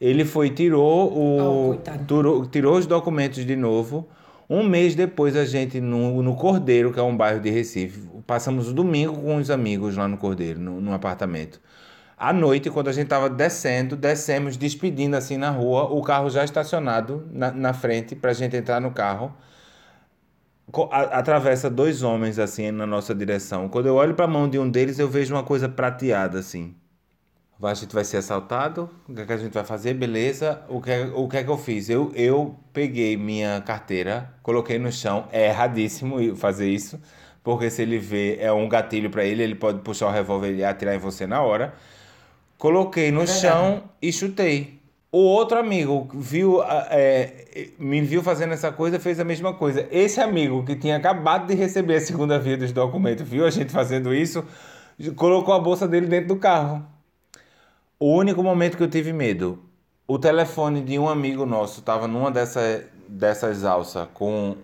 Ele 0.00 0.24
foi 0.24 0.50
tirou 0.50 1.12
Oh, 1.12 1.64
o 1.64 1.68
coitado. 1.74 2.04
tirou, 2.06 2.46
tirou 2.46 2.76
os 2.78 2.86
documentos 2.86 3.44
de 3.44 3.54
novo. 3.56 4.08
Um 4.48 4.64
mês 4.64 4.94
depois 4.94 5.36
a 5.36 5.44
gente 5.44 5.80
no, 5.80 6.22
no 6.22 6.34
Cordeiro, 6.34 6.92
que 6.92 6.98
é 6.98 7.02
um 7.02 7.16
bairro 7.16 7.40
de 7.40 7.50
Recife, 7.50 8.08
passamos 8.26 8.68
o 8.68 8.72
domingo 8.72 9.14
com 9.20 9.36
os 9.36 9.50
amigos 9.50 9.96
lá 9.96 10.08
no 10.08 10.16
Cordeiro, 10.16 10.58
no, 10.58 10.80
no 10.80 10.92
apartamento. 10.92 11.60
À 12.18 12.32
noite, 12.32 12.68
quando 12.70 12.88
a 12.88 12.92
gente 12.92 13.06
tava 13.08 13.30
descendo, 13.30 13.94
descemos 13.96 14.56
despedindo 14.56 15.16
assim 15.16 15.36
na 15.36 15.50
rua, 15.50 15.84
o 15.84 16.02
carro 16.02 16.28
já 16.30 16.44
estacionado 16.44 17.26
na, 17.32 17.50
na 17.52 17.72
frente 17.72 18.14
pra 18.16 18.32
gente 18.32 18.56
entrar 18.56 18.80
no 18.80 18.90
carro 18.90 19.32
a- 20.90 21.18
atravessa 21.18 21.68
dois 21.70 22.02
homens 22.02 22.38
assim 22.38 22.70
na 22.70 22.86
nossa 22.86 23.14
direção. 23.14 23.68
Quando 23.68 23.86
eu 23.86 23.94
olho 23.96 24.14
para 24.14 24.24
a 24.24 24.28
mão 24.28 24.48
de 24.48 24.58
um 24.58 24.68
deles, 24.70 24.98
eu 24.98 25.08
vejo 25.08 25.34
uma 25.34 25.42
coisa 25.42 25.68
prateada 25.68 26.38
assim. 26.38 26.74
A 27.62 27.74
gente 27.74 27.94
vai 27.94 28.04
ser 28.04 28.16
assaltado? 28.18 28.88
O 29.08 29.14
que, 29.14 29.20
é 29.20 29.26
que 29.26 29.32
a 29.32 29.36
gente 29.36 29.52
vai 29.52 29.64
fazer? 29.64 29.92
Beleza. 29.94 30.62
O 30.68 30.80
que, 30.80 30.90
é- 30.90 31.10
o 31.14 31.28
que 31.28 31.36
é 31.36 31.44
que 31.44 31.50
eu 31.50 31.58
fiz? 31.58 31.90
Eu, 31.90 32.10
eu 32.14 32.56
peguei 32.72 33.16
minha 33.16 33.60
carteira, 33.60 34.32
coloquei 34.42 34.78
no 34.78 34.90
chão. 34.90 35.26
É 35.30 35.48
erradíssimo 35.48 36.34
fazer 36.36 36.68
isso, 36.70 36.98
porque 37.44 37.68
se 37.68 37.82
ele 37.82 37.98
vê, 37.98 38.38
é 38.40 38.50
um 38.50 38.68
gatilho 38.68 39.10
para 39.10 39.24
ele, 39.24 39.42
ele 39.42 39.54
pode 39.54 39.80
puxar 39.80 40.06
o 40.06 40.10
revólver 40.10 40.54
e 40.54 40.64
atirar 40.64 40.94
em 40.94 40.98
você 40.98 41.26
na 41.26 41.42
hora. 41.42 41.74
Coloquei 42.56 43.10
no 43.10 43.26
chão 43.26 43.82
e 44.00 44.12
chutei. 44.12 44.80
O 45.12 45.18
outro 45.18 45.58
amigo 45.58 46.08
viu, 46.14 46.62
é, 46.62 47.46
me 47.78 48.00
viu 48.00 48.22
fazendo 48.22 48.52
essa 48.54 48.70
coisa, 48.70 49.00
fez 49.00 49.18
a 49.18 49.24
mesma 49.24 49.52
coisa. 49.52 49.86
Esse 49.90 50.20
amigo 50.20 50.64
que 50.64 50.76
tinha 50.76 50.96
acabado 50.96 51.48
de 51.48 51.54
receber 51.54 51.96
a 51.96 52.00
segunda 52.00 52.38
via 52.38 52.56
dos 52.56 52.70
documentos, 52.72 53.26
viu 53.28 53.44
a 53.44 53.50
gente 53.50 53.72
fazendo 53.72 54.14
isso, 54.14 54.44
colocou 55.16 55.52
a 55.52 55.58
bolsa 55.58 55.88
dele 55.88 56.06
dentro 56.06 56.28
do 56.28 56.36
carro. 56.36 56.86
O 58.02 58.14
único 58.14 58.42
momento 58.42 58.78
que 58.78 58.82
eu 58.82 58.88
tive 58.88 59.12
medo, 59.12 59.62
o 60.08 60.18
telefone 60.18 60.80
de 60.80 60.98
um 60.98 61.06
amigo 61.06 61.44
nosso 61.44 61.80
estava 61.80 62.08
numa 62.08 62.30
dessa, 62.30 62.82
dessas 63.06 63.62
alças 63.62 64.08
com 64.14 64.56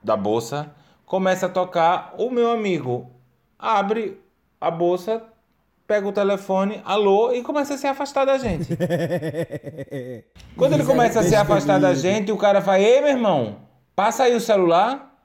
da 0.00 0.16
bolsa, 0.16 0.70
começa 1.04 1.46
a 1.46 1.48
tocar, 1.48 2.14
o 2.16 2.30
meu 2.30 2.52
amigo 2.52 3.10
abre 3.58 4.20
a 4.60 4.70
bolsa, 4.70 5.24
pega 5.88 6.06
o 6.06 6.12
telefone, 6.12 6.80
alô, 6.84 7.32
e 7.32 7.42
começa 7.42 7.74
a 7.74 7.76
se 7.76 7.88
afastar 7.88 8.24
da 8.24 8.38
gente. 8.38 8.68
Quando 10.56 10.74
ele 10.74 10.84
começa 10.84 11.18
a 11.18 11.24
se 11.24 11.34
afastar 11.34 11.80
da 11.80 11.94
gente, 11.94 12.30
o 12.30 12.36
cara 12.36 12.62
fala, 12.62 12.78
ei, 12.78 13.00
meu 13.00 13.10
irmão, 13.10 13.56
passa 13.96 14.22
aí 14.22 14.36
o 14.36 14.40
celular. 14.40 15.18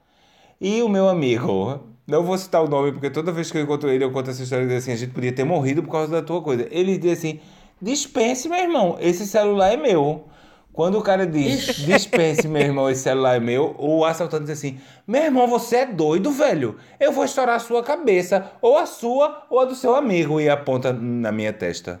E 0.60 0.82
o 0.82 0.88
meu 0.88 1.08
amigo, 1.08 1.86
não 2.08 2.22
vou 2.22 2.38
citar 2.38 2.64
o 2.64 2.68
nome, 2.68 2.90
porque 2.90 3.10
toda 3.10 3.30
vez 3.30 3.52
que 3.52 3.58
eu 3.58 3.62
encontro 3.62 3.90
ele, 3.90 4.02
eu 4.02 4.10
conto 4.10 4.30
essa 4.30 4.42
história 4.42 4.64
dele 4.64 4.78
assim, 4.78 4.92
a 4.92 4.96
gente 4.96 5.12
podia 5.12 5.30
ter 5.30 5.44
morrido 5.44 5.82
por 5.82 5.92
causa 5.92 6.10
da 6.10 6.22
tua 6.22 6.40
coisa. 6.40 6.66
Ele 6.70 6.96
diz 6.96 7.18
assim, 7.18 7.38
dispense, 7.82 8.48
meu 8.48 8.58
irmão, 8.58 8.96
esse 8.98 9.26
celular 9.26 9.74
é 9.74 9.76
meu. 9.76 10.26
Quando 10.72 10.96
o 10.96 11.02
cara 11.02 11.26
diz, 11.26 11.66
dispense, 11.84 12.48
meu 12.48 12.62
irmão, 12.62 12.88
esse 12.88 13.02
celular 13.02 13.36
é 13.36 13.40
meu, 13.40 13.76
o 13.78 14.06
assaltante 14.06 14.44
diz 14.44 14.56
assim, 14.56 14.80
meu 15.06 15.22
irmão, 15.22 15.46
você 15.46 15.76
é 15.76 15.86
doido, 15.86 16.30
velho. 16.30 16.76
Eu 16.98 17.12
vou 17.12 17.26
estourar 17.26 17.56
a 17.56 17.58
sua 17.58 17.82
cabeça, 17.82 18.52
ou 18.62 18.78
a 18.78 18.86
sua, 18.86 19.44
ou 19.50 19.60
a 19.60 19.66
do 19.66 19.74
seu 19.74 19.94
amigo, 19.94 20.40
e 20.40 20.48
aponta 20.48 20.94
na 20.94 21.30
minha 21.30 21.52
testa. 21.52 22.00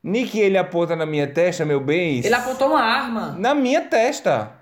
Nick, 0.00 0.38
ele 0.38 0.56
aponta 0.56 0.94
na 0.94 1.04
minha 1.04 1.26
testa, 1.26 1.64
meu 1.64 1.80
bem. 1.80 2.18
Ele 2.24 2.34
apontou 2.34 2.68
uma 2.68 2.80
arma. 2.80 3.34
Na 3.36 3.52
minha 3.52 3.80
testa. 3.80 4.52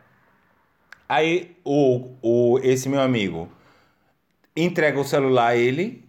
Aí 1.07 1.55
o, 1.63 2.09
o, 2.23 2.59
esse 2.63 2.89
meu 2.89 3.01
amigo 3.01 3.55
entrega 4.57 4.99
o 4.99 5.05
celular 5.05 5.49
a 5.49 5.57
ele, 5.57 6.05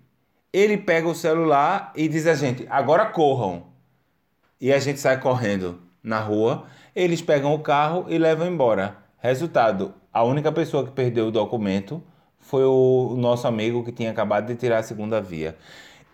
ele 0.54 0.78
pega 0.78 1.08
o 1.08 1.16
celular 1.16 1.92
e 1.96 2.08
diz 2.08 2.26
a 2.26 2.34
gente, 2.34 2.66
agora 2.70 3.06
corram. 3.06 3.64
E 4.60 4.72
a 4.74 4.80
gente 4.80 5.00
sai 5.00 5.20
correndo 5.20 5.80
na 6.02 6.20
rua, 6.20 6.66
eles 6.96 7.22
pegam 7.22 7.54
o 7.54 7.60
carro 7.60 8.06
e 8.08 8.18
levam 8.18 8.48
embora. 8.48 8.98
Resultado, 9.20 9.94
a 10.12 10.24
única 10.24 10.52
pessoa 10.52 10.84
que 10.86 10.92
perdeu 10.92 11.28
o 11.28 11.32
documento 11.32 12.02
foi 12.40 12.64
o 12.64 13.14
nosso 13.18 13.48
amigo 13.48 13.84
que 13.84 13.92
tinha 13.92 14.10
acabado 14.12 14.48
de 14.48 14.56
tirar 14.56 14.80
a 14.80 14.84
segunda 14.84 15.20
via. 15.22 15.58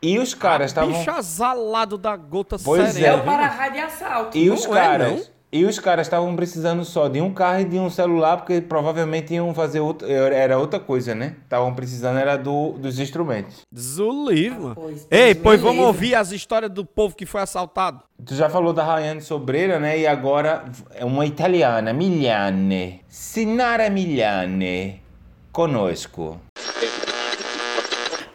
E 0.02 0.19
os 0.19 0.34
caras 0.34 0.72
estavam... 0.72 0.91
Bicho 0.98 1.12
azalado 1.12 1.98
da 1.98 2.15
gota 2.17 2.58
Pois 2.62 2.91
serena. 2.93 3.08
é, 3.08 3.10
É 3.12 3.13
o 3.13 3.24
viu? 3.24 3.32
para-raio 3.32 3.72
de 3.74 3.80
assalto. 3.80 4.38
E 4.38 4.48
Não 4.48 4.56
os 4.56 4.65
é, 4.65 4.69
caras. 4.69 5.12
não. 5.12 5.33
E 5.55 5.65
os 5.65 5.77
caras 5.77 6.07
estavam 6.07 6.35
precisando 6.35 6.83
só 6.83 7.07
de 7.07 7.21
um 7.21 7.31
carro 7.31 7.59
e 7.59 7.65
de 7.65 7.77
um 7.77 7.87
celular, 7.87 8.37
porque 8.37 8.59
provavelmente 8.59 9.35
iam 9.35 9.53
fazer 9.53 9.81
outra, 9.81 10.11
era 10.11 10.57
outra 10.57 10.79
coisa, 10.79 11.13
né? 11.13 11.35
Estavam 11.43 11.75
precisando 11.75 12.17
era 12.17 12.35
do, 12.35 12.71
dos 12.71 12.97
instrumentos. 12.97 13.61
Zulivre, 13.77 14.59
mano. 14.59 14.73
Pois, 14.73 15.07
Ei, 15.11 15.35
pois 15.35 15.61
vamos 15.61 15.75
livre. 15.75 15.87
ouvir 15.87 16.15
as 16.15 16.31
histórias 16.31 16.71
do 16.71 16.83
povo 16.83 17.15
que 17.15 17.27
foi 17.27 17.39
assaltado. 17.39 18.01
Tu 18.25 18.33
já 18.33 18.49
falou 18.49 18.73
da 18.73 18.83
Rayane 18.83 19.21
Sobreira, 19.21 19.79
né? 19.79 19.99
E 19.99 20.07
agora 20.07 20.65
é 20.95 21.05
uma 21.05 21.23
italiana, 21.23 21.93
Miliane. 21.93 23.01
Sinara 23.07 23.91
Miliane. 23.91 25.03
Conosco. 25.51 26.41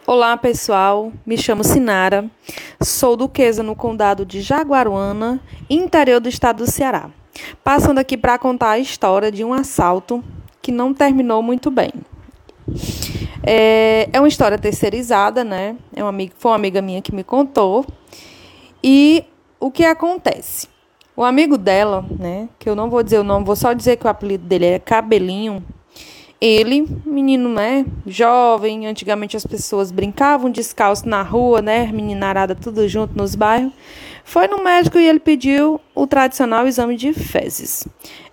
Olá 0.07 0.37
pessoal, 0.37 1.11
me 1.25 1.37
chamo 1.37 1.63
Sinara, 1.63 2.25
sou 2.81 3.17
duquesa 3.17 3.61
no 3.61 3.75
condado 3.75 4.25
de 4.25 4.41
Jaguaruana, 4.41 5.39
interior 5.69 6.19
do 6.19 6.29
estado 6.29 6.63
do 6.63 6.71
Ceará. 6.71 7.09
Passando 7.63 7.99
aqui 7.99 8.17
para 8.17 8.37
contar 8.37 8.71
a 8.71 8.79
história 8.79 9.31
de 9.31 9.43
um 9.43 9.53
assalto 9.53 10.23
que 10.61 10.71
não 10.71 10.93
terminou 10.93 11.41
muito 11.41 11.69
bem. 11.69 11.91
É, 13.43 14.09
é 14.11 14.19
uma 14.19 14.27
história 14.27 14.57
terceirizada, 14.57 15.43
né? 15.43 15.75
É 15.95 16.03
uma 16.03 16.09
amiga, 16.09 16.33
foi 16.37 16.51
uma 16.51 16.57
amiga 16.57 16.81
minha 16.81 17.01
que 17.01 17.13
me 17.13 17.23
contou. 17.23 17.85
E 18.83 19.25
o 19.59 19.71
que 19.71 19.83
acontece? 19.83 20.67
O 21.15 21.23
amigo 21.23 21.57
dela, 21.57 22.05
né? 22.17 22.47
Que 22.57 22.69
eu 22.69 22.75
não 22.75 22.89
vou 22.89 23.03
dizer 23.03 23.19
o 23.19 23.23
nome, 23.23 23.45
vou 23.45 23.55
só 23.55 23.73
dizer 23.73 23.97
que 23.97 24.05
o 24.05 24.09
apelido 24.09 24.45
dele 24.45 24.65
é 24.65 24.79
Cabelinho. 24.79 25.63
Ele, 26.41 26.87
menino, 27.05 27.49
né, 27.49 27.85
jovem, 28.07 28.87
antigamente 28.87 29.35
as 29.35 29.45
pessoas 29.45 29.91
brincavam 29.91 30.49
descalço 30.49 31.07
na 31.07 31.21
rua, 31.21 31.61
né, 31.61 31.91
meninarada 31.91 32.55
tudo 32.55 32.87
junto 32.87 33.17
nos 33.17 33.35
bairros, 33.35 33.73
foi 34.23 34.47
no 34.47 34.63
médico 34.63 34.97
e 34.97 35.07
ele 35.07 35.19
pediu 35.19 35.81
o 35.93 36.07
tradicional 36.07 36.65
exame 36.65 36.95
de 36.95 37.11
fezes. 37.13 37.85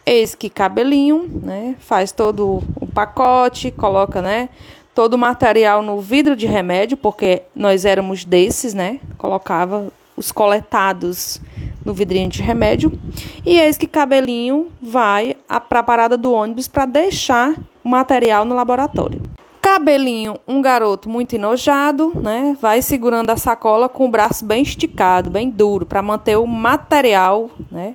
Eis 0.05 0.37
que 0.37 0.49
cabelinho, 0.49 1.29
né, 1.43 1.75
faz 1.81 2.13
todo 2.13 2.63
o 2.81 2.87
pacote, 2.87 3.73
coloca, 3.73 4.23
né, 4.23 4.51
todo 4.95 5.15
o 5.15 5.19
material 5.19 5.83
no 5.83 6.01
vidro 6.01 6.37
de 6.37 6.47
remédio, 6.47 6.97
porque 6.97 7.43
nós 7.55 7.85
éramos 7.85 8.25
desses, 8.25 8.73
né, 8.73 9.01
colocava 9.19 9.93
os 10.17 10.33
coletados 10.33 11.41
no 11.85 11.93
vidrinho 11.93 12.29
de 12.29 12.41
remédio. 12.41 12.99
E 13.45 13.59
eis 13.59 13.77
que 13.77 13.87
Cabelinho 13.87 14.69
vai 14.81 15.37
para 15.69 15.81
a 15.81 15.83
parada 15.83 16.17
do 16.17 16.33
ônibus 16.33 16.67
para 16.67 16.87
deixar 16.87 17.55
o 17.87 17.89
material 17.89 18.45
no 18.45 18.53
laboratório. 18.53 19.23
Cabelinho, 19.63 20.41
um 20.47 20.61
garoto 20.61 21.09
muito 21.09 21.37
enojado, 21.37 22.13
né, 22.21 22.57
vai 22.61 22.83
segurando 22.83 23.31
a 23.31 23.37
sacola 23.37 23.89
com 23.89 24.07
o 24.07 24.11
braço 24.11 24.45
bem 24.45 24.61
esticado, 24.61 25.31
bem 25.31 25.49
duro, 25.49 25.87
para 25.87 26.03
manter 26.03 26.37
o 26.37 26.47
material, 26.49 27.49
né, 27.71 27.95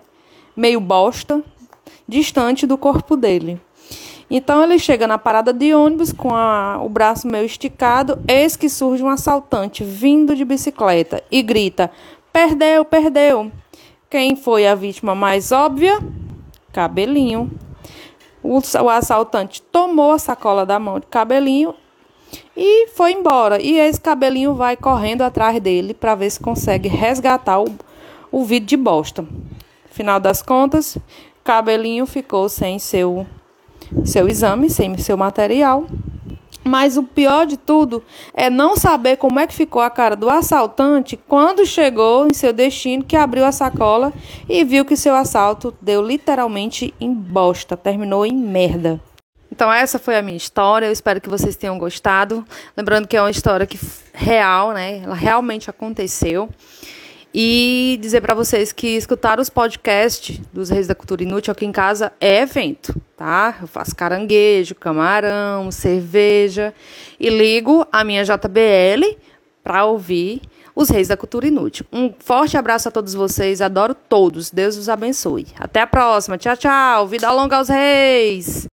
meio 0.56 0.80
bosta, 0.80 1.44
distante 2.08 2.66
do 2.66 2.78
corpo 2.78 3.18
dele. 3.18 3.60
Então 4.30 4.64
ele 4.64 4.80
chega 4.80 5.06
na 5.06 5.18
parada 5.18 5.52
de 5.52 5.74
ônibus 5.74 6.14
com 6.14 6.34
a- 6.34 6.80
o 6.82 6.88
braço 6.88 7.28
meio 7.28 7.44
esticado, 7.44 8.18
eis 8.26 8.56
que 8.56 8.70
surge 8.70 9.04
um 9.04 9.10
assaltante 9.10 9.84
vindo 9.84 10.38
de 10.38 10.46
bicicleta 10.46 11.22
e 11.30 11.42
grita: 11.42 11.92
Perdeu, 12.32 12.86
perdeu! 12.86 13.52
Quem 14.10 14.38
foi 14.38 14.66
a 14.66 14.74
vítima 14.74 15.14
mais 15.14 15.52
óbvia? 15.52 16.00
Cabelinho. 16.72 17.52
O, 18.44 18.60
assaltante 18.90 19.62
tomou 19.62 20.12
a 20.12 20.20
sacola 20.20 20.66
da 20.66 20.80
mão 20.80 21.00
de 21.00 21.06
Cabelinho 21.08 21.76
e 22.56 22.88
foi 22.90 23.12
embora. 23.12 23.62
E 23.62 23.78
esse 23.78 24.00
Cabelinho 24.00 24.56
vai 24.56 24.76
correndo 24.76 25.22
atrás 25.22 25.60
dele 25.60 25.94
para 25.94 26.16
ver 26.16 26.30
se 26.30 26.40
consegue 26.40 26.90
resgatar 26.90 27.62
o, 27.62 27.68
o 28.32 28.44
vidro 28.44 28.68
de 28.68 28.78
bosta. 28.78 29.26
Final 29.92 30.20
das 30.20 30.42
contas, 30.42 30.98
Cabelinho 31.44 32.06
ficou 32.06 32.48
sem 32.50 32.80
seu 32.80 33.26
seu 34.06 34.28
exame, 34.28 34.70
sem 34.70 34.98
seu 34.98 35.18
material. 35.18 35.86
Mas 36.64 36.96
o 36.96 37.04
pior 37.04 37.46
de 37.46 37.58
tudo 37.58 38.04
é 38.34 38.50
não 38.50 38.78
saber 38.78 39.18
como 39.18 39.40
é 39.40 39.48
que 39.48 39.54
ficou 39.54 39.82
a 39.82 39.90
cara 39.90 40.16
do 40.16 40.30
assaltante 40.30 41.18
quando 41.28 41.66
chegou 41.66 42.28
em 42.28 42.34
seu 42.34 42.54
destino, 42.54 43.04
que 43.04 43.16
abriu 43.16 43.46
a 43.46 43.52
sacola 43.52 44.14
e 44.48 44.64
viu 44.64 44.86
que 44.86 44.96
seu 44.96 45.16
assalto 45.16 45.74
deu 45.82 46.02
literalmente 46.02 46.94
em 47.00 47.12
bosta, 47.12 47.76
terminou 47.76 48.26
em 48.26 48.34
merda. 48.34 49.02
Então 49.52 49.72
essa 49.72 50.00
foi 50.00 50.16
a 50.16 50.22
minha 50.22 50.38
história, 50.38 50.86
eu 50.86 50.92
espero 50.92 51.20
que 51.20 51.30
vocês 51.30 51.58
tenham 51.58 51.78
gostado. 51.78 52.46
Lembrando 52.76 53.08
que 53.08 53.18
é 53.18 53.22
uma 53.22 53.30
história 53.30 53.68
que 53.68 53.78
real, 54.14 54.72
né? 54.72 55.02
Ela 55.04 55.14
realmente 55.14 55.70
aconteceu. 55.70 56.50
E 57.34 57.98
dizer 58.02 58.20
para 58.20 58.34
vocês 58.36 58.74
que 58.74 58.88
escutar 58.98 59.40
os 59.40 59.50
podcasts 59.50 60.38
dos 60.52 60.70
Reis 60.70 60.88
da 60.88 60.94
Cultura 60.96 61.24
Inútil 61.24 61.52
aqui 61.54 61.66
em 61.66 61.72
casa 61.72 62.12
é 62.20 62.42
evento, 62.42 62.94
tá? 63.16 63.56
Eu 63.62 63.68
faço 63.68 63.96
caranguejo, 63.96 64.76
camarão, 64.76 65.72
cerveja 65.72 66.74
e 67.18 67.30
ligo 67.30 67.88
a 67.90 68.04
minha 68.04 68.26
JBL 68.26 69.16
para 69.64 69.86
ouvir 69.86 70.42
os 70.76 70.90
Reis 70.90 71.08
da 71.08 71.16
Cultura 71.16 71.48
Inútil. 71.48 71.86
Um 71.92 72.14
forte 72.20 72.58
abraço 72.58 72.90
a 72.90 72.92
todos 72.92 73.14
vocês, 73.14 73.62
adoro 73.62 73.96
todos. 73.96 74.52
Deus 74.52 74.76
os 74.76 74.90
abençoe. 74.90 75.48
Até 75.58 75.82
a 75.82 75.88
próxima. 75.88 76.38
Tchau, 76.38 76.58
tchau. 76.58 77.08
Vida 77.08 77.32
longa 77.32 77.58
aos 77.58 77.70
reis. 77.70 78.68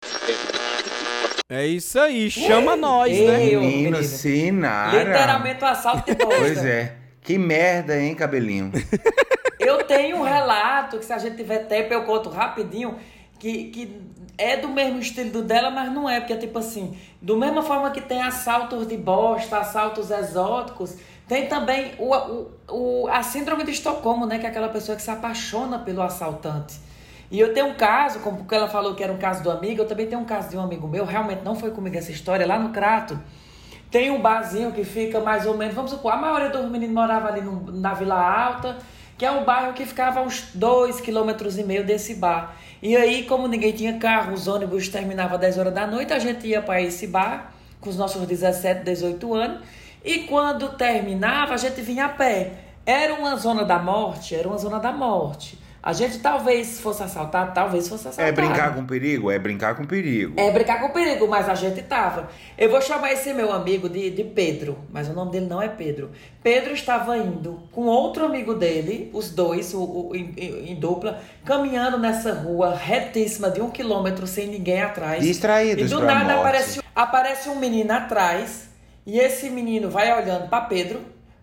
É 1.50 1.66
isso 1.66 1.98
aí, 1.98 2.30
chama 2.30 2.76
nós, 2.76 3.10
Ei, 3.16 3.26
né? 3.26 3.46
eu, 3.46 3.60
Menino, 3.62 3.82
menino. 3.96 4.04
Sinara. 4.04 4.98
Literalmente 4.98 5.64
o 5.64 5.66
assalto 5.66 6.04
de. 6.04 6.14
Pois 6.16 6.62
é. 6.62 6.97
Que 7.28 7.36
merda, 7.36 7.94
hein, 7.94 8.14
cabelinho? 8.14 8.72
Eu 9.60 9.84
tenho 9.84 10.16
um 10.16 10.22
relato 10.22 10.96
que 10.96 11.04
se 11.04 11.12
a 11.12 11.18
gente 11.18 11.36
tiver 11.36 11.58
tempo 11.66 11.92
eu 11.92 12.04
conto 12.04 12.30
rapidinho. 12.30 12.96
que, 13.38 13.64
que 13.64 14.00
é 14.38 14.56
do 14.56 14.68
mesmo 14.68 14.98
estilo 14.98 15.30
do 15.30 15.42
dela, 15.42 15.70
mas 15.70 15.92
não 15.92 16.08
é, 16.08 16.20
porque 16.20 16.32
é 16.32 16.38
tipo 16.38 16.58
assim, 16.58 16.96
do 17.20 17.36
mesma 17.36 17.60
forma 17.60 17.90
que 17.90 18.00
tem 18.00 18.22
assaltos 18.22 18.88
de 18.88 18.96
bosta, 18.96 19.58
assaltos 19.58 20.10
exóticos, 20.10 20.96
tem 21.26 21.46
também 21.48 21.92
o, 21.98 22.14
o, 22.14 22.50
o, 22.70 23.08
a 23.08 23.22
síndrome 23.22 23.62
de 23.62 23.72
Estocolmo, 23.72 24.24
né? 24.24 24.38
Que 24.38 24.46
é 24.46 24.48
aquela 24.48 24.70
pessoa 24.70 24.96
que 24.96 25.02
se 25.02 25.10
apaixona 25.10 25.80
pelo 25.80 26.00
assaltante. 26.00 26.80
E 27.30 27.38
eu 27.38 27.52
tenho 27.52 27.66
um 27.66 27.74
caso, 27.74 28.20
como 28.20 28.46
ela 28.50 28.68
falou 28.68 28.94
que 28.94 29.04
era 29.04 29.12
um 29.12 29.18
caso 29.18 29.42
do 29.42 29.50
amigo, 29.50 29.82
eu 29.82 29.86
também 29.86 30.06
tenho 30.06 30.22
um 30.22 30.24
caso 30.24 30.48
de 30.48 30.56
um 30.56 30.62
amigo 30.62 30.88
meu, 30.88 31.04
realmente 31.04 31.42
não 31.44 31.54
foi 31.54 31.72
comigo 31.72 31.98
essa 31.98 32.10
história, 32.10 32.46
lá 32.46 32.58
no 32.58 32.70
Crato. 32.70 33.20
Tem 33.90 34.10
um 34.10 34.20
barzinho 34.20 34.72
que 34.72 34.84
fica 34.84 35.20
mais 35.20 35.46
ou 35.46 35.56
menos, 35.56 35.74
vamos 35.74 35.90
supor, 35.90 36.12
a 36.12 36.16
maioria 36.16 36.50
dos 36.50 36.70
meninos 36.70 36.94
morava 36.94 37.28
ali 37.28 37.40
no, 37.40 37.72
na 37.72 37.94
Vila 37.94 38.20
Alta, 38.20 38.76
que 39.16 39.24
é 39.24 39.30
um 39.30 39.44
bairro 39.44 39.72
que 39.72 39.86
ficava 39.86 40.20
a 40.20 40.22
uns 40.22 40.50
dois 40.54 41.00
quilômetros 41.00 41.58
e 41.58 41.64
meio 41.64 41.84
desse 41.84 42.14
bar. 42.14 42.54
E 42.82 42.96
aí, 42.96 43.24
como 43.24 43.48
ninguém 43.48 43.72
tinha 43.72 43.98
carro, 43.98 44.34
os 44.34 44.46
ônibus 44.46 44.88
terminavam 44.88 45.34
às 45.34 45.40
10 45.40 45.58
horas 45.58 45.74
da 45.74 45.86
noite, 45.86 46.12
a 46.12 46.18
gente 46.18 46.46
ia 46.46 46.62
para 46.62 46.80
esse 46.80 47.06
bar 47.06 47.52
com 47.80 47.88
os 47.88 47.96
nossos 47.96 48.24
17, 48.26 48.84
18 48.84 49.34
anos. 49.34 49.60
E 50.04 50.20
quando 50.20 50.68
terminava, 50.76 51.54
a 51.54 51.56
gente 51.56 51.80
vinha 51.80 52.04
a 52.04 52.08
pé. 52.08 52.52
Era 52.86 53.14
uma 53.14 53.36
zona 53.36 53.64
da 53.64 53.78
morte, 53.78 54.34
era 54.34 54.46
uma 54.46 54.58
zona 54.58 54.78
da 54.78 54.92
morte. 54.92 55.58
A 55.80 55.92
gente 55.92 56.18
talvez 56.18 56.80
fosse 56.80 57.04
assaltado, 57.04 57.54
talvez 57.54 57.88
fosse 57.88 58.08
assaltado. 58.08 58.28
É 58.28 58.32
brincar 58.32 58.74
com 58.74 58.84
perigo? 58.84 59.30
É 59.30 59.38
brincar 59.38 59.76
com 59.76 59.84
perigo. 59.84 60.34
É 60.36 60.50
brincar 60.50 60.80
com 60.80 60.88
perigo, 60.88 61.28
mas 61.28 61.48
a 61.48 61.54
gente 61.54 61.80
tava. 61.82 62.28
Eu 62.56 62.68
vou 62.68 62.82
chamar 62.82 63.12
esse 63.12 63.32
meu 63.32 63.52
amigo 63.52 63.88
de, 63.88 64.10
de 64.10 64.24
Pedro, 64.24 64.76
mas 64.90 65.08
o 65.08 65.12
nome 65.12 65.30
dele 65.30 65.46
não 65.46 65.62
é 65.62 65.68
Pedro. 65.68 66.10
Pedro 66.42 66.74
estava 66.74 67.16
indo 67.16 67.62
com 67.70 67.82
outro 67.82 68.24
amigo 68.24 68.54
dele, 68.54 69.08
os 69.14 69.30
dois, 69.30 69.72
o, 69.72 69.80
o 69.80 70.16
em, 70.16 70.34
em, 70.70 70.74
dupla, 70.74 71.20
caminhando 71.44 71.96
nessa 71.96 72.32
rua 72.32 72.74
retíssima 72.74 73.48
de 73.48 73.60
um 73.60 73.70
quilômetro 73.70 74.26
sem 74.26 74.48
ninguém 74.48 74.82
atrás. 74.82 75.22
Distraídos 75.22 75.90
E 75.90 75.94
do 75.94 76.00
nada 76.00 76.34
aparece, 76.34 76.80
aparece 76.94 77.48
um 77.48 77.56
menino 77.56 77.92
atrás 77.92 78.68
e 79.06 79.18
esse 79.18 79.48
menino 79.48 79.88
vai 79.88 80.12
olhando 80.12 80.48
para 80.48 80.62
Pedro. 80.62 81.00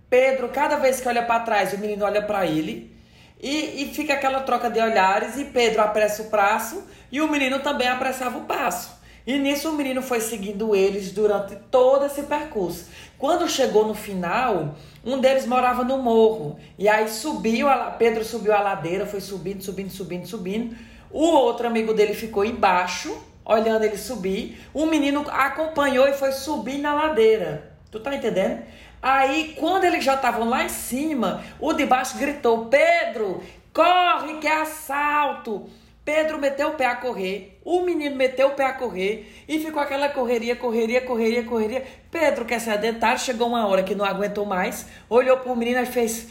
Pedro, 0.10 0.50
cada 0.50 0.76
vez 0.76 1.00
que 1.00 1.08
olha 1.08 1.24
para 1.24 1.40
trás, 1.40 1.74
o 1.74 1.78
menino 1.78 2.04
olha 2.04 2.22
para 2.22 2.46
ele. 2.46 2.95
E, 3.42 3.84
e 3.84 3.94
fica 3.94 4.14
aquela 4.14 4.42
troca 4.42 4.70
de 4.70 4.80
olhares 4.80 5.38
e 5.38 5.46
Pedro 5.46 5.82
apressa 5.82 6.24
o 6.24 6.30
passo 6.30 6.84
e 7.12 7.22
o 7.22 7.30
menino 7.30 7.60
também 7.60 7.88
apressava 7.88 8.38
o 8.38 8.46
passo. 8.46 8.96
E 9.28 9.40
nisso 9.40 9.70
o 9.70 9.74
menino 9.74 10.04
foi 10.04 10.20
seguindo 10.20 10.76
eles 10.76 11.12
durante 11.12 11.56
todo 11.72 12.06
esse 12.06 12.24
percurso. 12.24 12.86
Quando 13.18 13.50
chegou 13.50 13.88
no 13.88 13.96
final, 13.96 14.76
um 15.04 15.20
deles 15.20 15.48
morava 15.48 15.84
no 15.84 15.98
morro. 15.98 16.60
E 16.78 16.88
aí 16.88 17.10
subiu, 17.10 17.68
a, 17.68 17.92
Pedro 17.92 18.24
subiu 18.24 18.54
a 18.54 18.60
ladeira, 18.60 19.08
foi 19.08 19.20
subindo, 19.20 19.64
subindo, 19.64 19.90
subindo, 19.90 20.28
subindo. 20.28 20.76
O 21.10 21.24
outro 21.24 21.66
amigo 21.66 21.94
dele 21.94 22.14
ficou 22.14 22.46
embaixo, 22.46 23.18
olhando 23.44 23.84
ele 23.84 23.98
subir. 23.98 24.62
O 24.74 24.86
menino 24.86 25.26
acompanhou 25.28 26.08
e 26.08 26.14
foi 26.14 26.32
subir 26.32 26.78
na 26.78 26.94
ladeira. 26.94 27.72
Tu 27.90 28.00
tá 28.00 28.14
entendendo? 28.14 28.62
Aí, 29.08 29.54
quando 29.60 29.84
eles 29.84 30.04
já 30.04 30.16
estavam 30.16 30.50
lá 30.50 30.64
em 30.64 30.70
cima, 30.70 31.44
o 31.60 31.74
de 31.74 31.86
baixo 31.86 32.18
gritou: 32.18 32.66
Pedro, 32.66 33.40
corre 33.72 34.40
que 34.40 34.48
é 34.48 34.62
assalto! 34.64 35.70
Pedro 36.04 36.40
meteu 36.40 36.70
o 36.70 36.74
pé 36.74 36.88
a 36.88 36.96
correr, 36.96 37.60
o 37.64 37.82
menino 37.82 38.16
meteu 38.16 38.48
o 38.48 38.52
pé 38.54 38.66
a 38.66 38.74
correr 38.74 39.44
e 39.48 39.60
ficou 39.60 39.80
aquela 39.80 40.10
correria, 40.10 40.56
correria, 40.56 41.02
correria, 41.02 41.44
correria. 41.44 41.86
Pedro, 42.10 42.46
que 42.46 42.56
é 42.56 42.60
sedentário, 42.60 43.20
chegou 43.20 43.48
uma 43.48 43.68
hora 43.68 43.84
que 43.84 43.94
não 43.94 44.04
aguentou 44.04 44.44
mais, 44.44 44.88
olhou 45.08 45.38
pro 45.38 45.56
menino 45.56 45.82
e 45.82 45.86
fez: 45.86 46.28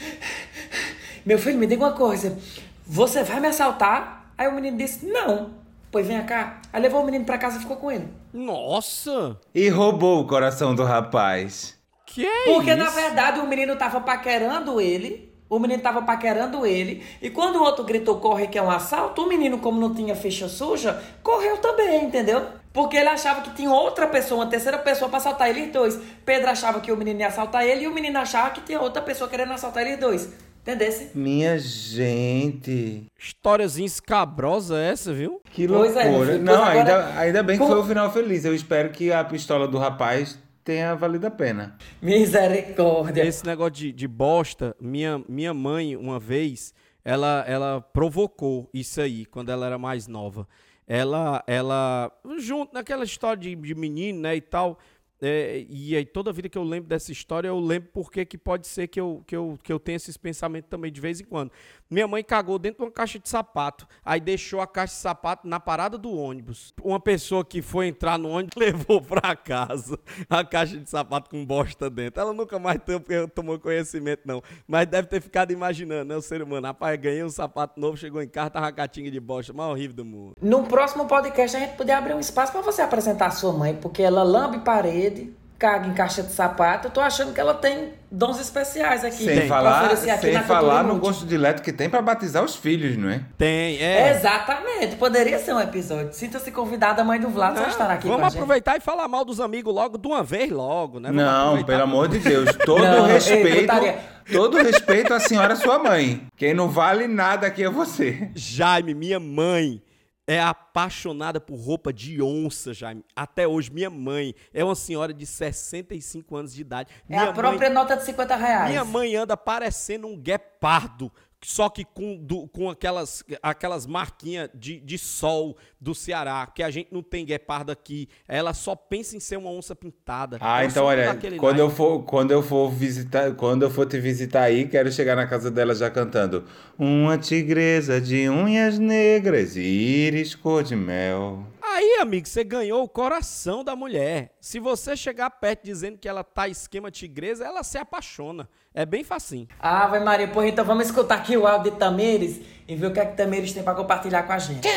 Meu 1.24 1.38
filho, 1.38 1.58
me 1.58 1.68
diga 1.68 1.84
uma 1.84 1.92
coisa, 1.92 2.36
você 2.84 3.22
vai 3.22 3.38
me 3.38 3.46
assaltar? 3.46 4.32
Aí 4.36 4.48
o 4.48 4.52
menino 4.52 4.76
disse: 4.76 5.06
Não. 5.06 5.50
Pois 5.92 6.08
vem 6.08 6.20
cá. 6.26 6.60
Aí 6.72 6.82
levou 6.82 7.02
o 7.02 7.04
menino 7.04 7.24
pra 7.24 7.38
casa 7.38 7.58
e 7.58 7.60
ficou 7.60 7.76
com 7.76 7.92
ele. 7.92 8.08
Nossa! 8.32 9.38
E 9.54 9.68
roubou 9.68 10.20
o 10.20 10.26
coração 10.26 10.74
do 10.74 10.82
rapaz. 10.82 11.83
Que 12.14 12.24
é 12.26 12.44
Porque 12.44 12.70
isso? 12.70 12.78
na 12.78 12.90
verdade 12.90 13.40
o 13.40 13.46
menino 13.46 13.76
tava 13.76 14.00
paquerando 14.00 14.80
ele. 14.80 15.32
O 15.48 15.58
menino 15.58 15.82
tava 15.82 16.02
paquerando 16.02 16.64
ele. 16.66 17.02
E 17.20 17.28
quando 17.30 17.56
o 17.56 17.62
outro 17.62 17.84
gritou 17.84 18.18
corre 18.18 18.46
que 18.46 18.58
é 18.58 18.62
um 18.62 18.70
assalto, 18.70 19.22
o 19.22 19.28
menino, 19.28 19.58
como 19.58 19.78
não 19.80 19.94
tinha 19.94 20.16
ficha 20.16 20.48
suja, 20.48 21.00
correu 21.22 21.58
também, 21.58 22.04
entendeu? 22.04 22.42
Porque 22.72 22.96
ele 22.96 23.08
achava 23.10 23.42
que 23.42 23.50
tinha 23.54 23.70
outra 23.70 24.06
pessoa, 24.06 24.40
uma 24.42 24.50
terceira 24.50 24.78
pessoa 24.78 25.08
pra 25.08 25.18
assaltar 25.18 25.48
eles 25.50 25.70
dois. 25.72 25.98
Pedro 26.24 26.50
achava 26.50 26.80
que 26.80 26.90
o 26.90 26.96
menino 26.96 27.20
ia 27.20 27.28
assaltar 27.28 27.64
ele 27.64 27.84
e 27.84 27.86
o 27.86 27.92
menino 27.94 28.18
achava 28.18 28.50
que 28.50 28.62
tinha 28.62 28.80
outra 28.80 29.00
pessoa 29.02 29.28
querendo 29.30 29.52
assaltar 29.52 29.86
eles 29.86 30.00
dois. 30.00 30.32
Entendesse? 30.62 31.10
Minha 31.14 31.58
gente. 31.58 33.04
Históriazinha 33.18 33.86
escabrosa 33.86 34.78
essa, 34.78 35.12
viu? 35.12 35.40
Que 35.50 35.68
Pois 35.68 35.94
é, 35.96 36.04
loucura. 36.04 36.32
filho. 36.32 36.44
Não, 36.44 36.54
agora- 36.64 36.70
ainda, 36.78 37.20
ainda 37.20 37.42
bem 37.42 37.58
que 37.58 37.62
Com- 37.64 37.70
foi 37.70 37.80
o 37.80 37.84
final 37.84 38.10
feliz. 38.12 38.44
Eu 38.44 38.54
espero 38.54 38.88
que 38.90 39.12
a 39.12 39.22
pistola 39.22 39.68
do 39.68 39.78
rapaz 39.78 40.38
tenha 40.64 40.94
valido 40.94 41.26
a 41.26 41.30
pena. 41.30 41.76
Misericórdia. 42.00 43.24
Esse 43.24 43.44
negócio 43.44 43.72
de, 43.72 43.92
de 43.92 44.08
bosta, 44.08 44.74
minha, 44.80 45.22
minha 45.28 45.52
mãe, 45.52 45.94
uma 45.94 46.18
vez, 46.18 46.72
ela, 47.04 47.44
ela 47.46 47.80
provocou 47.80 48.68
isso 48.72 49.00
aí, 49.00 49.26
quando 49.26 49.50
ela 49.50 49.66
era 49.66 49.78
mais 49.78 50.08
nova. 50.08 50.48
Ela, 50.86 51.44
ela 51.46 52.10
junto 52.38 52.74
naquela 52.74 53.04
história 53.04 53.40
de, 53.40 53.54
de 53.54 53.74
menino, 53.74 54.20
né, 54.20 54.36
e 54.36 54.40
tal, 54.40 54.78
é, 55.26 55.64
e 55.70 55.96
aí 55.96 56.04
toda 56.04 56.32
vida 56.32 56.48
que 56.48 56.58
eu 56.58 56.62
lembro 56.62 56.88
dessa 56.88 57.12
história, 57.12 57.48
eu 57.48 57.58
lembro 57.58 57.88
porque 57.92 58.24
que 58.26 58.36
pode 58.36 58.66
ser 58.66 58.88
que 58.88 59.00
eu, 59.00 59.22
que, 59.26 59.34
eu, 59.34 59.58
que 59.62 59.72
eu 59.72 59.78
tenha 59.78 59.96
esses 59.96 60.16
pensamentos 60.16 60.68
também 60.68 60.92
de 60.92 61.00
vez 61.00 61.20
em 61.20 61.24
quando. 61.24 61.50
Minha 61.90 62.08
mãe 62.08 62.24
cagou 62.24 62.58
dentro 62.58 62.78
de 62.78 62.84
uma 62.84 62.90
caixa 62.90 63.18
de 63.18 63.28
sapato, 63.28 63.86
aí 64.04 64.18
deixou 64.18 64.60
a 64.60 64.66
caixa 64.66 64.94
de 64.94 65.00
sapato 65.00 65.46
na 65.46 65.60
parada 65.60 65.98
do 65.98 66.12
ônibus. 66.12 66.72
Uma 66.82 66.98
pessoa 66.98 67.44
que 67.44 67.60
foi 67.60 67.88
entrar 67.88 68.18
no 68.18 68.30
ônibus 68.30 68.54
levou 68.58 69.00
pra 69.00 69.36
casa 69.36 69.98
a 70.28 70.44
caixa 70.44 70.78
de 70.78 70.88
sapato 70.88 71.28
com 71.30 71.44
bosta 71.44 71.90
dentro. 71.90 72.20
Ela 72.20 72.32
nunca 72.32 72.58
mais 72.58 72.80
tem- 72.82 73.28
tomou 73.28 73.58
conhecimento, 73.58 74.22
não. 74.24 74.42
Mas 74.66 74.86
deve 74.86 75.08
ter 75.08 75.20
ficado 75.20 75.52
imaginando, 75.52 76.06
né? 76.06 76.16
O 76.16 76.22
ser 76.22 76.42
humano, 76.42 76.66
rapaz, 76.66 76.98
ganhei 76.98 77.22
um 77.22 77.28
sapato 77.30 77.78
novo, 77.78 77.96
chegou 77.96 78.22
em 78.22 78.28
casa, 78.28 78.50
tava 78.50 78.66
a 78.68 78.72
catinga 78.72 79.10
de 79.10 79.20
bosta, 79.20 79.52
mais 79.52 79.70
horrível 79.70 79.96
do 79.96 80.04
mundo. 80.04 80.32
No 80.40 80.64
próximo 80.64 81.06
podcast 81.06 81.56
a 81.56 81.60
gente 81.60 81.76
poder 81.76 81.92
abrir 81.92 82.14
um 82.14 82.20
espaço 82.20 82.50
pra 82.52 82.60
você 82.62 82.82
apresentar 82.82 83.26
a 83.26 83.30
sua 83.30 83.52
mãe, 83.52 83.74
porque 83.76 84.02
ela 84.02 84.22
lambe 84.22 84.58
parede, 84.60 85.32
caga 85.64 85.88
em 85.88 85.94
caixa 85.94 86.22
de 86.22 86.30
sapato. 86.30 86.88
Eu 86.88 86.90
tô 86.90 87.00
achando 87.00 87.32
que 87.32 87.40
ela 87.40 87.54
tem 87.54 87.94
dons 88.10 88.38
especiais 88.38 89.02
aqui. 89.02 89.24
Sem 89.24 89.38
pra 89.38 89.46
falar, 89.48 89.84
oferecer 89.84 90.10
aqui 90.10 90.32
sem 90.32 90.42
falar 90.42 90.84
no 90.84 90.96
gosto 90.98 91.24
dileto 91.24 91.62
que 91.62 91.72
tem 91.72 91.88
pra 91.88 92.02
batizar 92.02 92.44
os 92.44 92.54
filhos, 92.54 92.98
não 92.98 93.08
é? 93.08 93.22
Tem, 93.38 93.78
é. 93.82 94.10
Exatamente, 94.10 94.96
poderia 94.96 95.38
ser 95.38 95.54
um 95.54 95.60
episódio. 95.60 96.12
Sinta-se 96.12 96.50
convidada, 96.50 97.00
a 97.00 97.04
mãe 97.04 97.18
do 97.18 97.30
Vlad, 97.30 97.56
só 97.56 97.66
estar 97.66 97.90
aqui 97.90 98.06
Vamos 98.06 98.20
com 98.20 98.26
a 98.26 98.28
gente. 98.28 98.38
aproveitar 98.38 98.76
e 98.76 98.80
falar 98.80 99.08
mal 99.08 99.24
dos 99.24 99.40
amigos 99.40 99.74
logo 99.74 99.96
de 99.96 100.06
uma 100.06 100.22
vez, 100.22 100.50
logo, 100.50 101.00
né? 101.00 101.08
Vamos 101.08 101.24
Não, 101.24 101.40
aproveitar 101.54 101.66
pelo 101.66 101.82
amor 101.82 102.08
de 102.08 102.18
Deus. 102.18 102.50
Todo 102.66 102.82
Não, 102.84 103.06
ei, 103.06 103.14
respeito. 103.14 103.60
putaria. 103.60 103.98
todo 104.30 104.58
respeito 104.58 105.14
à 105.14 105.20
senhora 105.20 105.56
sua 105.56 105.78
mãe. 105.78 106.26
Quem 106.36 106.52
não 106.52 106.68
vale 106.68 107.06
nada 107.08 107.46
aqui 107.46 107.64
é 107.64 107.70
você. 107.70 108.28
Jaime, 108.34 108.92
minha 108.92 109.18
mãe 109.18 109.80
é 110.26 110.40
apaixonada 110.40 111.40
por 111.40 111.56
roupa 111.56 111.92
de 111.92 112.22
onça, 112.22 112.72
Jaime. 112.72 113.04
Até 113.14 113.46
hoje, 113.46 113.70
minha 113.70 113.90
mãe 113.90 114.34
é 114.52 114.64
uma 114.64 114.74
senhora 114.74 115.12
de 115.12 115.26
65 115.26 116.36
anos 116.36 116.54
de 116.54 116.60
idade. 116.60 116.92
É 117.08 117.16
minha 117.16 117.30
a 117.30 117.32
própria 117.32 117.68
mãe, 117.68 117.74
nota 117.74 117.96
de 117.96 118.04
50 118.04 118.36
reais. 118.36 118.70
Minha 118.70 118.84
mãe 118.84 119.14
anda 119.14 119.36
parecendo 119.36 120.06
um 120.06 120.16
guepardo. 120.16 121.12
Só 121.44 121.68
que 121.68 121.84
com, 121.84 122.16
do- 122.16 122.48
com 122.48 122.70
aquelas, 122.70 123.22
aquelas 123.42 123.84
marquinhas 123.86 124.48
de, 124.54 124.80
de 124.80 124.96
sol 124.96 125.56
do 125.78 125.94
Ceará, 125.94 126.46
que 126.46 126.62
a 126.62 126.70
gente 126.70 126.88
não 126.90 127.02
tem 127.02 127.24
guepardo 127.26 127.70
aqui. 127.70 128.08
Ela 128.26 128.54
só 128.54 128.74
pensa 128.74 129.14
em 129.14 129.20
ser 129.20 129.36
uma 129.36 129.50
onça 129.50 129.76
pintada. 129.76 130.38
Ah, 130.40 130.60
Ela 130.62 130.70
então 130.70 130.84
olha, 130.86 131.18
quando 131.38 131.58
eu 131.58 131.68
for, 131.68 132.02
quando 132.04 132.30
eu 132.30 132.42
for 132.42 132.70
visitar, 132.70 133.32
quando 133.34 133.62
eu 133.62 133.70
for 133.70 133.84
te 133.86 134.00
visitar 134.00 134.44
aí, 134.44 134.66
quero 134.66 134.90
chegar 134.90 135.14
na 135.16 135.26
casa 135.26 135.50
dela 135.50 135.74
já 135.74 135.90
cantando 135.90 136.44
uma 136.78 137.18
tigresa 137.18 138.00
de 138.00 138.26
unhas 138.28 138.78
negras 138.78 139.54
e 139.56 139.60
íris 139.60 140.34
cor 140.34 140.62
de 140.62 140.74
mel. 140.74 141.46
Aí, 141.76 141.98
amigo, 142.00 142.28
você 142.28 142.44
ganhou 142.44 142.84
o 142.84 142.88
coração 142.88 143.64
da 143.64 143.74
mulher. 143.74 144.36
Se 144.40 144.60
você 144.60 144.96
chegar 144.96 145.28
perto 145.28 145.64
dizendo 145.64 145.98
que 145.98 146.08
ela 146.08 146.22
tá 146.22 146.46
esquema 146.46 146.88
tigresa, 146.88 147.44
ela 147.44 147.64
se 147.64 147.76
apaixona. 147.76 148.48
É 148.72 148.86
bem 148.86 149.02
facinho. 149.02 149.48
Ave 149.58 149.98
Maria, 149.98 150.28
pois 150.28 150.52
então 150.52 150.64
vamos 150.64 150.86
escutar 150.86 151.16
aqui 151.16 151.36
o 151.36 151.48
áudio 151.48 151.72
de 151.72 151.78
Tamires 151.80 152.40
e 152.68 152.76
ver 152.76 152.86
o 152.86 152.92
que 152.92 153.00
é 153.00 153.06
que 153.06 153.16
Tamires 153.16 153.52
tem 153.52 153.64
pra 153.64 153.74
compartilhar 153.74 154.22
com 154.22 154.32
a 154.32 154.38
gente. 154.38 154.68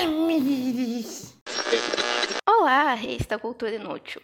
Olá, 2.49 2.95
reis 2.95 3.27
da 3.27 3.37
cultura 3.37 3.75
inútil. 3.75 4.19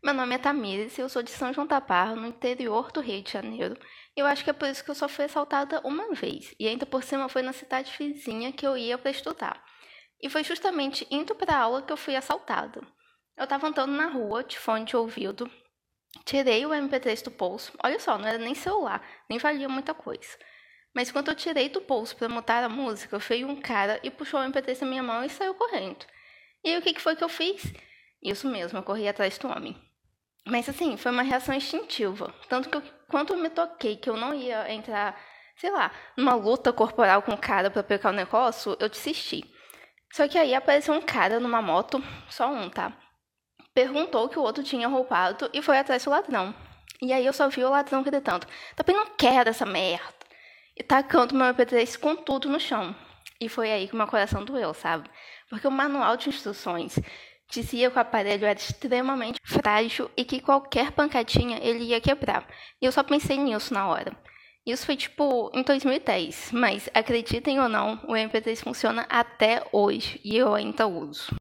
Meu 0.00 0.14
nome 0.14 0.36
é 0.36 0.38
Tamires 0.38 0.96
e 0.98 1.00
eu 1.00 1.08
sou 1.08 1.24
de 1.24 1.30
São 1.32 1.52
João 1.52 1.66
da 1.66 1.80
Barra, 1.80 2.14
no 2.14 2.28
interior 2.28 2.92
do 2.92 3.00
Rio 3.00 3.20
de 3.20 3.32
Janeiro. 3.32 3.76
Eu 4.16 4.26
acho 4.26 4.44
que 4.44 4.50
é 4.50 4.52
por 4.52 4.68
isso 4.68 4.84
que 4.84 4.92
eu 4.92 4.94
só 4.94 5.08
fui 5.08 5.24
assaltada 5.24 5.80
uma 5.82 6.14
vez, 6.14 6.54
e 6.56 6.68
ainda 6.68 6.86
por 6.86 7.02
cima 7.02 7.28
foi 7.28 7.42
na 7.42 7.52
cidade 7.52 7.92
vizinha 7.98 8.52
que 8.52 8.64
eu 8.64 8.76
ia 8.76 8.96
para 8.96 9.10
estudar. 9.10 9.60
E 10.22 10.30
foi 10.30 10.44
justamente 10.44 11.06
indo 11.10 11.34
para 11.34 11.58
aula 11.58 11.82
que 11.82 11.92
eu 11.92 11.96
fui 11.96 12.14
assaltada. 12.14 12.80
Eu 13.36 13.46
tava 13.46 13.66
andando 13.66 13.92
na 13.92 14.06
rua, 14.06 14.44
de 14.44 14.58
fone 14.58 14.84
de 14.84 14.96
ouvido, 14.96 15.50
tirei 16.24 16.64
o 16.64 16.70
MP3 16.70 17.24
do 17.24 17.30
bolso. 17.30 17.72
Olha 17.82 17.98
só, 17.98 18.16
não 18.16 18.28
era 18.28 18.38
nem 18.38 18.54
celular, 18.54 19.04
nem 19.28 19.38
valia 19.38 19.68
muita 19.68 19.92
coisa. 19.92 20.38
Mas 20.94 21.10
quando 21.10 21.28
eu 21.28 21.34
tirei 21.34 21.68
do 21.68 21.80
bolso 21.80 22.14
para 22.16 22.28
mutar 22.28 22.62
a 22.62 22.68
música, 22.68 23.18
veio 23.18 23.48
um 23.48 23.60
cara 23.60 23.98
e 24.02 24.10
puxou 24.10 24.38
o 24.38 24.44
MP3 24.44 24.80
da 24.80 24.86
minha 24.86 25.02
mão 25.02 25.24
e 25.24 25.28
saiu 25.28 25.54
correndo. 25.54 26.04
E 26.62 26.70
aí 26.70 26.78
o 26.78 26.82
que, 26.82 26.92
que 26.92 27.00
foi 27.00 27.16
que 27.16 27.24
eu 27.24 27.28
fiz? 27.28 27.72
Isso 28.22 28.48
mesmo, 28.48 28.78
eu 28.78 28.82
corri 28.82 29.08
atrás 29.08 29.36
do 29.38 29.48
homem. 29.48 29.76
Mas 30.46 30.68
assim, 30.68 30.96
foi 30.96 31.10
uma 31.10 31.22
reação 31.22 31.54
instintiva. 31.54 32.32
Tanto 32.48 32.68
que 32.68 32.76
eu, 32.76 32.82
quando 33.08 33.32
eu 33.32 33.38
me 33.38 33.48
toquei 33.48 33.96
que 33.96 34.10
eu 34.10 34.16
não 34.16 34.34
ia 34.34 34.72
entrar, 34.72 35.18
sei 35.56 35.70
lá, 35.70 35.90
numa 36.16 36.34
luta 36.34 36.72
corporal 36.72 37.22
com 37.22 37.32
o 37.32 37.38
cara 37.38 37.70
para 37.70 37.82
pegar 37.82 38.10
o 38.10 38.12
negócio, 38.12 38.76
eu 38.78 38.88
desisti. 38.88 39.50
Só 40.12 40.28
que 40.28 40.36
aí 40.36 40.54
apareceu 40.54 40.92
um 40.92 41.00
cara 41.00 41.40
numa 41.40 41.62
moto, 41.62 42.02
só 42.28 42.52
um, 42.52 42.68
tá? 42.68 42.92
Perguntou 43.72 44.28
que 44.28 44.38
o 44.38 44.42
outro 44.42 44.62
tinha 44.62 44.86
roubado 44.86 45.48
e 45.54 45.62
foi 45.62 45.78
atrás 45.78 46.04
do 46.04 46.10
ladrão. 46.10 46.54
E 47.00 47.12
aí 47.12 47.24
eu 47.24 47.32
só 47.32 47.48
vi 47.48 47.64
o 47.64 47.70
ladrão 47.70 48.02
gritando: 48.02 48.46
Também 48.76 48.94
não 48.94 49.06
quero 49.16 49.48
essa 49.48 49.64
merda. 49.64 50.14
E 50.76 50.82
tacando 50.82 51.34
meu 51.34 51.46
MP3 51.54 51.98
com 51.98 52.14
tudo 52.14 52.48
no 52.48 52.60
chão. 52.60 52.94
E 53.40 53.48
foi 53.48 53.72
aí 53.72 53.88
que 53.88 53.96
meu 53.96 54.06
coração 54.06 54.44
doeu, 54.44 54.74
sabe? 54.74 55.10
Porque 55.48 55.66
o 55.66 55.70
manual 55.70 56.16
de 56.16 56.28
instruções 56.28 56.98
dizia 57.50 57.90
que 57.90 57.96
o 57.96 58.00
aparelho 58.00 58.46
era 58.46 58.58
extremamente 58.58 59.40
frágil 59.44 60.10
e 60.16 60.24
que 60.24 60.40
qualquer 60.40 60.92
pancadinha 60.92 61.58
ele 61.62 61.84
ia 61.84 62.00
quebrar. 62.00 62.46
E 62.80 62.84
eu 62.84 62.92
só 62.92 63.02
pensei 63.02 63.38
nisso 63.38 63.72
na 63.72 63.88
hora. 63.88 64.16
Isso 64.64 64.86
foi 64.86 64.94
tipo 64.96 65.50
em 65.52 65.64
2010, 65.64 66.50
mas 66.52 66.88
acreditem 66.94 67.58
ou 67.58 67.68
não, 67.68 67.98
o 68.06 68.12
MP3 68.12 68.62
funciona 68.62 69.04
até 69.10 69.60
hoje 69.72 70.20
e 70.24 70.36
eu 70.36 70.54
ainda 70.54 70.86
uso. 70.86 71.34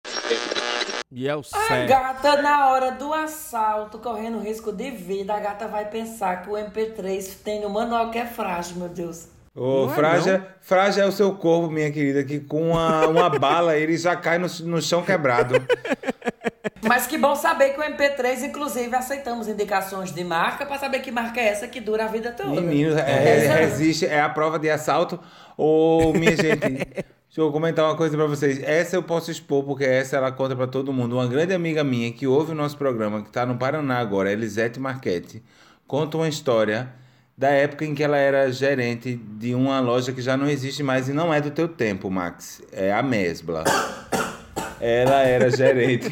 E 1.12 1.28
é 1.28 1.36
o 1.36 1.42
A 1.42 1.44
certo. 1.44 1.88
gata, 1.88 2.42
na 2.42 2.70
hora 2.70 2.92
do 2.94 3.14
assalto, 3.14 4.00
correndo 4.00 4.40
risco 4.40 4.72
de 4.72 4.90
vida, 4.90 5.36
a 5.36 5.40
gata 5.40 5.68
vai 5.68 5.88
pensar 5.88 6.42
que 6.42 6.50
o 6.50 6.54
MP3 6.54 7.44
tem 7.44 7.62
no 7.62 7.70
manual 7.70 8.10
que 8.10 8.18
é 8.18 8.26
frágil, 8.26 8.78
meu 8.78 8.90
Deus. 8.90 9.28
Ô, 9.54 9.86
é 9.86 9.90
frágil, 9.94 10.44
frágil 10.60 11.04
é 11.04 11.06
o 11.06 11.12
seu 11.12 11.36
corpo, 11.36 11.70
minha 11.70 11.92
querida, 11.92 12.24
que 12.24 12.40
com 12.40 12.72
uma, 12.72 13.06
uma 13.06 13.30
bala 13.30 13.78
ele 13.78 13.98
já 13.98 14.16
cai 14.16 14.40
no, 14.40 14.48
no 14.64 14.82
chão 14.82 15.04
quebrado. 15.04 15.56
Mas 16.84 17.06
que 17.06 17.18
bom 17.18 17.36
saber 17.36 17.70
que 17.70 17.80
o 17.80 17.84
MP3, 17.84 18.44
inclusive, 18.44 18.96
aceitamos 18.96 19.48
indicações 19.48 20.12
de 20.12 20.24
marca 20.24 20.66
para 20.66 20.80
saber 20.80 21.00
que 21.00 21.12
marca 21.12 21.40
é 21.40 21.48
essa 21.48 21.68
que 21.68 21.80
dura 21.80 22.06
a 22.06 22.08
vida 22.08 22.32
toda. 22.32 22.60
Menino, 22.60 22.98
é, 22.98 23.46
é, 23.46 23.66
resiste, 23.66 24.06
é 24.06 24.20
a 24.20 24.30
prova 24.30 24.58
de 24.58 24.70
assalto. 24.70 25.20
Ô, 25.56 26.12
minha 26.14 26.36
gente, 26.36 26.60
deixa 26.60 27.38
eu 27.38 27.52
comentar 27.52 27.86
uma 27.86 27.96
coisa 27.96 28.18
pra 28.18 28.26
vocês. 28.26 28.62
Essa 28.64 28.96
eu 28.96 29.04
posso 29.04 29.30
expor, 29.30 29.64
porque 29.64 29.84
essa 29.84 30.18
ela 30.18 30.32
conta 30.32 30.56
pra 30.56 30.66
todo 30.66 30.92
mundo. 30.92 31.16
Uma 31.16 31.28
grande 31.28 31.54
amiga 31.54 31.84
minha 31.84 32.12
que 32.12 32.26
ouve 32.26 32.52
o 32.52 32.56
nosso 32.56 32.78
programa, 32.78 33.22
que 33.22 33.30
tá 33.30 33.46
no 33.46 33.58
Paraná 33.58 34.00
agora, 34.00 34.32
Elisete 34.32 34.80
Marchetti, 34.80 35.44
conta 35.86 36.18
uma 36.18 36.28
história 36.28 36.90
da 37.38 37.50
época 37.50 37.86
em 37.86 37.96
que 37.96 38.04
ela 38.04 38.18
era 38.18 38.52
gerente 38.52 39.16
de 39.16 39.56
uma 39.56 39.80
loja 39.80 40.12
que 40.12 40.22
já 40.22 40.36
não 40.36 40.50
existe 40.50 40.84
mais 40.84 41.10
e 41.10 41.14
não 41.14 41.34
é 41.34 41.40
do 41.40 41.52
teu 41.52 41.68
tempo, 41.68 42.10
Max. 42.10 42.62
É 42.72 42.92
a 42.92 43.02
Mesbla. 43.02 43.64
Ela 44.80 45.22
era 45.22 45.50
gerente. 45.52 46.12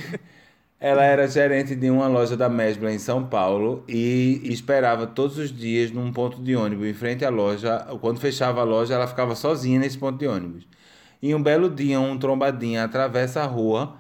Ela 0.82 1.04
era 1.04 1.28
gerente 1.28 1.76
de 1.76 1.90
uma 1.90 2.08
loja 2.08 2.38
da 2.38 2.48
Mesbla 2.48 2.94
em 2.94 3.00
São 3.00 3.26
Paulo 3.26 3.84
e 3.86 4.40
esperava 4.46 5.06
todos 5.06 5.38
os 5.38 5.52
dias 5.52 5.92
num 5.92 6.14
ponto 6.14 6.42
de 6.42 6.56
ônibus 6.56 6.88
em 6.88 6.94
frente 6.94 7.26
à 7.26 7.30
loja. 7.30 7.80
Quando 8.00 8.18
fechava 8.20 8.62
a 8.62 8.64
loja, 8.64 8.94
ela 8.94 9.06
ficava 9.06 9.36
sozinha 9.36 9.78
nesse 9.78 9.98
ponto 9.98 10.18
de 10.18 10.26
ônibus. 10.26 10.66
E 11.22 11.36
um 11.36 11.44
belo 11.44 11.70
dia, 11.70 12.00
um 12.00 12.18
trombadinha 12.18 12.86
atravessa 12.86 13.42
a 13.42 13.46
rua, 13.46 13.98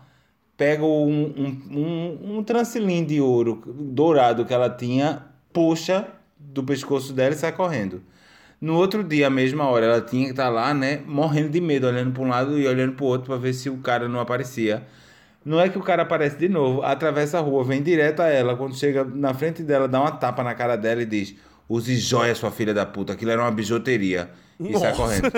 pega 0.55 0.86
um, 0.86 1.34
um, 1.38 1.77
um, 1.77 2.38
um 2.38 2.43
transilim 2.43 3.03
de 3.03 3.19
ouro 3.19 3.61
dourado 3.65 4.45
que 4.45 4.53
ela 4.53 4.69
tinha, 4.69 5.23
puxa 5.51 6.07
do 6.38 6.63
pescoço 6.63 7.11
dela 7.11 7.36
e 7.36 7.38
sai 7.38 7.51
correndo. 7.51 8.01
No 8.61 8.75
outro 8.75 9.03
dia, 9.03 9.27
à 9.27 9.30
mesma 9.30 9.65
hora, 9.65 9.86
ela 9.86 10.01
tinha 10.01 10.25
que 10.25 10.32
estar 10.32 10.47
lá, 10.49 10.73
né, 10.73 11.01
morrendo 11.05 11.49
de 11.49 11.59
medo, 11.59 11.88
olhando 11.88 12.13
para 12.13 12.23
um 12.23 12.30
lado 12.30 12.57
e 12.57 12.65
olhando 12.65 12.93
para 12.93 13.05
o 13.05 13.07
outro 13.07 13.27
para 13.27 13.38
ver 13.38 13.53
se 13.53 13.69
o 13.69 13.77
cara 13.80 14.07
não 14.07 14.19
aparecia. 14.21 14.88
Não 15.49 15.59
é 15.59 15.67
que 15.67 15.79
o 15.79 15.81
cara 15.81 16.03
aparece 16.03 16.37
de 16.37 16.47
novo, 16.47 16.83
atravessa 16.83 17.39
a 17.39 17.41
rua, 17.41 17.63
vem 17.63 17.81
direto 17.81 18.19
a 18.21 18.27
ela, 18.27 18.55
quando 18.55 18.75
chega 18.77 19.03
na 19.03 19.33
frente 19.33 19.63
dela, 19.63 19.87
dá 19.87 19.99
uma 19.99 20.11
tapa 20.11 20.43
na 20.43 20.53
cara 20.53 20.75
dela 20.75 21.01
e 21.01 21.05
diz: 21.07 21.33
Use 21.67 21.95
joia, 21.97 22.35
sua 22.35 22.51
filha 22.51 22.71
da 22.71 22.85
puta, 22.85 23.13
aquilo 23.13 23.31
era 23.31 23.41
uma 23.41 23.49
bijuteria. 23.49 24.29
E 24.59 24.77
sai 24.77 24.91
Nossa. 24.91 25.01
correndo. 25.01 25.31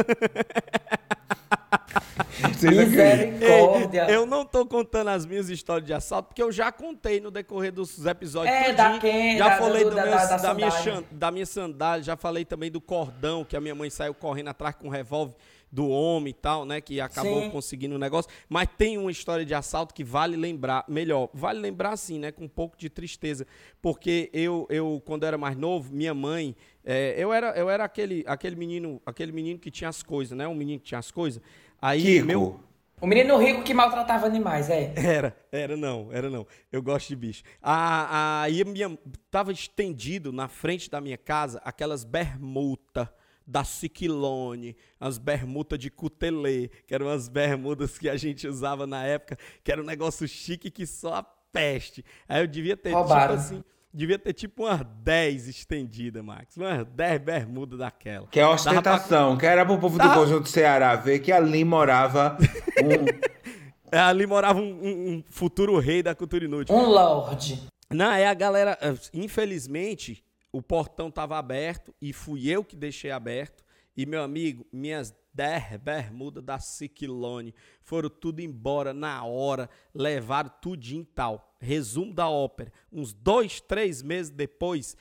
Vocês 2.42 2.78
acreditam? 2.78 3.06
Misericórdia. 3.08 4.06
Ei, 4.10 4.16
eu 4.16 4.26
não 4.26 4.46
tô 4.46 4.66
contando 4.66 5.10
as 5.10 5.26
minhas 5.26 5.50
histórias 5.50 5.86
de 5.88 5.94
assalto, 5.94 6.30
porque 6.30 6.42
eu 6.42 6.52
já 6.52 6.72
contei 6.72 7.20
no 7.20 7.32
decorrer 7.32 7.72
dos 7.72 8.06
episódios. 8.06 8.54
É, 8.54 8.74
tudinho. 8.74 8.78
da 8.78 9.00
Ken, 9.00 9.38
já 9.38 9.50
da- 9.50 9.58
falei 9.58 9.84
do- 9.84 9.90
do 9.92 9.96
da- 9.96 10.04
meu- 10.04 10.12
da- 10.12 10.26
da 10.26 10.38
da, 10.38 10.54
minha 10.54 10.72
sandália. 10.72 10.94
chan- 11.02 11.04
da 11.12 11.32
minha 11.32 11.46
sandália, 11.46 12.04
já 12.04 12.18
falei 12.18 12.44
também 12.46 12.70
do 12.72 12.82
cordão, 12.82 13.44
que 13.46 13.56
a 13.56 13.62
minha 13.62 13.76
mãe 13.76 13.90
saiu 13.90 14.14
correndo 14.14 14.50
atrás 14.50 14.76
com 14.76 14.88
um 14.88 14.92
revólver 14.92 15.36
do 15.72 15.88
homem 15.88 16.32
e 16.32 16.34
tal, 16.34 16.66
né? 16.66 16.82
Que 16.82 17.00
acabou 17.00 17.44
Sim. 17.44 17.50
conseguindo 17.50 17.96
o 17.96 18.00
negócio. 18.00 18.30
Mas 18.50 18.68
tem 18.78 18.98
uma 18.98 19.10
história 19.12 19.46
de 19.46 19.54
assalto 19.54 19.94
que 19.94 20.04
vale 20.04 20.36
lembrar, 20.36 20.84
melhor, 20.88 21.30
vale 21.34 21.60
lembrar 21.60 21.92
assim, 21.94 22.20
né? 22.20 22.32
Com 22.32 22.44
um 22.46 22.50
pouco 22.50 22.78
de 22.78 22.90
tristeza. 22.90 23.48
Porque 23.82 24.30
eu, 24.34 24.68
eu 24.70 25.02
quando 25.06 25.26
era 25.26 25.38
mais 25.38 25.56
novo, 25.56 25.94
minha 25.94 26.14
mãe, 26.14 26.56
é, 26.84 27.16
eu 27.18 27.32
era, 27.32 27.52
eu 27.58 27.70
era 27.70 27.84
aquele, 27.86 28.24
aquele 28.28 28.56
menino, 28.56 29.02
aquele 29.06 29.32
menino 29.32 29.58
que 29.60 29.72
tinha 29.72 29.90
as 29.90 30.04
coisas, 30.04 30.38
né? 30.38 30.48
Um 30.48 30.56
menino 30.56 30.80
que 30.80 30.88
tinha 30.88 31.00
as 31.00 31.10
coisas. 31.12 31.42
Aí 31.82 32.02
Kiko. 32.04 32.26
meu 32.28 32.60
O 33.00 33.08
menino 33.08 33.36
rico 33.38 33.64
que 33.64 33.74
maltratava 33.74 34.26
animais, 34.28 34.70
é. 34.70 34.94
era, 34.98 35.36
era 35.52 35.76
não, 35.78 36.10
era 36.12 36.30
não. 36.30 36.46
Eu 36.72 36.84
gosto 36.84 37.08
de 37.08 37.16
bicho. 37.16 37.44
A- 37.62 38.42
Aí 38.44 38.62
a 38.62 38.66
minha 38.66 38.96
tava 39.32 39.52
estendido 39.52 40.32
na 40.34 40.48
frente 40.48 40.90
da 40.92 41.00
minha 41.02 41.18
casa 41.18 41.60
aquelas 41.64 42.04
bermudas 42.04 43.08
da 43.52 43.64
Ciclone, 43.66 44.76
as 45.00 45.18
bermudas 45.18 45.78
de 45.78 45.90
cutelê, 45.90 46.70
que 46.88 46.96
eram 46.96 47.10
as 47.10 47.28
bermudas 47.28 47.98
que 47.98 48.08
a 48.08 48.16
gente 48.16 48.48
usava 48.48 48.88
na 48.88 49.04
época, 49.04 49.38
que 49.64 49.72
era 49.72 49.82
um 49.82 49.86
negócio 49.86 50.26
chique 50.28 50.72
que 50.72 50.86
só 50.88 51.16
a 51.16 51.24
peste. 51.24 52.04
Aí 52.30 52.42
eu 52.42 52.48
devia 52.48 52.78
ter 52.78 52.94
Roubaram. 52.94 53.36
tipo 53.38 53.46
assim, 53.56 53.64
devia 53.94 54.18
ter 54.18 54.32
tipo 54.32 54.64
umas 54.64 54.82
10 55.04 55.50
estendidas, 55.50 56.24
Max. 56.24 56.56
Umas 56.56 56.86
10 56.88 57.22
bermudas 57.22 57.78
daquela. 57.78 58.26
Que 58.28 58.40
é 58.40 58.44
Dava 58.44 58.56
pra- 58.56 58.72
ostentação, 58.72 59.38
que 59.38 59.46
era 59.46 59.66
pro 59.66 59.78
povo 59.78 59.98
do 59.98 60.08
Dá- 60.08 60.14
Conjunto 60.16 60.48
Ceará 60.48 60.96
ver 60.96 61.20
que 61.20 61.32
ali 61.32 61.66
morava 61.66 62.38
um, 62.82 63.32
É, 63.94 64.00
Ali 64.00 64.26
morava 64.26 64.58
um, 64.62 64.64
um- 64.82 65.10
um 65.16 65.24
futuro 65.30 65.78
rei 65.78 66.02
da 66.02 66.16
cultura 66.16 66.46
inútil. 66.46 66.74
Um 66.74 66.86
lorde. 66.86 67.62
Não, 67.90 68.10
é 68.14 68.26
a 68.26 68.34
galera. 68.34 68.78
eh, 68.82 68.94
Infelizmente, 69.14 70.24
o 70.52 70.62
portão 70.62 71.08
estava 71.08 71.38
aberto 71.38 71.94
e 72.02 72.12
fui 72.12 72.50
eu 72.50 72.64
que 72.64 72.76
deixei 72.76 73.12
aberto. 73.12 73.64
E, 73.96 74.06
meu 74.06 74.24
amigo, 74.24 74.66
minhas 74.72 75.14
10 75.34 75.78
bermudas 75.78 76.44
da 76.44 76.60
Ciclone 76.60 77.54
foram 77.82 78.10
tudo 78.10 78.42
embora 78.42 78.94
na 78.94 79.24
hora, 79.24 79.70
levaram 79.94 80.50
tudinho 80.62 81.04
e 81.04 81.06
tal. 81.06 81.56
Resumo 81.60 82.14
da 82.14 82.30
ópera. 82.30 82.72
Uns 82.92 83.14
dois, 83.14 83.62
três 83.62 84.02
meses 84.02 84.32
depois, 84.32 84.96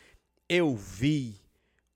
eu 0.48 0.74
vi 0.74 1.40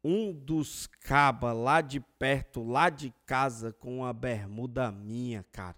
um 0.02 0.32
dos 0.32 0.86
cabas 0.86 1.56
lá 1.56 1.80
de 1.80 1.98
perto, 1.98 2.62
lá 2.62 2.90
de 2.90 3.12
casa, 3.24 3.72
com 3.72 4.04
a 4.04 4.12
bermuda 4.12 4.92
minha, 4.92 5.44
cara. 5.50 5.76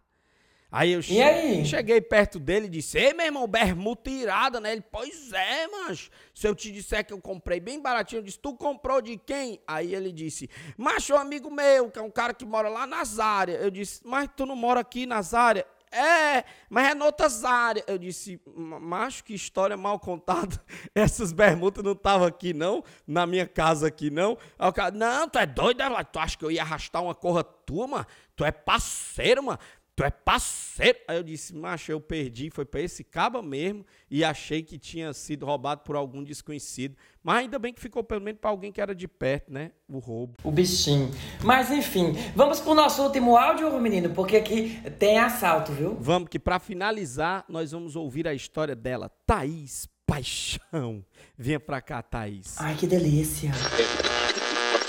Aí 0.70 0.92
eu 0.92 1.00
che- 1.02 1.22
aí? 1.22 1.64
cheguei 1.64 2.00
perto 2.00 2.38
dele 2.38 2.66
e 2.66 2.68
disse: 2.68 2.98
Ei, 2.98 3.14
meu 3.14 3.26
irmão, 3.26 3.46
bermuda 3.46 4.00
tirada, 4.04 4.60
né? 4.60 4.72
Ele, 4.72 4.80
pois 4.90 5.32
é, 5.32 5.66
macho. 5.68 6.10
Se 6.34 6.46
eu 6.48 6.54
te 6.54 6.72
disser 6.72 7.06
que 7.06 7.12
eu 7.12 7.20
comprei 7.20 7.60
bem 7.60 7.80
baratinho, 7.80 8.18
eu 8.18 8.24
disse: 8.24 8.38
Tu 8.38 8.52
comprou 8.54 9.00
de 9.00 9.16
quem? 9.16 9.60
Aí 9.66 9.94
ele 9.94 10.10
disse: 10.12 10.50
Macho, 10.76 11.12
é 11.12 11.16
um 11.16 11.20
amigo 11.20 11.50
meu, 11.50 11.90
que 11.90 11.98
é 11.98 12.02
um 12.02 12.10
cara 12.10 12.34
que 12.34 12.44
mora 12.44 12.68
lá 12.68 12.86
nas 12.86 13.18
áreas. 13.18 13.62
Eu 13.62 13.70
disse: 13.70 14.00
Mas 14.04 14.28
tu 14.36 14.44
não 14.44 14.56
mora 14.56 14.80
aqui 14.80 15.06
nas 15.06 15.32
áreas? 15.34 15.64
É, 15.92 16.44
mas 16.68 16.90
é 16.90 16.94
noutras 16.94 17.44
áreas. 17.44 17.86
Eu 17.88 17.96
disse, 17.96 18.40
"Ma- 18.54 18.80
macho, 18.80 19.22
que 19.24 19.32
história 19.32 19.76
mal 19.76 19.98
contada. 20.00 20.60
Essas 20.94 21.32
bermudas 21.32 21.82
não 21.82 21.92
estavam 21.92 22.26
aqui, 22.26 22.52
não? 22.52 22.82
Na 23.06 23.24
minha 23.24 23.46
casa 23.46 23.86
aqui, 23.86 24.10
não? 24.10 24.36
Aí 24.58 24.68
o 24.68 24.72
cara, 24.72 24.90
não, 24.90 25.28
tu 25.28 25.38
é 25.38 25.46
doido, 25.46 25.78
né? 25.78 26.04
Tu 26.04 26.18
acha 26.18 26.36
que 26.36 26.44
eu 26.44 26.50
ia 26.50 26.60
arrastar 26.62 27.02
uma 27.02 27.14
corra 27.14 27.44
tua, 27.44 27.86
mano? 27.86 28.06
Tu 28.34 28.44
é 28.44 28.50
parceiro, 28.50 29.44
mano. 29.44 29.58
Tu 29.96 30.04
é 30.04 30.10
parceiro. 30.10 30.98
Aí 31.08 31.16
eu 31.16 31.22
disse, 31.22 31.54
macho, 31.54 31.90
eu 31.90 31.98
perdi, 31.98 32.50
foi 32.50 32.66
pra 32.66 32.82
esse 32.82 33.02
caba 33.02 33.42
mesmo 33.42 33.82
e 34.10 34.22
achei 34.22 34.62
que 34.62 34.78
tinha 34.78 35.10
sido 35.14 35.46
roubado 35.46 35.80
por 35.80 35.96
algum 35.96 36.22
desconhecido. 36.22 36.94
Mas 37.22 37.38
ainda 37.38 37.58
bem 37.58 37.72
que 37.72 37.80
ficou 37.80 38.04
pelo 38.04 38.20
menos 38.20 38.38
pra 38.38 38.50
alguém 38.50 38.70
que 38.70 38.78
era 38.78 38.94
de 38.94 39.08
perto, 39.08 39.50
né? 39.50 39.72
O 39.88 39.98
roubo. 39.98 40.34
O 40.44 40.52
bichinho. 40.52 41.10
Mas 41.42 41.70
enfim, 41.70 42.12
vamos 42.34 42.60
pro 42.60 42.74
nosso 42.74 43.02
último 43.02 43.38
áudio, 43.38 43.80
menino, 43.80 44.10
porque 44.10 44.36
aqui 44.36 44.78
tem 44.98 45.18
assalto, 45.18 45.72
viu? 45.72 45.96
Vamos 45.98 46.28
que 46.28 46.38
pra 46.38 46.58
finalizar, 46.58 47.46
nós 47.48 47.72
vamos 47.72 47.96
ouvir 47.96 48.28
a 48.28 48.34
história 48.34 48.76
dela, 48.76 49.10
Thaís 49.26 49.88
Paixão. 50.06 51.02
Venha 51.38 51.58
pra 51.58 51.80
cá, 51.80 52.02
Thaís. 52.02 52.56
Ai, 52.58 52.76
que 52.76 52.86
delícia. 52.86 53.50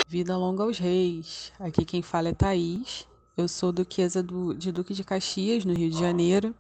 Vida 0.05 0.35
longa 0.35 0.63
aos 0.63 0.77
reis. 0.77 1.53
Aqui 1.57 1.85
quem 1.85 2.01
fala 2.01 2.29
é 2.29 2.33
Thaís. 2.33 3.07
Eu 3.37 3.47
sou 3.47 3.71
duquesa 3.71 4.23
do, 4.23 4.55
de 4.55 4.71
Duque 4.71 4.95
de 4.95 5.03
Caxias, 5.03 5.63
no 5.63 5.71
Rio 5.71 5.91
de 5.91 5.99
Janeiro. 5.99 6.55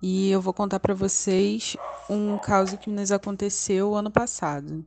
E 0.00 0.30
eu 0.30 0.40
vou 0.40 0.54
contar 0.54 0.80
para 0.80 0.94
vocês 0.94 1.76
um 2.08 2.38
caso 2.38 2.78
que 2.78 2.88
nos 2.88 3.12
aconteceu 3.12 3.94
ano 3.94 4.10
passado. 4.10 4.82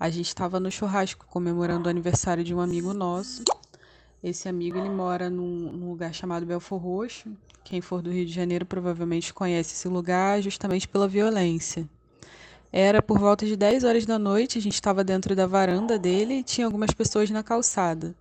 A 0.00 0.08
gente 0.08 0.28
estava 0.28 0.58
no 0.58 0.70
churrasco 0.70 1.26
comemorando 1.26 1.86
o 1.86 1.90
aniversário 1.90 2.42
de 2.42 2.54
um 2.54 2.62
amigo 2.62 2.94
nosso. 2.94 3.44
Esse 4.24 4.48
amigo 4.48 4.78
ele 4.78 4.88
mora 4.88 5.28
num, 5.28 5.70
num 5.70 5.90
lugar 5.90 6.14
chamado 6.14 6.46
Belfor 6.46 6.80
Roxo. 6.80 7.28
Quem 7.62 7.82
for 7.82 8.00
do 8.00 8.10
Rio 8.10 8.24
de 8.24 8.32
Janeiro 8.32 8.64
provavelmente 8.64 9.34
conhece 9.34 9.74
esse 9.74 9.86
lugar 9.86 10.40
justamente 10.40 10.88
pela 10.88 11.06
violência. 11.06 11.86
Era 12.72 13.02
por 13.02 13.18
volta 13.18 13.44
de 13.44 13.54
10 13.54 13.84
horas 13.84 14.06
da 14.06 14.18
noite, 14.18 14.56
a 14.56 14.62
gente 14.62 14.72
estava 14.72 15.04
dentro 15.04 15.36
da 15.36 15.46
varanda 15.46 15.98
dele 15.98 16.36
e 16.36 16.42
tinha 16.42 16.66
algumas 16.66 16.90
pessoas 16.92 17.28
na 17.28 17.42
calçada. 17.42 18.16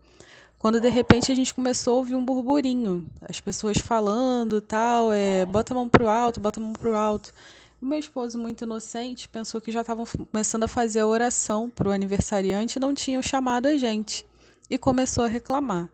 Quando 0.62 0.80
de 0.80 0.90
repente 0.90 1.32
a 1.32 1.36
gente 1.36 1.56
começou 1.56 1.96
a 1.96 1.98
ouvir 1.98 2.14
um 2.14 2.24
burburinho, 2.24 3.08
as 3.28 3.42
pessoas 3.42 3.80
falando, 3.80 4.62
tal, 4.62 5.12
é, 5.12 5.44
bota 5.44 5.74
a 5.74 5.76
mão 5.76 5.90
pro 5.90 6.08
alto, 6.08 6.40
bota 6.40 6.60
a 6.60 6.64
mão 6.64 6.74
pro 6.74 6.96
alto. 6.96 7.34
O 7.82 7.86
meu 7.88 7.98
esposo, 7.98 8.38
muito 8.38 8.64
inocente, 8.64 9.28
pensou 9.28 9.60
que 9.60 9.72
já 9.72 9.82
estavam 9.82 10.06
começando 10.32 10.62
a 10.62 10.68
fazer 10.68 11.00
a 11.00 11.08
oração 11.08 11.68
para 11.68 11.90
o 11.90 11.92
aniversariante 11.92 12.78
e 12.78 12.80
não 12.80 12.94
tinham 12.94 13.24
chamado 13.24 13.66
a 13.66 13.76
gente. 13.76 14.24
E 14.70 14.78
começou 14.78 15.24
a 15.24 15.28
reclamar. 15.28 15.90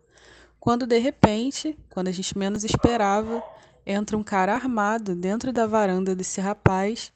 Quando 0.59 0.86
de 0.86 0.97
repente, 0.97 1.80
quando 1.89 2.09
a 2.09 2.11
gente 2.11 2.38
menos 2.38 2.65
esperava, 2.65 3.41
entra 3.86 4.18
um 4.18 4.24
cara 4.24 4.53
armado 4.53 5.15
dentro 5.15 5.53
da 5.53 5.65
varanda 5.65 6.13
desse 6.13 6.41
rapaz 6.41 7.09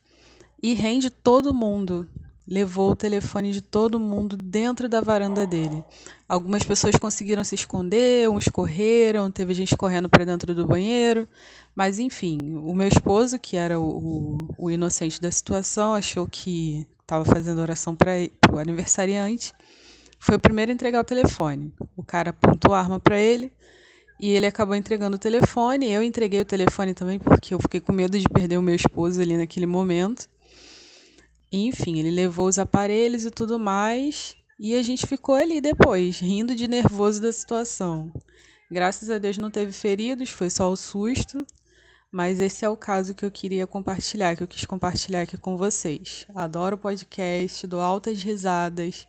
e 0.63 0.73
rende 0.73 1.09
todo 1.09 1.53
mundo. 1.53 2.07
Levou 2.51 2.91
o 2.91 2.95
telefone 2.97 3.53
de 3.53 3.61
todo 3.61 3.97
mundo 3.97 4.35
dentro 4.35 4.89
da 4.89 4.99
varanda 4.99 5.47
dele. 5.47 5.81
Algumas 6.27 6.63
pessoas 6.63 6.97
conseguiram 6.97 7.45
se 7.45 7.55
esconder, 7.55 8.29
uns 8.29 8.49
correram, 8.49 9.31
teve 9.31 9.53
gente 9.53 9.77
correndo 9.77 10.09
para 10.09 10.25
dentro 10.25 10.53
do 10.53 10.67
banheiro. 10.67 11.25
Mas, 11.73 11.97
enfim, 11.97 12.37
o 12.61 12.75
meu 12.75 12.89
esposo, 12.89 13.39
que 13.39 13.55
era 13.55 13.79
o, 13.79 13.85
o, 13.87 14.37
o 14.57 14.69
inocente 14.69 15.21
da 15.21 15.31
situação, 15.31 15.93
achou 15.93 16.27
que 16.27 16.85
estava 16.99 17.23
fazendo 17.23 17.61
oração 17.61 17.95
para 17.95 18.11
o 18.51 18.57
aniversariante. 18.57 19.53
Foi 20.19 20.35
o 20.35 20.39
primeiro 20.39 20.71
a 20.71 20.75
entregar 20.75 20.99
o 20.99 21.05
telefone. 21.05 21.73
O 21.95 22.03
cara 22.03 22.31
apontou 22.31 22.73
a 22.73 22.79
arma 22.79 22.99
para 22.99 23.17
ele 23.17 23.49
e 24.19 24.29
ele 24.31 24.45
acabou 24.45 24.75
entregando 24.75 25.15
o 25.15 25.19
telefone. 25.19 25.89
Eu 25.89 26.03
entreguei 26.03 26.41
o 26.41 26.45
telefone 26.45 26.93
também 26.93 27.17
porque 27.17 27.53
eu 27.53 27.59
fiquei 27.59 27.79
com 27.79 27.93
medo 27.93 28.19
de 28.19 28.27
perder 28.27 28.57
o 28.57 28.61
meu 28.61 28.75
esposo 28.75 29.21
ali 29.21 29.37
naquele 29.37 29.65
momento. 29.65 30.29
Enfim, 31.51 31.99
ele 31.99 32.11
levou 32.11 32.47
os 32.47 32.57
aparelhos 32.57 33.25
e 33.25 33.31
tudo 33.31 33.59
mais, 33.59 34.35
e 34.57 34.73
a 34.73 34.81
gente 34.81 35.05
ficou 35.05 35.35
ali 35.35 35.59
depois, 35.59 36.19
rindo 36.19 36.55
de 36.55 36.67
nervoso 36.67 37.21
da 37.21 37.33
situação. 37.33 38.11
Graças 38.71 39.09
a 39.09 39.17
Deus 39.17 39.37
não 39.37 39.51
teve 39.51 39.73
feridos, 39.73 40.29
foi 40.29 40.49
só 40.49 40.71
o 40.71 40.77
susto, 40.77 41.37
mas 42.09 42.39
esse 42.39 42.63
é 42.63 42.69
o 42.69 42.77
caso 42.77 43.13
que 43.13 43.25
eu 43.25 43.31
queria 43.31 43.67
compartilhar, 43.67 44.35
que 44.35 44.43
eu 44.43 44.47
quis 44.47 44.65
compartilhar 44.65 45.23
aqui 45.23 45.37
com 45.37 45.57
vocês. 45.57 46.25
Adoro 46.33 46.77
podcast, 46.77 47.67
dou 47.67 47.81
altas 47.81 48.23
risadas 48.23 49.05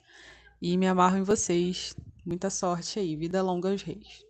e 0.60 0.76
me 0.76 0.88
amarro 0.88 1.18
em 1.18 1.22
vocês. 1.22 1.94
Muita 2.26 2.50
sorte 2.50 2.98
aí, 2.98 3.14
vida 3.14 3.40
longa 3.40 3.70
aos 3.70 3.82
reis. 3.82 4.24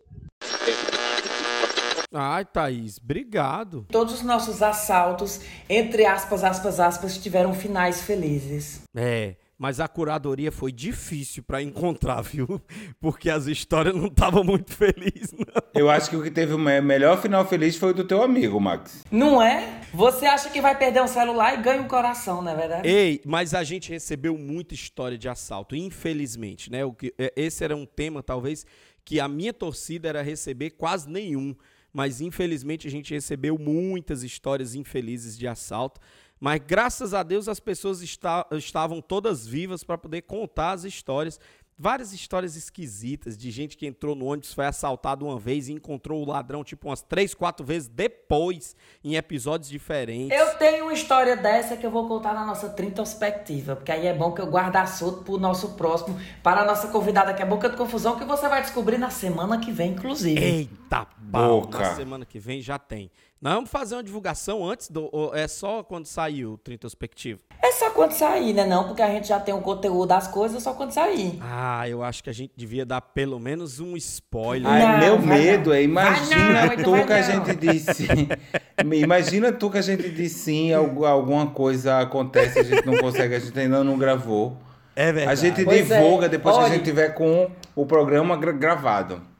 Ai, 2.12 2.44
Thaís, 2.44 2.98
obrigado. 3.02 3.86
Todos 3.90 4.14
os 4.14 4.22
nossos 4.22 4.62
assaltos, 4.62 5.40
entre 5.68 6.04
aspas, 6.04 6.44
aspas, 6.44 6.78
aspas, 6.78 7.16
tiveram 7.16 7.54
finais 7.54 8.02
felizes. 8.02 8.82
É, 8.94 9.36
mas 9.62 9.78
a 9.78 9.86
curadoria 9.86 10.50
foi 10.50 10.72
difícil 10.72 11.42
para 11.42 11.62
encontrar, 11.62 12.20
viu? 12.20 12.60
Porque 13.00 13.30
as 13.30 13.46
histórias 13.46 13.94
não 13.94 14.08
estavam 14.08 14.42
muito 14.44 14.74
felizes, 14.74 15.32
não. 15.32 15.62
Eu 15.72 15.88
acho 15.88 16.10
que 16.10 16.16
o 16.16 16.22
que 16.22 16.30
teve 16.30 16.52
o 16.52 16.58
melhor 16.58 17.22
final 17.22 17.46
feliz 17.46 17.76
foi 17.76 17.92
o 17.92 17.94
do 17.94 18.04
teu 18.04 18.22
amigo, 18.22 18.60
Max. 18.60 19.04
Não 19.10 19.40
é? 19.40 19.80
Você 19.94 20.26
acha 20.26 20.50
que 20.50 20.60
vai 20.60 20.76
perder 20.76 21.00
um 21.00 21.06
celular 21.06 21.58
e 21.58 21.62
ganha 21.62 21.80
um 21.80 21.88
coração, 21.88 22.42
não 22.42 22.50
é 22.52 22.56
verdade? 22.56 22.88
Ei, 22.88 23.22
mas 23.24 23.54
a 23.54 23.62
gente 23.62 23.88
recebeu 23.90 24.36
muita 24.36 24.74
história 24.74 25.16
de 25.16 25.28
assalto, 25.28 25.74
infelizmente, 25.76 26.70
né? 26.70 26.84
O 26.84 26.92
que, 26.92 27.14
é, 27.16 27.32
esse 27.36 27.62
era 27.62 27.76
um 27.76 27.86
tema, 27.86 28.22
talvez, 28.22 28.66
que 29.04 29.20
a 29.20 29.28
minha 29.28 29.52
torcida 29.52 30.08
era 30.08 30.22
receber 30.22 30.70
quase 30.70 31.08
nenhum 31.08 31.54
mas 31.92 32.20
infelizmente 32.20 32.86
a 32.86 32.90
gente 32.90 33.12
recebeu 33.12 33.58
muitas 33.58 34.22
histórias 34.22 34.74
infelizes 34.74 35.36
de 35.36 35.46
assalto. 35.46 36.00
Mas 36.40 36.60
graças 36.66 37.14
a 37.14 37.22
Deus 37.22 37.48
as 37.48 37.60
pessoas 37.60 38.02
está, 38.02 38.46
estavam 38.52 39.00
todas 39.00 39.46
vivas 39.46 39.84
para 39.84 39.98
poder 39.98 40.22
contar 40.22 40.72
as 40.72 40.84
histórias 40.84 41.38
várias 41.82 42.12
histórias 42.12 42.54
esquisitas 42.54 43.36
de 43.36 43.50
gente 43.50 43.76
que 43.76 43.84
entrou 43.84 44.14
no 44.14 44.26
ônibus, 44.26 44.54
foi 44.54 44.64
assaltado 44.66 45.26
uma 45.26 45.36
vez 45.36 45.68
e 45.68 45.72
encontrou 45.72 46.22
o 46.22 46.30
ladrão 46.30 46.62
tipo 46.62 46.88
umas 46.88 47.02
três, 47.02 47.34
quatro 47.34 47.66
vezes 47.66 47.88
depois, 47.88 48.76
em 49.02 49.16
episódios 49.16 49.68
diferentes. 49.68 50.38
Eu 50.38 50.54
tenho 50.58 50.84
uma 50.84 50.92
história 50.92 51.36
dessa 51.36 51.76
que 51.76 51.84
eu 51.84 51.90
vou 51.90 52.06
contar 52.06 52.34
na 52.34 52.46
nossa 52.46 52.68
perspectiva, 52.68 53.74
porque 53.74 53.90
aí 53.90 54.06
é 54.06 54.14
bom 54.14 54.30
que 54.30 54.40
eu 54.40 54.46
guarde 54.46 54.76
assunto 54.76 55.24
pro 55.24 55.38
nosso 55.38 55.70
próximo, 55.70 56.16
para 56.40 56.60
a 56.60 56.64
nossa 56.64 56.86
convidada 56.86 57.34
que 57.34 57.42
é 57.42 57.44
Boca 57.44 57.68
de 57.68 57.76
Confusão, 57.76 58.16
que 58.16 58.24
você 58.24 58.48
vai 58.48 58.62
descobrir 58.62 58.96
na 58.96 59.10
semana 59.10 59.58
que 59.58 59.72
vem, 59.72 59.90
inclusive. 59.90 60.40
Eita, 60.40 61.08
boca! 61.18 61.80
Na 61.80 61.96
semana 61.96 62.24
que 62.24 62.38
vem 62.38 62.60
já 62.60 62.78
tem. 62.78 63.10
Nós 63.42 63.54
vamos 63.54 63.70
fazer 63.70 63.96
uma 63.96 64.04
divulgação 64.04 64.64
antes 64.64 64.88
do. 64.88 65.10
é 65.34 65.48
só 65.48 65.82
quando 65.82 66.06
sair 66.06 66.46
o 66.46 66.56
Trintrospectivo? 66.56 67.40
É 67.60 67.72
só 67.72 67.90
quando 67.90 68.12
sair, 68.12 68.52
né? 68.52 68.64
Não, 68.64 68.84
porque 68.86 69.02
a 69.02 69.08
gente 69.08 69.26
já 69.26 69.40
tem 69.40 69.52
o 69.52 69.60
conteúdo 69.60 70.06
das 70.06 70.28
coisas, 70.28 70.62
só 70.62 70.74
quando 70.74 70.92
sair. 70.92 71.40
Ah, 71.40 71.88
eu 71.88 72.04
acho 72.04 72.22
que 72.22 72.30
a 72.30 72.32
gente 72.32 72.52
devia 72.56 72.86
dar 72.86 73.00
pelo 73.00 73.40
menos 73.40 73.80
um 73.80 73.96
spoiler. 73.96 74.70
Ai, 74.70 74.82
não, 74.86 74.98
meu 75.00 75.18
medo 75.18 75.70
não. 75.70 75.76
é, 75.76 75.82
imagina 75.82 76.66
não, 76.66 76.84
tu 76.84 77.04
que 77.04 77.12
a 77.12 77.22
gente 77.22 77.56
disse. 77.56 78.06
imagina 78.94 79.50
tu 79.50 79.68
que 79.68 79.78
a 79.78 79.82
gente 79.82 80.08
disse 80.08 80.38
sim, 80.38 80.72
alguma 80.72 81.48
coisa 81.48 81.98
acontece, 81.98 82.60
a 82.60 82.62
gente 82.62 82.86
não 82.86 82.96
consegue, 82.98 83.34
a 83.34 83.40
gente 83.40 83.58
ainda 83.58 83.82
não 83.82 83.98
gravou. 83.98 84.56
É 84.94 85.06
verdade. 85.12 85.32
A 85.32 85.34
gente 85.34 85.64
pois 85.64 85.88
divulga 85.88 86.26
é. 86.26 86.28
depois 86.28 86.54
Olha, 86.54 86.66
que 86.66 86.70
a 86.70 86.76
gente 86.76 86.84
tiver 86.84 87.08
com 87.08 87.50
o 87.74 87.84
programa 87.84 88.36
gravado. 88.36 89.31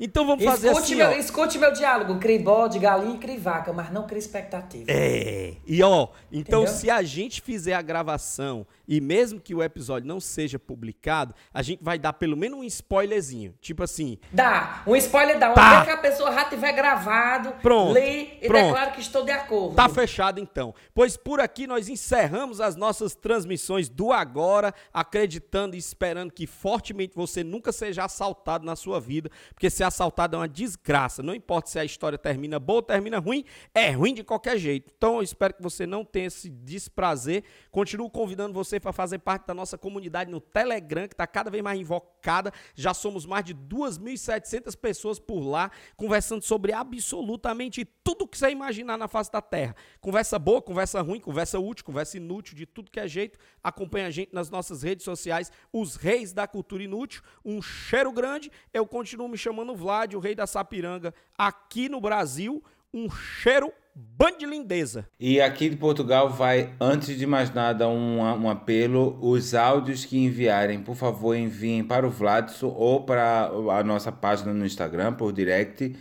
Então 0.00 0.26
vamos 0.26 0.42
fazer 0.42 0.68
escute 0.68 0.84
assim, 0.84 0.94
meu, 0.94 1.08
ó. 1.08 1.12
Escute 1.12 1.58
meu 1.58 1.72
diálogo, 1.72 2.18
crie 2.18 2.38
bode, 2.38 2.78
galinha 2.78 3.16
e 3.16 3.18
crie 3.18 3.36
vaca, 3.36 3.70
mas 3.70 3.92
não 3.92 4.06
crie 4.06 4.18
expectativa. 4.18 4.86
É. 4.88 5.56
E 5.66 5.82
ó, 5.82 6.08
então 6.32 6.62
Entendeu? 6.62 6.80
se 6.80 6.90
a 6.90 7.02
gente 7.02 7.42
fizer 7.42 7.74
a 7.74 7.82
gravação 7.82 8.66
e 8.88 8.98
mesmo 8.98 9.38
que 9.38 9.54
o 9.54 9.62
episódio 9.62 10.08
não 10.08 10.18
seja 10.18 10.58
publicado, 10.58 11.34
a 11.52 11.60
gente 11.60 11.84
vai 11.84 11.98
dar 11.98 12.14
pelo 12.14 12.34
menos 12.34 12.58
um 12.58 12.64
spoilerzinho. 12.64 13.54
Tipo 13.60 13.82
assim. 13.82 14.16
Dá. 14.32 14.82
Um 14.86 14.96
spoiler 14.96 15.38
dá. 15.38 15.52
Tá. 15.52 15.70
vez 15.70 15.84
que 15.84 15.90
a 15.90 15.96
pessoa 15.98 16.32
já 16.32 16.46
tiver 16.46 16.72
gravado, 16.72 17.52
pronto, 17.60 17.92
lê 17.92 18.38
e 18.40 18.48
pronto. 18.48 18.64
declara 18.64 18.90
que 18.92 19.00
estou 19.02 19.22
de 19.22 19.32
acordo. 19.32 19.74
Tá 19.74 19.88
fechado 19.88 20.40
então. 20.40 20.74
Pois 20.94 21.16
por 21.16 21.40
aqui 21.40 21.66
nós 21.66 21.90
encerramos 21.90 22.58
as 22.60 22.74
nossas 22.74 23.14
transmissões 23.14 23.88
do 23.88 24.12
agora, 24.12 24.72
acreditando 24.94 25.76
e 25.76 25.78
esperando 25.78 26.32
que 26.32 26.46
fortemente 26.46 27.14
você 27.14 27.44
nunca 27.44 27.70
seja 27.72 28.04
assaltado 28.04 28.64
na 28.64 28.74
sua 28.74 28.98
vida, 28.98 29.30
porque 29.52 29.68
ser 29.68 29.89
assaltado 29.90 30.36
é 30.36 30.38
uma 30.38 30.48
desgraça. 30.48 31.22
Não 31.22 31.34
importa 31.34 31.70
se 31.70 31.78
a 31.78 31.84
história 31.84 32.16
termina 32.16 32.58
boa 32.58 32.78
ou 32.78 32.82
termina 32.82 33.18
ruim, 33.18 33.44
é 33.74 33.90
ruim 33.90 34.14
de 34.14 34.24
qualquer 34.24 34.56
jeito. 34.56 34.92
Então 34.96 35.16
eu 35.16 35.22
espero 35.22 35.54
que 35.54 35.62
você 35.62 35.86
não 35.86 36.04
tenha 36.04 36.26
esse 36.26 36.48
desprazer. 36.48 37.44
Continuo 37.70 38.08
convidando 38.08 38.54
você 38.54 38.80
para 38.80 38.92
fazer 38.92 39.18
parte 39.18 39.46
da 39.46 39.54
nossa 39.54 39.76
comunidade 39.76 40.30
no 40.30 40.40
Telegram, 40.40 41.06
que 41.06 41.14
está 41.14 41.26
cada 41.26 41.50
vez 41.50 41.62
mais 41.62 41.78
invocada. 41.78 42.52
Já 42.74 42.94
somos 42.94 43.26
mais 43.26 43.44
de 43.44 43.54
2.700 43.54 44.76
pessoas 44.76 45.18
por 45.18 45.40
lá, 45.40 45.70
conversando 45.96 46.42
sobre 46.42 46.72
absolutamente 46.72 47.84
tudo 47.84 48.26
que 48.26 48.38
você 48.38 48.50
imaginar 48.50 48.96
na 48.96 49.08
face 49.08 49.30
da 49.30 49.42
Terra. 49.42 49.74
Conversa 50.00 50.38
boa, 50.38 50.62
conversa 50.62 51.00
ruim, 51.00 51.20
conversa 51.20 51.58
útil, 51.58 51.84
conversa 51.84 52.16
inútil, 52.16 52.56
de 52.56 52.66
tudo 52.66 52.90
que 52.90 53.00
é 53.00 53.08
jeito. 53.08 53.38
Acompanhe 53.62 54.06
a 54.06 54.10
gente 54.10 54.32
nas 54.32 54.50
nossas 54.50 54.82
redes 54.82 55.04
sociais, 55.04 55.50
os 55.72 55.96
Reis 55.96 56.32
da 56.32 56.46
Cultura 56.46 56.82
Inútil. 56.82 57.22
Um 57.44 57.60
cheiro 57.60 58.12
grande. 58.12 58.50
Eu 58.72 58.86
continuo 58.86 59.28
me 59.28 59.36
chamando 59.36 59.74
Vlad, 59.80 60.14
o 60.14 60.20
Rei 60.20 60.34
da 60.34 60.46
Sapiranga, 60.46 61.12
aqui 61.36 61.88
no 61.88 62.00
Brasil. 62.00 62.62
Um 62.92 63.10
cheiro 63.10 63.72
Band 63.92 64.38
de 64.38 64.46
lindeza. 64.46 65.06
E 65.18 65.40
aqui 65.40 65.68
de 65.68 65.76
Portugal 65.76 66.30
vai, 66.30 66.72
antes 66.80 67.18
de 67.18 67.26
mais 67.26 67.52
nada, 67.52 67.88
um, 67.88 68.20
um 68.20 68.48
apelo. 68.48 69.18
Os 69.20 69.52
áudios 69.52 70.04
que 70.04 70.16
enviarem, 70.16 70.80
por 70.80 70.94
favor, 70.94 71.34
enviem 71.34 71.82
para 71.82 72.06
o 72.06 72.10
Vladson 72.10 72.68
ou 72.68 73.02
para 73.02 73.46
a 73.48 73.82
nossa 73.82 74.12
página 74.12 74.54
no 74.54 74.64
Instagram, 74.64 75.14
por 75.14 75.32
direct. 75.32 75.96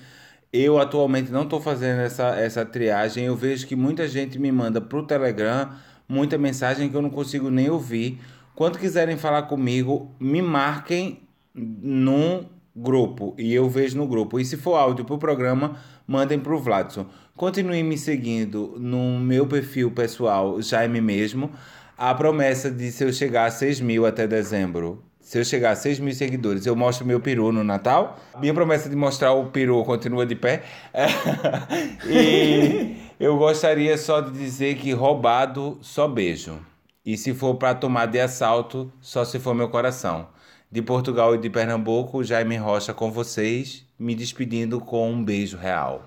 Eu 0.54 0.80
atualmente 0.80 1.32
não 1.32 1.44
estou 1.44 1.60
fazendo 1.60 2.02
essa, 2.02 2.36
essa 2.36 2.64
triagem. 2.64 3.26
Eu 3.26 3.36
vejo 3.36 3.66
que 3.66 3.76
muita 3.76 4.08
gente 4.08 4.38
me 4.38 4.52
manda 4.52 4.80
para 4.80 5.00
o 5.00 5.06
Telegram 5.06 5.70
muita 6.10 6.40
mensagem 6.40 6.90
que 6.90 6.96
eu 6.98 7.02
não 7.04 7.12
consigo 7.12 7.52
nem 7.52 7.70
ouvir. 7.70 8.20
Quando 8.56 8.80
quiserem 8.80 9.16
falar 9.16 9.44
comigo, 9.44 10.12
me 10.20 10.42
marquem 10.42 11.22
num 11.54 12.46
grupo 12.82 13.34
e 13.38 13.54
eu 13.54 13.70
vejo 13.70 13.98
no 13.98 14.08
grupo. 14.08 14.40
E 14.40 14.46
se 14.46 14.58
for 14.58 14.76
áudio 14.76 15.06
para 15.06 15.16
o 15.16 15.20
programa, 15.20 15.78
mandem 16.08 16.40
para 16.40 16.54
o 16.54 16.60
Vladson. 16.60 17.06
Continue 17.36 17.84
me 17.84 17.98
seguindo 17.98 18.76
no 18.80 19.20
meu 19.20 19.46
perfil 19.46 19.92
pessoal, 19.92 20.62
Jaime 20.62 21.02
mesmo. 21.02 21.52
A 21.98 22.14
promessa 22.16 22.72
de 22.72 22.92
se 22.92 23.04
eu 23.04 23.12
chegar 23.12 23.46
a 23.46 23.52
6 23.52 23.82
mil 23.82 24.06
até 24.06 24.26
dezembro, 24.26 25.04
se 25.20 25.38
eu 25.38 25.46
chegar 25.46 25.72
a 25.72 25.76
6 25.76 26.00
mil 26.00 26.14
seguidores, 26.14 26.66
eu 26.66 26.76
mostro 26.76 27.06
meu 27.06 27.20
peru 27.20 27.52
no 27.52 27.64
Natal. 27.64 28.18
Minha 28.40 28.54
promessa 28.54 28.90
de 28.90 28.96
mostrar 28.96 29.34
o 29.34 29.48
peru 29.52 29.84
continua 29.84 30.26
de 30.26 30.36
pé. 30.36 30.64
e 32.10 32.96
eu 33.20 33.38
gostaria 33.38 33.96
só 33.98 34.22
de 34.22 34.32
dizer 34.32 34.78
que 34.78 34.92
roubado, 34.92 35.78
só 35.82 36.08
beijo. 36.08 36.60
E 37.06 37.16
se 37.16 37.34
for 37.34 37.56
para 37.56 37.76
tomar 37.76 38.08
de 38.08 38.20
assalto, 38.20 38.92
só 39.00 39.24
se 39.24 39.38
for 39.38 39.54
meu 39.54 39.70
coração. 39.70 40.28
De 40.72 40.84
Portugal 40.84 41.34
e 41.34 41.40
de 41.40 41.50
Pernambuco, 41.50 42.24
Jaime 42.24 42.56
Rocha 42.56 42.94
com 42.94 43.12
vocês, 43.12 43.84
me 43.98 44.14
despedindo 44.14 44.80
com 44.80 45.10
um 45.10 45.24
beijo 45.24 45.58
real. 45.58 46.06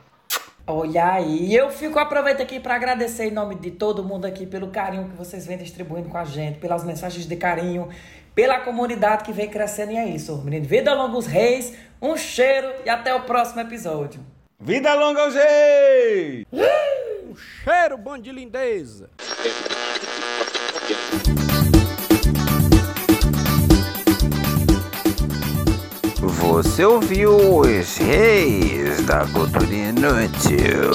Olha 0.65 1.15
aí, 1.15 1.53
eu 1.53 1.69
fico 1.69 1.99
aproveito 1.99 2.41
aqui 2.41 2.61
para 2.61 2.77
agradecer 2.77 3.25
em 3.25 3.33
nome 3.33 3.57
de 3.57 3.73
todo 3.73 4.05
mundo 4.05 4.25
aqui 4.25 4.47
pelo 4.47 4.69
carinho 4.69 5.09
que 5.09 5.17
vocês 5.17 5.45
vêm 5.45 5.59
distribuindo 5.59 6.09
com 6.09 6.17
a 6.17 6.25
gente, 6.25 6.61
pelas 6.61 6.85
mensagens 6.85 7.27
de 7.27 7.35
carinho, 7.35 7.89
pela 8.37 8.61
comunidade 8.61 9.25
que 9.25 9.33
vem 9.33 9.51
crescendo 9.51 9.91
e 9.91 9.97
é 9.97 10.07
isso. 10.09 10.41
Menino, 10.45 10.65
vida 10.65 10.95
longa 10.95 11.19
os 11.19 11.27
reis, 11.27 11.77
um 12.01 12.17
cheiro 12.17 12.73
e 12.87 12.89
até 12.89 13.13
o 13.13 13.23
próximo 13.23 13.63
episódio. 13.63 14.21
Vida 14.61 14.95
longa 14.95 15.23
aos 15.23 15.35
reis! 15.35 16.47
Um 16.53 17.35
cheiro 17.35 17.99
bom 17.99 18.17
de 18.17 18.31
lindeza. 18.31 19.11
Você 26.43 26.85
ouviu 26.85 27.37
os 27.37 27.97
reis 27.99 29.01
da 29.07 29.25
cultura 29.27 29.73
inútil? 29.73 30.91